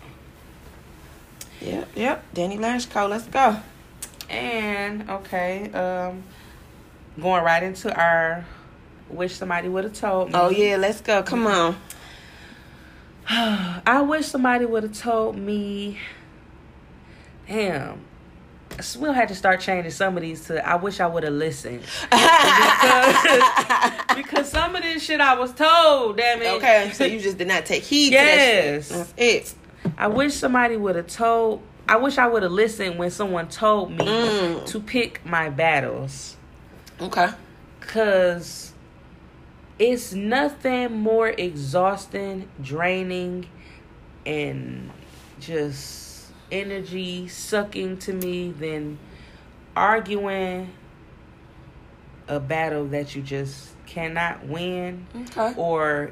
Yep, 1.61 1.89
yep. 1.97 2.25
Danny 2.35 2.57
Lash 2.57 2.87
Co. 2.87 3.07
Let's 3.07 3.27
go. 3.27 3.57
And 4.31 5.09
okay, 5.11 5.71
um, 5.73 6.23
going 7.21 7.43
right 7.45 7.63
into 7.63 7.95
our 7.95 8.45
wish 9.11 9.35
somebody 9.35 9.69
would 9.69 9.85
have 9.85 9.95
told 9.95 10.29
me. 10.29 10.35
Oh 10.35 10.51
yeah, 10.51 10.77
let's 10.77 11.01
go. 11.01 11.23
Come 11.23 11.47
on. 11.47 11.77
I 13.29 14.01
wish 14.07 14.27
somebody 14.27 14.65
would 14.65 14.83
have 14.85 14.97
told 14.99 15.37
me. 15.37 15.99
Damn. 17.47 18.01
We'll 18.99 19.13
have 19.13 19.29
to 19.29 19.35
start 19.35 19.61
changing 19.61 19.91
some 19.91 20.17
of 20.17 20.23
these 20.23 20.47
to 20.47 20.67
I 20.67 20.77
wish 20.77 21.01
I 21.01 21.07
would 21.07 21.25
have 21.25 21.33
listened. 21.33 21.81
because, 22.11 23.43
because 24.17 24.49
some 24.51 24.77
of 24.77 24.83
this 24.83 25.03
shit 25.03 25.21
I 25.21 25.35
was 25.39 25.53
told, 25.53 26.17
damn 26.17 26.41
it. 26.43 26.47
Okay, 26.57 26.91
so 26.95 27.05
you 27.05 27.19
just 27.19 27.39
did 27.39 27.49
not 27.49 27.67
take 27.67 27.83
heed 27.83 28.13
Yes. 28.13 28.89
That's 28.91 29.15
it. 29.17 29.55
I 29.97 30.07
wish 30.09 30.35
somebody 30.35 30.77
would 30.77 30.97
have 30.97 31.07
told 31.09 31.63
I 31.89 31.97
wish 31.97 32.19
I 32.19 32.27
would 32.29 32.43
have 32.43 32.53
listened 32.53 32.99
when 32.99 33.11
someone 33.11 33.49
told 33.49 33.91
me 33.93 34.05
Mm. 34.05 34.67
to 34.67 34.81
pick 34.81 35.25
my 35.25 35.49
battles. 35.49 36.37
Okay. 37.01 37.29
Cause 37.81 38.73
it's 39.79 40.13
nothing 40.13 40.93
more 41.01 41.29
exhausting, 41.31 42.49
draining, 42.63 43.47
and 44.27 44.91
just 45.41 46.08
energy 46.51 47.29
sucking 47.29 47.99
to 47.99 48.13
me 48.13 48.51
than 48.53 48.99
arguing 49.77 50.71
a 52.27 52.41
battle 52.41 52.85
that 52.87 53.15
you 53.15 53.23
just 53.23 53.75
cannot 53.87 54.47
win 54.47 55.07
Okay. 55.17 55.55
or 55.57 56.11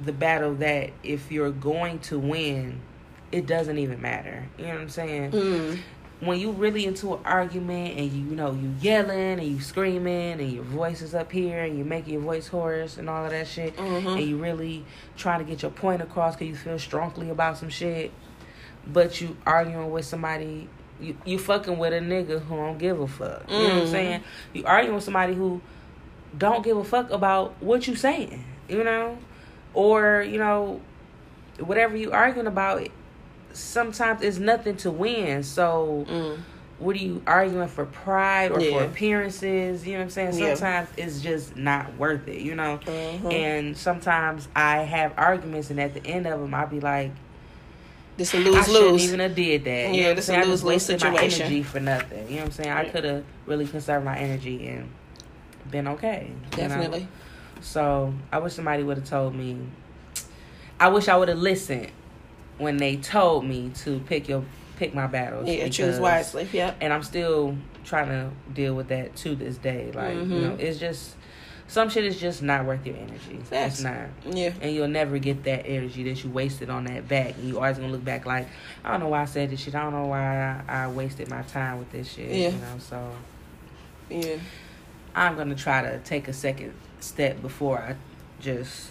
the 0.00 0.12
battle 0.12 0.54
that 0.56 0.90
if 1.02 1.32
you're 1.32 1.50
going 1.50 1.98
to 2.00 2.18
win 2.18 2.80
it 3.32 3.46
doesn't 3.46 3.78
even 3.78 4.00
matter 4.02 4.46
you 4.58 4.64
know 4.66 4.72
what 4.72 4.80
i'm 4.82 4.88
saying 4.90 5.30
Mm. 5.32 5.78
when 6.20 6.38
you 6.38 6.50
really 6.50 6.84
into 6.84 7.14
an 7.14 7.20
argument 7.24 7.96
and 7.98 8.12
you, 8.12 8.24
you 8.30 8.36
know 8.36 8.52
you 8.52 8.74
yelling 8.80 9.38
and 9.38 9.42
you 9.44 9.60
screaming 9.60 10.32
and 10.40 10.52
your 10.52 10.64
voice 10.64 11.00
is 11.00 11.14
up 11.14 11.32
here 11.32 11.64
and 11.64 11.78
you 11.78 11.84
make 11.84 12.06
your 12.06 12.20
voice 12.20 12.46
hoarse 12.48 12.98
and 12.98 13.08
all 13.08 13.24
of 13.24 13.30
that 13.30 13.46
shit 13.46 13.74
Mhm. 13.76 14.16
and 14.18 14.20
you 14.28 14.36
really 14.36 14.84
trying 15.16 15.38
to 15.38 15.44
get 15.50 15.62
your 15.62 15.70
point 15.70 16.02
across 16.02 16.34
because 16.34 16.48
you 16.48 16.56
feel 16.56 16.78
strongly 16.78 17.30
about 17.30 17.56
some 17.56 17.70
shit 17.70 18.10
but 18.86 19.20
you 19.20 19.36
arguing 19.46 19.90
with 19.90 20.04
somebody 20.04 20.68
you, 21.00 21.16
you 21.26 21.38
fucking 21.38 21.76
with 21.78 21.92
a 21.92 21.98
nigga 21.98 22.40
who 22.40 22.56
don't 22.56 22.78
give 22.78 22.98
a 23.00 23.06
fuck 23.06 23.42
you 23.50 23.56
know 23.58 23.64
what 23.64 23.72
i'm 23.72 23.82
Mhm. 23.86 23.90
saying 23.90 24.20
you 24.54 24.64
arguing 24.64 24.94
with 24.94 25.04
somebody 25.04 25.34
who 25.34 25.60
don't 26.36 26.64
give 26.64 26.76
a 26.76 26.84
fuck 26.84 27.10
about 27.10 27.54
what 27.60 27.86
you 27.86 27.94
saying 27.96 28.44
you 28.68 28.82
know 28.84 29.18
or 29.74 30.22
you 30.22 30.38
know 30.38 30.80
whatever 31.58 31.96
you 31.96 32.12
arguing 32.12 32.46
about 32.46 32.86
sometimes 33.52 34.22
it's 34.22 34.38
nothing 34.38 34.76
to 34.76 34.90
win 34.90 35.42
so 35.42 36.04
Mm. 36.08 36.38
what 36.78 36.94
are 36.96 36.98
you 36.98 37.22
arguing 37.26 37.68
for 37.68 37.86
pride 37.86 38.52
or 38.52 38.60
for 38.60 38.84
appearances? 38.84 39.86
You 39.86 39.94
know 39.94 39.98
what 40.00 40.04
I'm 40.04 40.10
saying? 40.10 40.34
Yeah. 40.38 40.54
Sometimes 40.54 40.88
it's 40.98 41.20
just 41.22 41.56
not 41.56 41.96
worth 41.96 42.28
it, 42.28 42.42
you 42.42 42.54
know? 42.54 42.78
Mhm. 42.84 43.32
And 43.32 43.76
sometimes 43.78 44.46
I 44.54 44.80
have 44.80 45.12
arguments, 45.16 45.70
and 45.70 45.80
at 45.80 45.94
the 45.94 46.06
end 46.06 46.26
of 46.26 46.38
them, 46.38 46.52
I'll 46.52 46.66
be 46.66 46.80
like, 46.80 47.12
This 48.16 48.32
a 48.34 48.38
I 48.38 48.40
lose 48.40 48.66
shouldn't 48.66 48.92
lose. 48.92 49.04
even 49.04 49.20
have 49.20 49.34
did 49.34 49.64
that. 49.64 49.70
You 49.70 49.74
Yeah, 49.76 49.84
know 49.90 50.02
what 50.02 50.10
I'm 50.10 50.16
this 50.16 50.24
a 50.24 50.26
saying? 50.28 50.38
I 50.40 50.42
just 50.44 50.50
lose-lose 50.64 50.72
wasted 50.72 51.00
my 51.02 51.10
situation. 51.16 51.42
energy 51.42 51.62
for 51.62 51.80
nothing. 51.80 52.18
You 52.28 52.30
know 52.30 52.36
what 52.36 52.44
I'm 52.46 52.50
saying? 52.52 52.70
I 52.70 52.84
could 52.88 53.04
have 53.04 53.24
really 53.46 53.66
conserved 53.66 54.04
my 54.04 54.16
energy 54.18 54.66
and 54.68 54.88
been 55.70 55.88
okay. 55.88 56.28
you 56.30 56.62
know? 56.62 56.68
Definitely. 56.68 57.08
So 57.60 58.14
I 58.32 58.38
wish 58.38 58.54
somebody 58.54 58.82
would 58.82 58.98
have 58.98 59.08
told 59.08 59.34
me. 59.34 59.58
I 60.78 60.88
wish 60.88 61.08
I 61.08 61.16
would 61.16 61.28
have 61.28 61.38
listened 61.38 61.88
when 62.58 62.76
they 62.78 62.96
told 62.96 63.44
me 63.44 63.70
to 63.84 63.98
pick 64.00 64.28
your 64.28 64.44
pick 64.76 64.94
my 64.94 65.06
battles. 65.06 65.48
Yeah, 65.48 65.68
choose 65.68 65.98
wisely. 65.98 66.46
Yep. 66.52 66.76
and 66.82 66.92
I'm 66.92 67.02
still 67.02 67.56
trying 67.84 68.08
to 68.08 68.30
deal 68.52 68.74
with 68.74 68.88
that 68.88 69.16
to 69.16 69.34
this 69.34 69.56
day. 69.56 69.90
Like 69.94 70.14
you 70.14 70.20
Mhm. 70.22 70.28
know, 70.42 70.56
it's 70.58 70.78
just 70.78 71.14
some 71.68 71.88
shit 71.88 72.04
is 72.04 72.18
just 72.20 72.42
not 72.42 72.64
worth 72.64 72.86
your 72.86 72.96
energy. 72.96 73.38
It's 73.50 73.80
not, 73.82 73.94
Yeah. 74.24 74.52
and 74.60 74.72
you'll 74.74 74.88
never 74.88 75.18
get 75.18 75.42
that 75.44 75.66
energy 75.66 76.04
that 76.04 76.22
you 76.22 76.30
wasted 76.30 76.70
on 76.70 76.84
that 76.84 77.08
back. 77.08 77.34
And 77.36 77.48
you 77.48 77.56
always 77.56 77.76
gonna 77.78 77.90
look 77.92 78.04
back 78.04 78.24
like, 78.24 78.46
I 78.84 78.92
don't 78.92 79.00
know 79.00 79.08
why 79.08 79.22
I 79.22 79.24
said 79.24 79.50
this 79.50 79.60
shit. 79.60 79.74
I 79.74 79.82
don't 79.82 79.92
know 79.92 80.06
why 80.06 80.62
I, 80.68 80.84
I 80.84 80.88
wasted 80.88 81.28
my 81.28 81.42
time 81.42 81.78
with 81.78 81.90
this 81.90 82.12
shit. 82.12 82.30
Yeah. 82.30 82.48
You 82.50 82.52
know, 82.52 82.78
so 82.78 83.12
Yeah. 84.08 84.36
I'm 85.14 85.36
gonna 85.36 85.54
try 85.56 85.82
to 85.82 85.98
take 85.98 86.28
a 86.28 86.32
second 86.32 86.72
step 87.00 87.42
before 87.42 87.78
I 87.78 87.96
just 88.40 88.90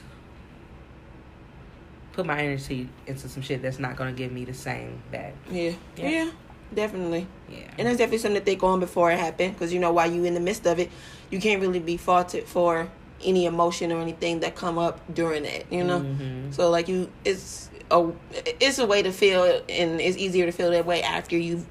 put 2.13 2.25
my 2.25 2.39
energy 2.39 2.87
into 3.07 3.27
some 3.27 3.41
shit 3.43 3.61
that's 3.61 3.79
not 3.79 3.95
gonna 3.95 4.11
give 4.13 4.31
me 4.31 4.45
the 4.45 4.53
same 4.53 5.01
back. 5.11 5.33
Yeah. 5.49 5.71
Yeah. 5.97 6.09
Yeah. 6.09 6.31
Definitely. 6.73 7.27
Yeah. 7.49 7.59
And 7.77 7.87
that's 7.87 7.97
definitely 7.97 8.17
something 8.17 8.41
to 8.41 8.45
think 8.45 8.63
on 8.63 8.79
before 8.79 9.11
it 9.11 9.19
happened. 9.19 9.53
Because, 9.53 9.71
you 9.73 9.79
know, 9.79 9.93
while 9.93 10.11
you 10.11 10.23
in 10.25 10.33
the 10.33 10.39
midst 10.39 10.65
of 10.65 10.79
it, 10.79 10.89
you 11.31 11.39
can't 11.39 11.61
really 11.61 11.79
be 11.79 11.97
faulted 11.97 12.45
for 12.45 12.89
any 13.23 13.45
emotion 13.45 13.91
or 13.91 13.99
anything 14.01 14.41
that 14.41 14.55
come 14.55 14.77
up 14.77 14.99
during 15.13 15.43
that, 15.43 15.71
you 15.71 15.83
know? 15.83 15.99
Mhm. 16.01 16.53
So, 16.53 16.69
like, 16.69 16.87
you, 16.87 17.09
it's 17.23 17.69
a, 17.91 18.07
it's 18.59 18.77
a 18.79 18.85
way 18.85 19.01
to 19.01 19.11
feel, 19.11 19.43
and 19.69 19.99
it's 20.01 20.17
easier 20.17 20.45
to 20.45 20.51
feel 20.51 20.71
that 20.71 20.85
way 20.85 21.01
after 21.01 21.37
you've 21.37 21.65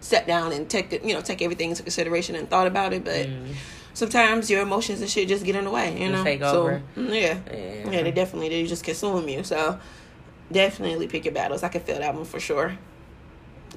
sat 0.00 0.26
down 0.26 0.52
and 0.52 0.68
take, 0.68 0.92
it- 0.92 1.04
you 1.04 1.14
know, 1.14 1.20
take 1.20 1.40
everything 1.42 1.70
into 1.70 1.82
consideration 1.82 2.34
and 2.36 2.48
thought 2.50 2.66
about 2.66 2.92
it. 2.92 3.04
But 3.04 3.26
Mhm. 3.26 3.54
sometimes 3.94 4.50
your 4.50 4.60
emotions 4.62 5.00
and 5.00 5.08
shit 5.10 5.28
just 5.28 5.44
get 5.44 5.56
in 5.56 5.64
the 5.64 5.70
way, 5.70 5.96
you 6.00 6.10
know? 6.10 6.22
take 6.22 6.40
so, 6.40 6.60
over. 6.60 6.82
Yeah. 6.96 7.38
Yeah. 7.52 7.90
Yeah, 7.90 8.02
they 8.02 8.12
definitely 8.12 8.48
they 8.50 8.66
just 8.66 8.84
consume 8.84 9.28
you. 9.28 9.42
So 9.44 9.78
definitely 10.52 11.06
pick 11.08 11.24
your 11.24 11.34
battles. 11.34 11.62
I 11.62 11.68
can 11.68 11.80
feel 11.80 11.98
that 11.98 12.14
one 12.14 12.24
for 12.24 12.38
sure. 12.40 12.76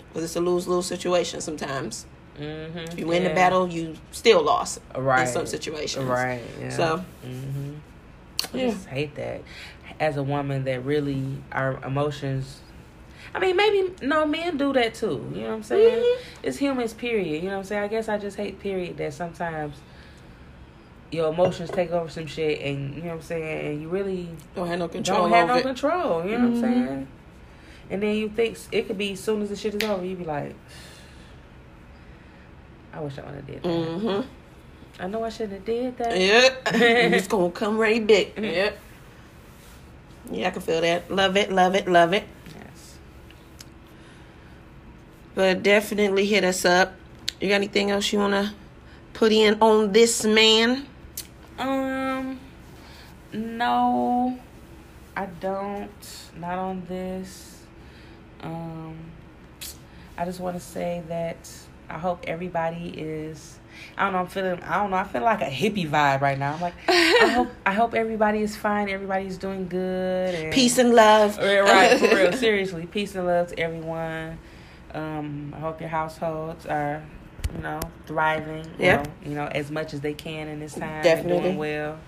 Because 0.09 0.23
it's 0.23 0.35
a 0.35 0.41
lose 0.41 0.67
lose 0.67 0.85
situation 0.87 1.39
sometimes. 1.41 2.05
Mm-hmm. 2.39 2.97
You 2.99 3.07
win 3.07 3.23
the 3.23 3.29
battle, 3.31 3.67
you 3.67 3.95
still 4.11 4.41
lost 4.41 4.79
right? 4.95 5.21
in 5.21 5.27
some 5.27 5.45
situations. 5.45 6.05
Right. 6.05 6.41
Yeah. 6.61 6.69
So 6.69 6.97
hmm 7.23 7.73
I 8.53 8.57
Yeah. 8.57 8.67
just 8.69 8.87
hate 8.87 9.15
that. 9.15 9.41
As 9.99 10.15
a 10.17 10.23
woman, 10.23 10.63
that 10.63 10.85
really 10.85 11.25
our 11.51 11.83
emotions. 11.83 12.61
I 13.35 13.39
mean, 13.39 13.57
maybe 13.57 13.93
no 14.01 14.25
men 14.25 14.57
do 14.57 14.71
that 14.73 14.93
too. 14.93 15.29
You 15.33 15.41
know 15.41 15.47
what 15.49 15.53
I'm 15.55 15.63
saying? 15.63 15.99
Mhm. 16.03 16.17
It's 16.43 16.57
humans. 16.57 16.93
Period. 16.93 17.43
You 17.43 17.49
know 17.49 17.55
what 17.55 17.59
I'm 17.59 17.63
saying? 17.65 17.83
I 17.83 17.87
guess 17.87 18.07
I 18.07 18.17
just 18.17 18.37
hate. 18.37 18.59
Period. 18.59 18.97
That 18.97 19.13
sometimes 19.13 19.75
your 21.11 21.31
emotions 21.33 21.69
take 21.71 21.91
over 21.91 22.09
some 22.09 22.27
shit, 22.27 22.61
and 22.61 22.95
you 22.95 23.01
know 23.01 23.09
what 23.09 23.15
I'm 23.15 23.21
saying, 23.21 23.67
and 23.67 23.81
you 23.81 23.89
really 23.89 24.29
don't 24.55 24.67
have 24.67 24.79
no 24.79 24.87
control 24.87 25.21
don't 25.23 25.31
have 25.31 25.47
no 25.47 25.55
it. 25.57 25.63
control. 25.63 26.23
You 26.25 26.37
know 26.37 26.49
what 26.49 26.55
I'm 26.55 26.61
saying? 26.61 27.07
And 27.91 28.03
then 28.03 28.15
you 28.15 28.29
think 28.29 28.57
it 28.71 28.87
could 28.87 28.97
be 28.97 29.13
as 29.13 29.19
soon 29.19 29.41
as 29.41 29.49
the 29.49 29.55
shit 29.55 29.73
is 29.75 29.83
over, 29.83 30.05
you 30.05 30.15
be 30.15 30.23
like, 30.23 30.55
I 32.93 32.99
wish 32.99 33.17
I 33.17 33.25
would 33.25 33.35
have 33.35 33.47
did 33.47 33.63
that. 33.63 33.69
Mm-hmm. 33.69 34.27
I 35.01 35.07
know 35.07 35.23
I 35.23 35.29
shouldn't 35.29 35.53
have 35.53 35.65
did 35.65 35.97
that. 35.97 36.17
Yep. 36.19 36.67
it's 36.73 37.27
gonna 37.27 37.51
come 37.51 37.77
right 37.77 38.05
back. 38.05 38.35
Mhm. 38.35 38.51
Yep. 38.51 38.79
Yeah, 40.31 40.47
I 40.47 40.51
can 40.51 40.61
feel 40.61 40.81
that. 40.81 41.09
Love 41.09 41.37
it, 41.37 41.51
love 41.51 41.75
it, 41.75 41.87
love 41.87 42.13
it. 42.13 42.23
Yes. 42.53 42.97
But 45.35 45.63
definitely 45.63 46.25
hit 46.25 46.43
us 46.43 46.65
up. 46.65 46.93
You 47.39 47.49
got 47.49 47.55
anything 47.55 47.91
else 47.91 48.11
you 48.11 48.19
wanna 48.19 48.53
put 49.13 49.31
in 49.31 49.61
on 49.61 49.91
this 49.93 50.25
man? 50.25 50.85
Um, 51.57 52.39
no, 53.33 54.39
I 55.15 55.25
don't. 55.25 56.29
Not 56.37 56.57
on 56.57 56.83
this. 56.87 57.63
Um, 58.41 58.97
I 60.17 60.25
just 60.25 60.39
want 60.39 60.55
to 60.55 60.61
say 60.61 61.03
that 61.09 61.49
I 61.89 61.97
hope 61.97 62.25
everybody 62.27 62.93
is. 62.95 63.57
I 63.97 64.03
don't 64.05 64.13
know. 64.13 64.19
I'm 64.19 64.27
feeling. 64.27 64.61
I 64.63 64.77
don't 64.77 64.91
know. 64.91 64.97
I 64.97 65.03
feel 65.05 65.21
like 65.21 65.41
a 65.41 65.45
hippie 65.45 65.89
vibe 65.89 66.21
right 66.21 66.37
now. 66.37 66.53
I'm 66.55 66.61
like, 66.61 66.73
I 66.87 67.29
hope. 67.33 67.49
I 67.65 67.73
hope 67.73 67.93
everybody 67.93 68.41
is 68.41 68.55
fine. 68.55 68.89
Everybody's 68.89 69.37
doing 69.37 69.67
good. 69.67 70.35
And, 70.35 70.53
Peace 70.53 70.77
and 70.77 70.93
love. 70.93 71.37
Right, 71.37 71.61
right, 71.61 71.99
for 71.99 72.15
real. 72.15 72.33
Seriously, 72.47 72.85
peace 72.87 73.15
and 73.15 73.25
love 73.25 73.47
to 73.49 73.59
everyone. 73.59 74.37
Um, 74.93 75.53
I 75.55 75.59
hope 75.59 75.79
your 75.79 75.89
households 75.89 76.65
are, 76.65 77.03
you 77.55 77.61
know, 77.61 77.79
thriving. 78.07 78.65
you 78.79 78.85
know, 78.87 79.03
You 79.23 79.35
know, 79.35 79.45
as 79.45 79.69
much 79.71 79.93
as 79.93 80.01
they 80.01 80.13
can 80.13 80.47
in 80.47 80.59
this 80.59 80.73
time. 80.73 81.03
Definitely. 81.03 81.41
Doing 81.43 81.57
well. 81.57 81.99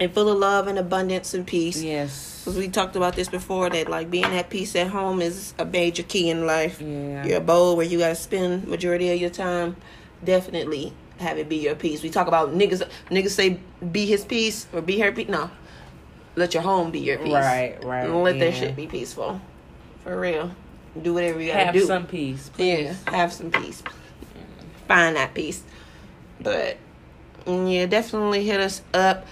And 0.00 0.12
full 0.12 0.28
of 0.28 0.38
love 0.38 0.66
and 0.66 0.78
abundance 0.78 1.34
and 1.34 1.46
peace. 1.46 1.82
Yes. 1.82 2.42
Because 2.44 2.58
we 2.58 2.68
talked 2.68 2.96
about 2.96 3.14
this 3.16 3.28
before 3.28 3.70
that 3.70 3.88
like 3.88 4.10
being 4.10 4.24
at 4.24 4.50
peace 4.50 4.74
at 4.76 4.88
home 4.88 5.22
is 5.22 5.54
a 5.58 5.64
major 5.64 6.02
key 6.02 6.28
in 6.30 6.46
life. 6.46 6.80
Yeah. 6.80 7.24
Your 7.24 7.38
abode 7.38 7.76
where 7.76 7.86
you 7.86 7.98
gotta 7.98 8.14
spend 8.14 8.66
majority 8.66 9.10
of 9.12 9.20
your 9.20 9.30
time, 9.30 9.76
definitely 10.22 10.92
have 11.18 11.38
it 11.38 11.48
be 11.48 11.56
your 11.56 11.74
peace. 11.74 12.02
We 12.02 12.10
talk 12.10 12.26
about 12.26 12.50
niggas 12.50 12.86
niggas 13.10 13.30
say 13.30 13.60
be 13.92 14.06
his 14.06 14.24
peace 14.24 14.66
or 14.72 14.82
be 14.82 14.98
her 15.00 15.12
peace. 15.12 15.28
No. 15.28 15.50
Let 16.36 16.52
your 16.52 16.64
home 16.64 16.90
be 16.90 16.98
your 16.98 17.18
peace. 17.18 17.32
Right, 17.32 17.82
right. 17.84 18.06
Don't 18.06 18.24
let 18.24 18.38
that 18.40 18.54
shit 18.54 18.74
be 18.74 18.86
peaceful. 18.88 19.40
For 20.02 20.18
real. 20.18 20.50
Do 21.00 21.14
whatever 21.14 21.40
you 21.40 21.52
gotta 21.52 21.64
Have 21.66 21.74
do. 21.74 21.86
some 21.86 22.06
peace. 22.06 22.50
Yeah, 22.58 22.94
have 23.06 23.32
some 23.32 23.50
peace. 23.50 23.82
Find 24.86 25.16
that 25.16 25.32
peace. 25.34 25.62
But 26.40 26.76
yeah, 27.46 27.86
definitely 27.86 28.44
hit 28.44 28.60
us 28.60 28.82
up 28.92 29.26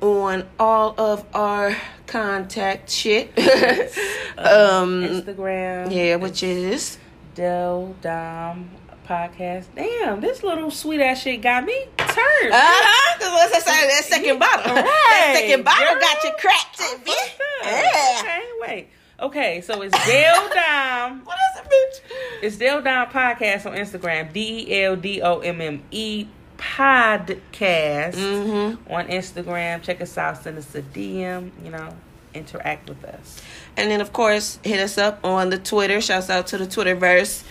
on 0.00 0.46
all 0.58 0.94
of 0.98 1.24
our 1.34 1.76
contact 2.06 2.90
shit. 2.90 3.28
um 4.38 5.02
Instagram. 5.02 5.92
yeah, 5.92 6.16
which 6.16 6.42
is 6.42 6.98
Del 7.34 7.94
Dom 8.00 8.70
podcast. 9.06 9.66
Damn, 9.74 10.20
this 10.20 10.42
little 10.42 10.70
sweet 10.70 11.00
ass 11.00 11.22
shit 11.22 11.40
got 11.40 11.64
me 11.64 11.86
turned. 11.96 12.52
Uh 12.52 12.60
huh. 12.60 13.08
What 13.20 13.68
I. 13.68 13.86
That 13.86 14.04
second 14.04 14.38
bottle. 14.38 14.74
That 14.74 15.34
second 15.36 15.64
bottle 15.64 15.94
girl. 15.94 16.00
got 16.00 16.24
you 16.24 16.30
cracked, 16.38 16.80
it, 16.80 17.04
bitch. 17.04 17.38
Yeah. 17.64 18.18
Okay, 18.20 18.42
wait. 18.60 18.88
Okay, 19.20 19.60
so 19.62 19.82
it's 19.82 20.06
Dale 20.06 20.48
Dom. 20.54 21.22
What 21.24 21.36
is 21.36 21.60
it, 21.60 21.70
bitch? 21.70 22.16
It's 22.42 22.56
Dale 22.56 22.80
Dom 22.82 23.08
Podcast 23.08 23.66
on 23.66 23.76
Instagram. 23.76 24.32
D 24.32 24.66
E 24.68 24.82
L 24.84 24.96
D 24.96 25.20
O 25.22 25.40
M 25.40 25.60
M 25.60 25.82
E 25.90 26.26
Podcast 26.58 28.14
Mm-hmm. 28.14 28.92
on 28.92 29.06
Instagram. 29.08 29.82
Check 29.82 30.00
us 30.00 30.18
out. 30.18 30.42
Send 30.42 30.58
us 30.58 30.74
a 30.74 30.82
DM. 30.82 31.50
You 31.64 31.70
know, 31.70 31.96
interact 32.34 32.88
with 32.88 33.02
us. 33.04 33.40
And 33.76 33.90
then, 33.90 34.00
of 34.00 34.12
course, 34.12 34.58
hit 34.62 34.80
us 34.80 34.98
up 34.98 35.24
on 35.24 35.50
the 35.50 35.58
Twitter. 35.58 36.00
Shouts 36.00 36.28
out 36.30 36.46
to 36.48 36.58
the 36.58 36.66
Twitterverse. 36.66 37.44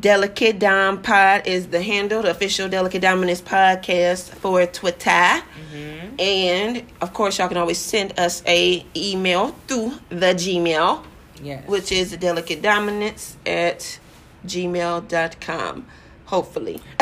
Delicate 0.00 0.58
Dom 0.58 1.00
Pod 1.00 1.46
is 1.46 1.68
the 1.68 1.80
handle, 1.80 2.20
the 2.22 2.30
official 2.32 2.68
Delicate 2.68 3.00
Dominance 3.00 3.40
podcast 3.40 4.30
for 4.30 4.66
Twitter. 4.66 5.08
Mm-hmm. 5.10 6.20
And 6.20 6.82
of 7.00 7.12
course, 7.14 7.38
y'all 7.38 7.46
can 7.48 7.56
always 7.56 7.78
send 7.78 8.18
us 8.18 8.42
a 8.46 8.84
email 8.96 9.54
through 9.68 9.92
the 10.08 10.34
Gmail, 10.34 11.04
Yes. 11.40 11.68
which 11.68 11.92
is 11.92 12.16
delicate 12.16 12.62
dominance 12.62 13.36
at 13.46 14.00
gmail.com. 14.44 15.86
Hopefully. 16.26 16.80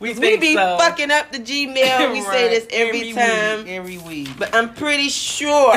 we 0.00 0.12
We 0.14 0.36
be 0.36 0.54
fucking 0.54 1.10
up 1.10 1.32
the 1.32 1.38
Gmail. 1.38 2.12
We 2.12 2.22
say 2.22 2.48
this 2.48 2.66
every, 2.70 3.12
time. 3.12 3.64
Week, 3.64 3.68
every 3.68 3.98
week. 3.98 4.28
But 4.38 4.54
I'm 4.54 4.74
pretty 4.74 5.08
sure 5.08 5.74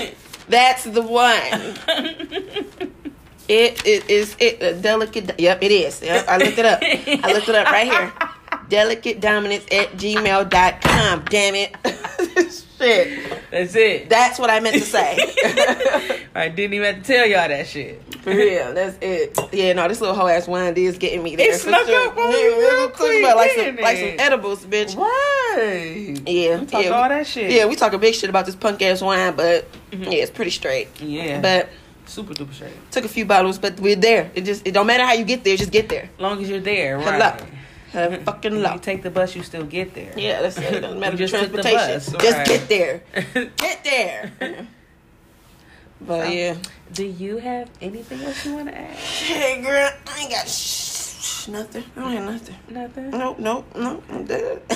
that's 0.48 0.84
the 0.84 1.02
one. 1.02 1.34
It, 3.48 3.86
it 3.86 4.10
is 4.10 4.36
it 4.40 4.60
a 4.62 4.74
delicate. 4.74 5.38
Yep, 5.38 5.62
it 5.62 5.70
is. 5.70 6.02
Yep, 6.02 6.28
I 6.28 6.36
looked 6.36 6.58
it 6.58 6.64
up. 6.64 6.80
I 6.82 7.32
looked 7.32 7.48
it 7.48 7.54
up 7.54 7.66
right 7.70 7.86
here. 7.86 8.12
Delicate 8.68 9.20
dominance 9.20 9.64
at 9.70 9.92
gmail.com. 9.92 11.24
Damn 11.30 11.54
it. 11.54 11.76
Shit. 12.78 13.32
That's 13.50 13.74
it. 13.74 14.08
That's 14.10 14.38
what 14.38 14.50
I 14.50 14.60
meant 14.60 14.74
to 14.74 14.82
say. 14.82 15.16
I 16.34 16.48
didn't 16.48 16.74
even 16.74 16.94
have 16.94 17.02
to 17.04 17.12
tell 17.12 17.26
y'all 17.26 17.48
that 17.48 17.66
shit. 17.66 18.02
For 18.22 18.30
real, 18.30 18.74
that's 18.74 18.98
it. 19.00 19.38
Yeah, 19.52 19.72
no, 19.72 19.88
this 19.88 20.00
little 20.00 20.14
whole 20.16 20.28
ass 20.28 20.46
wine 20.46 20.74
is 20.76 20.98
getting 20.98 21.22
me 21.22 21.36
there. 21.36 21.50
It 21.54 21.60
snuck 21.60 21.86
sure. 21.86 22.08
up 22.08 22.16
on 22.16 22.30
Yeah, 22.32 22.38
you 22.38 22.58
real 22.58 22.88
quick, 22.90 23.22
about 23.24 23.36
like 23.36 23.50
some 23.52 23.76
like 23.76 23.96
some 23.98 24.14
edibles, 24.18 24.64
bitch. 24.66 24.96
Right. 24.96 26.20
Yeah, 26.28 26.64
Talk 26.64 26.84
yeah, 26.84 26.90
all 26.90 27.02
we- 27.04 27.08
that 27.10 27.26
shit. 27.26 27.50
Yeah, 27.50 27.66
we 27.66 27.76
talking 27.76 27.98
big 28.00 28.14
shit 28.14 28.28
about 28.28 28.46
this 28.46 28.54
punk 28.56 28.82
ass 28.82 29.00
wine, 29.00 29.34
but 29.36 29.66
Mhm. 29.92 30.06
yeah, 30.06 30.18
it's 30.22 30.30
pretty 30.30 30.50
straight. 30.50 30.88
Yeah. 31.00 31.40
But 31.40 31.68
super 32.06 32.34
duper 32.34 32.52
straight. 32.52 32.72
took 32.90 33.04
a 33.04 33.08
few 33.08 33.24
bottles, 33.24 33.58
but 33.58 33.80
we're 33.80 33.96
there. 33.96 34.30
It 34.34 34.44
just 34.44 34.66
it 34.66 34.72
don't 34.72 34.86
matter 34.86 35.04
how 35.04 35.12
you 35.14 35.24
get 35.24 35.44
there, 35.44 35.56
just 35.56 35.72
get 35.72 35.88
there. 35.88 36.10
As 36.16 36.20
long 36.20 36.42
as 36.42 36.48
you're 36.50 36.60
there, 36.60 36.98
right? 36.98 37.40
fucking 38.24 38.56
If 38.56 38.62
luck. 38.62 38.74
You 38.74 38.80
take 38.80 39.02
the 39.02 39.10
bus, 39.10 39.34
you 39.36 39.42
still 39.42 39.64
get 39.64 39.94
there. 39.94 40.12
Yeah, 40.16 40.42
that's 40.42 40.58
it. 40.58 40.80
Doesn't 40.80 41.00
matter 41.00 41.16
just 41.16 41.34
transportation. 41.34 41.78
bus, 41.78 42.12
Just 42.12 42.36
right. 42.36 42.46
get 42.46 42.68
there. 42.68 43.02
Get 43.56 43.84
there. 43.84 44.66
But 46.00 46.24
So- 46.26 46.30
yeah. 46.30 46.56
Do 46.92 47.04
you 47.04 47.38
have 47.38 47.68
anything 47.80 48.22
else 48.22 48.44
you 48.46 48.54
want 48.54 48.68
to 48.68 48.78
add? 48.78 48.94
Hey 48.96 49.60
girl, 49.60 49.90
I 50.06 50.20
ain't 50.20 50.30
got 50.30 50.46
sh- 50.48 51.48
nothing. 51.48 51.82
I 51.96 52.00
don't 52.00 52.12
have 52.12 52.24
nothing. 52.32 52.56
Nothing. 52.70 53.10
Nope, 53.10 53.38
nope, 53.40 53.66
nope. 53.74 54.04
I'm 54.10 54.24
good. 54.24 54.62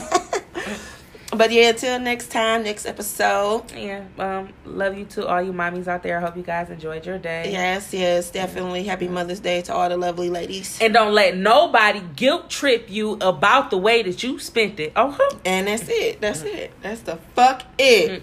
but 1.37 1.53
yeah, 1.53 1.71
until 1.71 1.99
next 2.01 2.31
time, 2.31 2.65
next 2.65 2.87
episode. 2.87 3.71
Yeah. 3.73 4.05
Um. 4.19 4.53
Love 4.65 4.99
you 4.99 5.05
to 5.07 5.27
all 5.27 5.41
you 5.41 5.53
mommies 5.53 5.87
out 5.87 6.03
there. 6.03 6.19
I 6.19 6.21
hope 6.21 6.37
you 6.37 6.43
guys 6.43 6.71
enjoyed 6.71 7.07
your 7.07 7.19
day. 7.19 7.53
Yes, 7.53 7.93
yes, 7.93 8.31
definitely. 8.31 8.83
Happy 8.83 9.09
Mother's 9.09 9.41
Day 9.41 9.63
to 9.63 9.75
all 9.75 9.89
the 9.89 9.97
lovely 9.97 10.29
ladies. 10.29 10.79
And 10.81 10.93
don't 10.93 11.15
let 11.15 11.37
nobody 11.37 12.03
guilt 12.17 12.51
trip 12.51 12.91
you 12.91 13.13
about 13.21 13.71
the 13.71 13.79
way 13.79 14.03
that 14.03 14.23
you 14.23 14.39
spent 14.39 14.81
it. 14.81 14.93
Oh, 14.97 15.11
huh. 15.11 15.39
And 15.45 15.69
that's 15.69 15.89
it. 15.89 16.21
That's 16.21 16.43
it. 16.43 16.73
That's 16.83 17.03
the 17.03 17.17
fuck 17.35 17.63
it. 17.79 18.23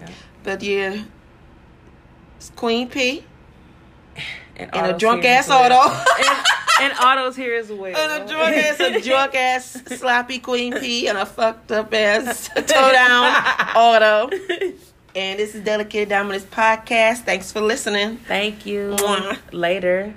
Yeah. 0.00 0.08
But 0.42 0.62
yeah, 0.62 1.04
it's 2.36 2.50
Queen 2.50 2.88
P 2.88 3.24
and, 4.56 4.74
and 4.74 4.86
a 4.94 4.98
drunk 4.98 5.24
ass 5.24 5.48
Otto. 5.50 6.54
And, 6.80 6.92
Otto's 6.98 7.36
here 7.36 7.54
as 7.54 7.70
well. 7.70 7.96
And 7.96 8.22
a 8.22 8.26
drunk 8.26 8.56
ass, 8.56 8.80
a 8.80 9.00
drunk 9.00 9.34
ass 9.34 9.82
sloppy 9.98 10.38
Queen 10.38 10.72
P 10.78 11.08
and 11.08 11.16
a 11.16 11.26
fucked 11.26 11.70
up 11.72 11.92
ass 11.94 12.48
toe 12.48 12.62
down 12.64 13.32
Otto. 13.76 14.30
And 15.16 15.38
this 15.38 15.54
is 15.54 15.62
Delicate 15.62 16.08
Dominance 16.08 16.44
Podcast. 16.44 17.18
Thanks 17.18 17.52
for 17.52 17.60
listening. 17.60 18.16
Thank 18.16 18.66
you. 18.66 18.96
Mwah. 18.98 19.38
Later. 19.52 20.14